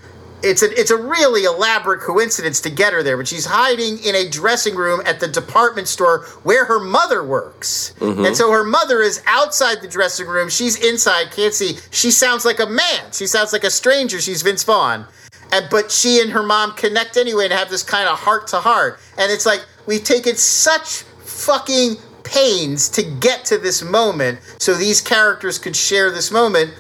It's 0.43 0.62
a 0.62 0.70
it's 0.78 0.90
a 0.90 0.97
really 0.97 1.45
elaborate 1.45 2.01
coincidence 2.01 2.61
to 2.62 2.70
get 2.70 2.93
her 2.93 3.03
there, 3.03 3.16
but 3.16 3.28
she's 3.28 3.47
hiding 3.47 3.99
in 4.05 4.14
a 4.14 4.28
dressing 4.28 4.74
room 4.74 5.01
at 5.07 5.20
the 5.20 5.28
department 5.28 5.88
store 5.88 6.24
where 6.43 6.64
her 6.64 6.80
mother 6.80 7.24
works, 7.24 7.95
mm-hmm. 7.99 8.24
and 8.24 8.36
so 8.36 8.51
her 8.51 8.64
mother 8.64 9.03
is 9.03 9.22
outside 9.26 9.80
the 9.80 9.88
dressing 9.88 10.26
room. 10.26 10.49
She's 10.49 10.76
inside, 10.76 11.30
can't 11.30 11.55
see. 11.55 11.78
She 11.90 12.11
sounds 12.11 12.45
like 12.45 12.61
a 12.61 12.66
man. 12.66 13.12
She 13.12 13.26
sounds 13.26 13.53
like 13.53 13.64
a 13.64 13.70
stranger. 13.70 14.20
She's 14.20 14.43
Vince 14.43 14.64
Vaughn 14.64 15.07
and 15.53 15.66
but 15.70 15.93
she 15.93 16.20
and 16.20 16.32
her 16.32 16.43
mom 16.43 16.72
connect 16.72 17.16
anyway 17.16 17.45
and 17.45 17.53
have 17.53 17.70
this 17.70 17.82
kind 17.82 18.09
of 18.09 18.18
heart 18.18 18.49
to 18.49 18.57
heart 18.57 18.99
and 19.18 19.30
it's 19.30 19.47
like 19.47 19.64
we've 19.86 20.03
taken 20.03 20.34
such 20.34 21.03
fucking 21.20 21.97
pains 22.24 22.88
to 22.88 23.03
get 23.03 23.45
to 23.45 23.59
this 23.59 23.82
moment 23.82 24.40
so 24.59 24.74
these 24.74 25.01
characters 25.01 25.59
could 25.59 25.76
share 25.76 26.11
this 26.11 26.30
moment 26.30 26.72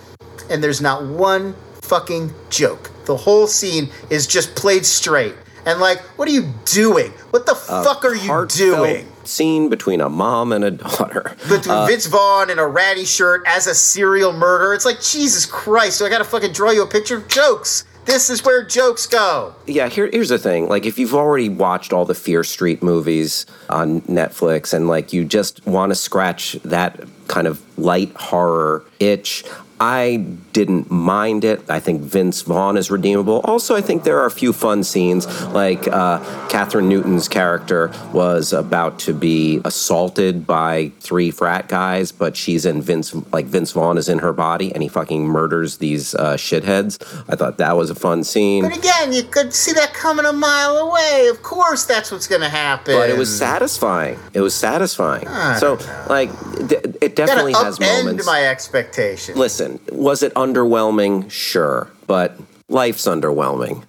and 0.50 0.64
there's 0.64 0.80
not 0.80 1.04
one 1.04 1.54
fucking 1.82 2.32
joke 2.48 2.90
the 3.06 3.16
whole 3.16 3.46
scene 3.46 3.88
is 4.10 4.26
just 4.26 4.54
played 4.54 4.84
straight 4.84 5.34
and 5.66 5.80
like 5.80 6.00
what 6.18 6.28
are 6.28 6.32
you 6.32 6.52
doing 6.64 7.10
what 7.30 7.46
the 7.46 7.54
fuck 7.54 8.04
are 8.04 8.14
you 8.14 8.46
doing 8.48 9.06
Scene 9.24 9.68
between 9.68 10.00
a 10.00 10.08
mom 10.08 10.52
and 10.52 10.64
a 10.64 10.72
daughter. 10.72 11.36
but 11.48 11.66
uh, 11.68 11.86
Vince 11.86 12.06
Vaughn 12.06 12.50
in 12.50 12.58
a 12.58 12.66
ratty 12.66 13.04
shirt 13.04 13.44
as 13.46 13.66
a 13.68 13.74
serial 13.74 14.32
murderer. 14.32 14.74
It's 14.74 14.84
like 14.84 15.00
Jesus 15.00 15.46
Christ! 15.46 15.98
So 15.98 16.06
I 16.06 16.10
gotta 16.10 16.24
fucking 16.24 16.52
draw 16.52 16.70
you 16.70 16.82
a 16.82 16.86
picture 16.88 17.18
of 17.18 17.28
jokes. 17.28 17.84
This 18.04 18.30
is 18.30 18.44
where 18.44 18.64
jokes 18.64 19.06
go. 19.06 19.54
Yeah, 19.66 19.88
here, 19.88 20.10
here's 20.10 20.30
the 20.30 20.38
thing. 20.38 20.68
Like, 20.68 20.86
if 20.86 20.98
you've 20.98 21.14
already 21.14 21.48
watched 21.48 21.92
all 21.92 22.04
the 22.04 22.16
Fear 22.16 22.42
Street 22.42 22.82
movies 22.82 23.46
on 23.68 24.00
Netflix 24.02 24.74
and, 24.74 24.88
like, 24.88 25.12
you 25.12 25.24
just 25.24 25.64
want 25.66 25.90
to 25.90 25.94
scratch 25.94 26.54
that 26.64 27.00
kind 27.28 27.46
of 27.46 27.62
light 27.78 28.12
horror 28.16 28.84
itch. 28.98 29.44
I 29.82 30.18
didn't 30.52 30.92
mind 30.92 31.42
it. 31.42 31.68
I 31.68 31.80
think 31.80 32.02
Vince 32.02 32.42
Vaughn 32.42 32.76
is 32.76 32.88
redeemable. 32.88 33.40
Also, 33.40 33.74
I 33.74 33.80
think 33.80 34.04
there 34.04 34.20
are 34.20 34.26
a 34.26 34.30
few 34.30 34.52
fun 34.52 34.84
scenes, 34.84 35.26
like 35.46 35.88
uh, 35.88 36.20
Kathryn 36.48 36.84
Newton's 36.84 37.26
character 37.26 37.90
was 38.12 38.52
about 38.52 39.00
to 39.00 39.12
be 39.12 39.60
assaulted 39.64 40.46
by 40.46 40.92
three 41.00 41.32
frat 41.32 41.66
guys, 41.68 42.12
but 42.12 42.36
she's 42.36 42.64
in 42.64 42.80
Vince, 42.80 43.12
like 43.32 43.46
Vince 43.46 43.72
Vaughn 43.72 43.98
is 43.98 44.08
in 44.08 44.20
her 44.20 44.32
body, 44.32 44.72
and 44.72 44.84
he 44.84 44.88
fucking 44.88 45.26
murders 45.26 45.78
these 45.78 46.14
uh, 46.14 46.34
shitheads. 46.34 47.02
I 47.28 47.34
thought 47.34 47.58
that 47.58 47.76
was 47.76 47.90
a 47.90 47.96
fun 47.96 48.22
scene. 48.22 48.62
But 48.62 48.78
again, 48.78 49.12
you 49.12 49.24
could 49.24 49.52
see 49.52 49.72
that 49.72 49.94
coming 49.94 50.26
a 50.26 50.32
mile 50.32 50.76
away. 50.76 51.26
Of 51.28 51.42
course, 51.42 51.86
that's 51.86 52.12
what's 52.12 52.28
going 52.28 52.42
to 52.42 52.48
happen. 52.48 52.94
But 52.94 53.10
it 53.10 53.18
was 53.18 53.36
satisfying. 53.36 54.16
It 54.32 54.42
was 54.42 54.54
satisfying. 54.54 55.26
So, 55.58 55.80
like, 56.08 56.30
th- 56.68 56.84
it 57.00 57.16
definitely 57.16 57.54
has 57.54 57.80
moments. 57.80 58.24
my 58.26 58.46
expectations. 58.46 59.36
Listen, 59.36 59.71
was 59.90 60.22
it 60.22 60.32
underwhelming? 60.34 61.30
Sure, 61.30 61.88
but 62.06 62.38
life's 62.68 63.06
underwhelming. 63.06 63.84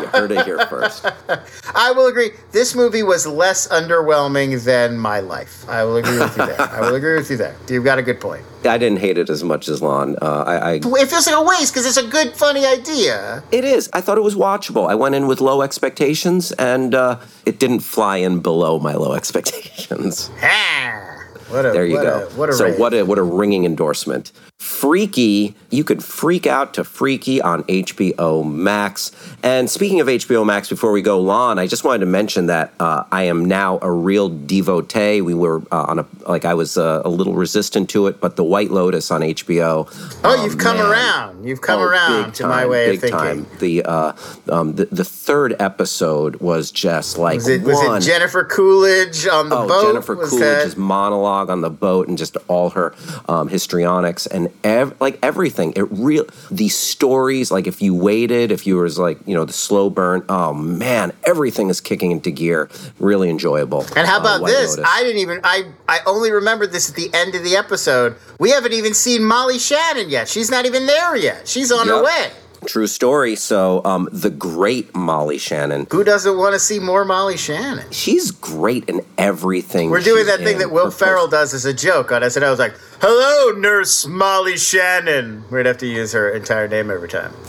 you 0.00 0.06
heard 0.08 0.32
it 0.32 0.44
here 0.46 0.64
first. 0.66 1.04
I 1.74 1.92
will 1.92 2.06
agree. 2.06 2.30
This 2.50 2.74
movie 2.74 3.02
was 3.02 3.26
less 3.26 3.68
underwhelming 3.68 4.64
than 4.64 4.96
my 4.96 5.20
life. 5.20 5.68
I 5.68 5.84
will 5.84 5.96
agree 5.96 6.18
with 6.18 6.36
you 6.36 6.46
there. 6.46 6.60
I 6.60 6.80
will 6.80 6.94
agree 6.94 7.16
with 7.16 7.30
you 7.30 7.36
there. 7.36 7.54
You've 7.68 7.84
got 7.84 7.98
a 7.98 8.02
good 8.02 8.20
point. 8.20 8.42
I 8.64 8.78
didn't 8.78 9.00
hate 9.00 9.18
it 9.18 9.28
as 9.28 9.42
much 9.44 9.68
as 9.68 9.82
Lon. 9.82 10.16
Uh, 10.22 10.44
I, 10.46 10.54
I 10.56 10.72
It 10.76 11.08
feels 11.08 11.26
like 11.26 11.36
a 11.36 11.42
waste 11.42 11.72
because 11.74 11.84
it's 11.84 11.96
a 11.98 12.06
good, 12.08 12.32
funny 12.34 12.64
idea. 12.64 13.42
it 13.50 13.64
is. 13.64 13.90
I 13.92 14.00
thought 14.00 14.16
it 14.18 14.22
was 14.22 14.34
watchable. 14.34 14.88
I 14.88 14.94
went 14.94 15.14
in 15.14 15.26
with 15.26 15.40
low 15.40 15.60
expectations, 15.62 16.52
and 16.52 16.94
uh, 16.94 17.18
it 17.44 17.58
didn't 17.58 17.80
fly 17.80 18.18
in 18.18 18.40
below 18.40 18.78
my 18.78 18.94
low 18.94 19.12
expectations. 19.20 20.30
Ha! 20.40 21.08
What 21.48 21.66
a, 21.66 21.72
There 21.72 21.84
you 21.84 21.96
go. 22.00 22.28
A, 22.28 22.34
what 22.34 22.48
a 22.48 22.52
so 22.54 22.64
rave. 22.64 22.78
what 22.78 22.94
a 22.94 23.02
what 23.02 23.18
a 23.18 23.22
ringing 23.22 23.66
endorsement. 23.66 24.32
Freaky, 24.62 25.56
you 25.70 25.82
could 25.82 26.04
freak 26.04 26.46
out 26.46 26.74
to 26.74 26.84
Freaky 26.84 27.40
on 27.42 27.64
HBO 27.64 28.48
Max. 28.48 29.10
And 29.42 29.68
speaking 29.68 30.00
of 30.00 30.06
HBO 30.06 30.46
Max, 30.46 30.68
before 30.68 30.92
we 30.92 31.02
go 31.02 31.28
on, 31.30 31.58
I 31.58 31.66
just 31.66 31.82
wanted 31.82 31.98
to 32.00 32.06
mention 32.06 32.46
that 32.46 32.72
uh, 32.78 33.02
I 33.10 33.24
am 33.24 33.44
now 33.46 33.80
a 33.82 33.90
real 33.90 34.28
devotee. 34.28 35.20
We 35.20 35.34
were 35.34 35.62
uh, 35.72 35.82
on 35.88 35.98
a 35.98 36.06
like 36.28 36.44
I 36.44 36.54
was 36.54 36.78
uh, 36.78 37.02
a 37.04 37.08
little 37.08 37.34
resistant 37.34 37.90
to 37.90 38.06
it, 38.06 38.20
but 38.20 38.36
The 38.36 38.44
White 38.44 38.70
Lotus 38.70 39.10
on 39.10 39.22
HBO. 39.22 39.88
Oh, 40.22 40.44
you've 40.44 40.58
come 40.58 40.76
man. 40.76 40.86
around. 40.86 41.44
You've 41.44 41.60
come 41.60 41.80
Oh, 41.80 41.84
around 41.84 42.24
big 42.26 42.34
to 42.34 42.46
my 42.46 42.64
way 42.64 42.86
big 42.90 42.96
of 42.96 43.00
thinking. 43.02 43.44
Time. 43.46 43.58
The, 43.58 43.82
uh, 43.84 44.12
um, 44.48 44.74
the 44.74 44.84
the 44.86 45.04
third 45.04 45.56
episode 45.58 46.36
was 46.36 46.70
just 46.70 47.18
like 47.18 47.36
Was 47.38 47.48
it, 47.48 47.62
was 47.62 48.04
it 48.04 48.08
Jennifer 48.08 48.44
Coolidge 48.44 49.26
on 49.26 49.48
the 49.48 49.56
oh, 49.58 49.66
boat? 49.66 49.86
Jennifer 49.92 50.14
Was 50.14 50.30
Coolidge's 50.30 50.74
that- 50.76 50.80
monologue 50.80 51.50
on 51.50 51.62
the 51.62 51.70
boat 51.70 52.06
and 52.06 52.16
just 52.16 52.36
all 52.46 52.70
her 52.70 52.94
um, 53.28 53.48
histrionics 53.48 54.26
and 54.28 54.51
ev- 54.64 54.94
like 55.00 55.18
everything. 55.22 55.72
It 55.76 55.82
real 55.90 56.24
the 56.50 56.68
stories. 56.68 57.50
Like 57.50 57.66
if 57.66 57.80
you 57.82 57.94
waited, 57.94 58.50
if 58.52 58.66
you 58.66 58.76
was 58.76 58.98
like 58.98 59.18
you 59.26 59.34
know 59.34 59.44
the 59.44 59.52
slow 59.52 59.90
burn. 59.90 60.24
Oh 60.28 60.52
man, 60.54 61.12
everything 61.24 61.68
is 61.70 61.80
kicking 61.80 62.10
into 62.10 62.30
gear. 62.30 62.68
Really 62.98 63.30
enjoyable. 63.30 63.84
And 63.96 64.06
how 64.06 64.16
Uh, 64.18 64.20
about 64.20 64.40
White 64.42 64.50
this? 64.50 64.70
Lotus. 64.76 64.84
I 64.88 65.02
didn't 65.02 65.20
even 65.22 65.40
I 65.44 65.64
I 65.88 66.00
only 66.06 66.30
remembered 66.30 66.72
this 66.72 66.88
at 66.90 66.96
the 66.96 67.10
end 67.14 67.34
of 67.34 67.44
the 67.44 67.56
episode. 67.56 68.16
We 68.38 68.50
haven't 68.50 68.72
even 68.72 68.94
seen 68.94 69.24
Molly 69.24 69.58
Shannon 69.58 70.10
yet. 70.10 70.28
She's 70.28 70.50
not 70.50 70.66
even 70.66 70.86
there 70.86 71.16
yet. 71.16 71.46
She's 71.48 71.70
on 71.72 71.86
her 71.88 72.02
way. 72.02 72.30
True 72.66 72.86
story. 72.86 73.36
So 73.36 73.82
um, 73.84 74.08
the 74.12 74.30
great 74.30 74.94
Molly 74.94 75.38
Shannon. 75.38 75.86
Who 75.90 76.04
doesn't 76.04 76.36
want 76.36 76.54
to 76.54 76.58
see 76.58 76.78
more 76.78 77.04
Molly 77.04 77.36
Shannon? 77.36 77.90
She's 77.90 78.30
great 78.30 78.88
in 78.88 79.00
everything. 79.18 79.90
We're 79.90 80.00
doing 80.00 80.26
that 80.26 80.40
thing 80.40 80.58
that 80.58 80.70
Will 80.70 80.90
Ferrell 80.90 81.28
does 81.28 81.54
as 81.54 81.64
a 81.64 81.74
joke 81.74 82.12
on 82.12 82.22
SNL. 82.22 82.44
I 82.44 82.50
was 82.50 82.58
like, 82.58 82.74
"Hello, 83.00 83.58
Nurse 83.58 84.06
Molly 84.06 84.56
Shannon." 84.56 85.44
We'd 85.50 85.66
have 85.66 85.78
to 85.78 85.86
use 85.86 86.12
her 86.12 86.30
entire 86.30 86.68
name 86.68 86.90
every 86.90 87.08
time. 87.08 87.32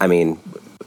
I 0.00 0.06
mean, 0.06 0.38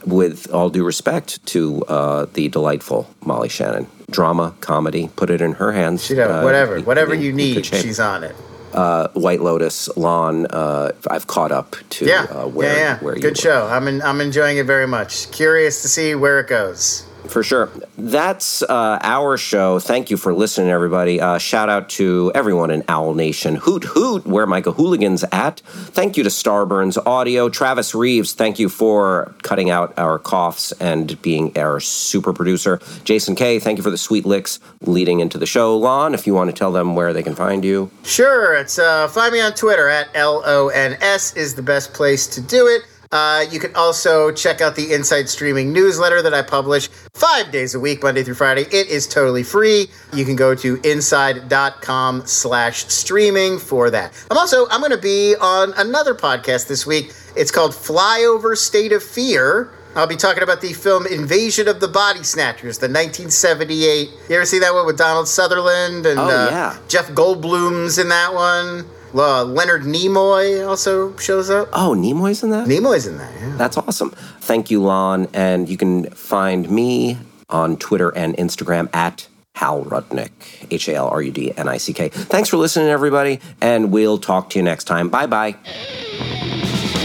with 0.04 0.52
all 0.52 0.70
due 0.70 0.84
respect 0.84 1.44
to 1.46 1.82
uh, 1.84 2.26
the 2.32 2.48
delightful 2.48 3.08
Molly 3.24 3.48
Shannon, 3.48 3.86
drama, 4.10 4.54
comedy, 4.60 5.10
put 5.16 5.30
it 5.30 5.40
in 5.40 5.52
her 5.52 5.72
hands. 5.72 6.04
She 6.04 6.20
uh, 6.20 6.44
whatever, 6.44 6.80
whatever 6.80 7.14
in 7.14 7.22
you 7.22 7.32
need, 7.32 7.66
she's 7.66 8.00
on 8.00 8.24
it. 8.24 8.36
Uh, 8.76 9.08
White 9.14 9.40
Lotus, 9.40 9.88
Lon. 9.96 10.46
Uh, 10.46 10.92
I've 11.10 11.26
caught 11.26 11.50
up 11.50 11.76
to 11.90 12.04
Yeah, 12.04 12.24
uh, 12.24 12.46
where, 12.46 12.76
yeah, 12.76 12.78
yeah. 12.78 12.98
where 12.98 13.16
you 13.16 13.22
Good 13.22 13.38
show. 13.38 13.66
I'm 13.66 13.88
in, 13.88 14.02
I'm 14.02 14.20
enjoying 14.20 14.58
it 14.58 14.66
very 14.66 14.86
much. 14.86 15.30
Curious 15.32 15.80
to 15.82 15.88
see 15.88 16.14
where 16.14 16.38
it 16.40 16.46
goes. 16.48 17.05
For 17.28 17.42
sure. 17.42 17.70
That's 17.98 18.62
uh, 18.62 18.98
our 19.02 19.36
show. 19.36 19.78
Thank 19.78 20.10
you 20.10 20.16
for 20.16 20.32
listening, 20.32 20.70
everybody. 20.70 21.20
Uh, 21.20 21.38
shout 21.38 21.68
out 21.68 21.88
to 21.90 22.32
everyone 22.34 22.70
in 22.70 22.82
Owl 22.88 23.14
Nation. 23.14 23.56
Hoot 23.56 23.84
hoot, 23.84 24.26
where 24.26 24.46
Micah 24.46 24.72
Hooligan's 24.72 25.24
at. 25.32 25.60
Thank 25.60 26.16
you 26.16 26.22
to 26.22 26.30
Starburns 26.30 26.98
Audio. 27.04 27.48
Travis 27.48 27.94
Reeves, 27.94 28.32
thank 28.32 28.58
you 28.58 28.68
for 28.68 29.34
cutting 29.42 29.70
out 29.70 29.92
our 29.98 30.18
coughs 30.18 30.72
and 30.72 31.20
being 31.20 31.56
our 31.58 31.80
super 31.80 32.32
producer. 32.32 32.80
Jason 33.04 33.34
K, 33.34 33.58
thank 33.58 33.76
you 33.76 33.82
for 33.82 33.90
the 33.90 33.98
sweet 33.98 34.24
licks 34.24 34.58
leading 34.80 35.20
into 35.20 35.36
the 35.36 35.46
show. 35.46 35.76
Lon, 35.76 36.14
if 36.14 36.26
you 36.26 36.34
want 36.34 36.48
to 36.50 36.56
tell 36.56 36.72
them 36.72 36.94
where 36.94 37.12
they 37.12 37.22
can 37.22 37.34
find 37.34 37.64
you. 37.64 37.90
Sure, 38.04 38.54
it's 38.54 38.78
uh, 38.78 39.08
find 39.08 39.32
me 39.32 39.40
on 39.40 39.52
Twitter 39.52 39.88
at 39.88 40.08
L 40.14 40.42
O 40.46 40.68
N 40.68 40.96
S 41.00 41.36
is 41.36 41.54
the 41.54 41.62
best 41.62 41.92
place 41.92 42.26
to 42.28 42.40
do 42.40 42.66
it. 42.66 42.82
Uh, 43.12 43.44
you 43.50 43.60
can 43.60 43.74
also 43.76 44.30
check 44.32 44.60
out 44.60 44.74
the 44.76 44.92
Inside 44.92 45.28
Streaming 45.28 45.72
newsletter 45.72 46.22
that 46.22 46.34
I 46.34 46.42
publish 46.42 46.88
five 47.14 47.50
days 47.52 47.74
a 47.74 47.80
week, 47.80 48.02
Monday 48.02 48.22
through 48.22 48.34
Friday. 48.34 48.62
It 48.72 48.88
is 48.88 49.06
totally 49.06 49.42
free. 49.42 49.88
You 50.12 50.24
can 50.24 50.36
go 50.36 50.54
to 50.56 50.80
inside.com 50.82 52.26
slash 52.26 52.86
streaming 52.86 53.58
for 53.58 53.90
that. 53.90 54.12
I'm 54.30 54.36
also, 54.38 54.66
I'm 54.70 54.80
going 54.80 54.92
to 54.92 54.98
be 54.98 55.34
on 55.40 55.72
another 55.76 56.14
podcast 56.14 56.68
this 56.68 56.86
week. 56.86 57.12
It's 57.36 57.50
called 57.50 57.72
Flyover 57.72 58.56
State 58.56 58.92
of 58.92 59.02
Fear. 59.02 59.70
I'll 59.94 60.06
be 60.06 60.16
talking 60.16 60.42
about 60.42 60.60
the 60.60 60.74
film 60.74 61.06
Invasion 61.06 61.68
of 61.68 61.80
the 61.80 61.88
Body 61.88 62.22
Snatchers, 62.22 62.76
the 62.78 62.86
1978. 62.86 64.10
You 64.28 64.36
ever 64.36 64.44
see 64.44 64.58
that 64.58 64.74
one 64.74 64.84
with 64.84 64.98
Donald 64.98 65.26
Sutherland 65.26 66.04
and 66.04 66.20
Oh, 66.20 66.28
uh. 66.28 66.76
Jeff 66.86 67.08
Goldblum's 67.12 67.98
in 67.98 68.08
that 68.10 68.34
one. 68.34 68.84
Uh, 69.14 69.44
Leonard 69.44 69.82
Nimoy 69.82 70.66
also 70.66 71.16
shows 71.16 71.48
up. 71.50 71.68
Oh, 71.72 71.94
Nimoy's 71.96 72.42
in 72.42 72.50
that? 72.50 72.66
Nimoy's 72.68 73.06
in 73.06 73.18
that, 73.18 73.32
yeah. 73.40 73.56
That's 73.56 73.76
awesome. 73.76 74.10
Thank 74.40 74.70
you, 74.70 74.82
Lon. 74.82 75.28
And 75.32 75.68
you 75.68 75.76
can 75.76 76.10
find 76.10 76.68
me 76.70 77.18
on 77.48 77.76
Twitter 77.76 78.10
and 78.10 78.36
Instagram 78.36 78.94
at 78.94 79.28
Hal 79.54 79.84
Rudnick, 79.84 80.30
H 80.70 80.88
A 80.88 80.94
L 80.96 81.08
R 81.08 81.22
U 81.22 81.32
D 81.32 81.52
N 81.56 81.68
I 81.68 81.78
C 81.78 81.92
K. 81.92 82.08
Thanks 82.08 82.48
for 82.50 82.58
listening, 82.58 82.88
everybody, 82.88 83.40
and 83.60 83.90
we'll 83.90 84.18
talk 84.18 84.50
to 84.50 84.58
you 84.58 84.62
next 84.62 84.84
time. 84.84 85.08
Bye 85.08 85.26
bye. 85.26 85.52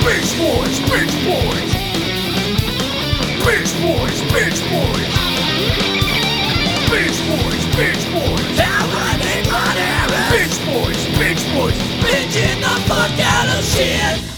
Boys, 0.01 0.35
boys. 0.37 0.79
Boys, 0.89 1.15
boys. 1.23 1.71
Boys, 3.45 3.71
boys. 3.81 4.21
shit! 13.81 14.30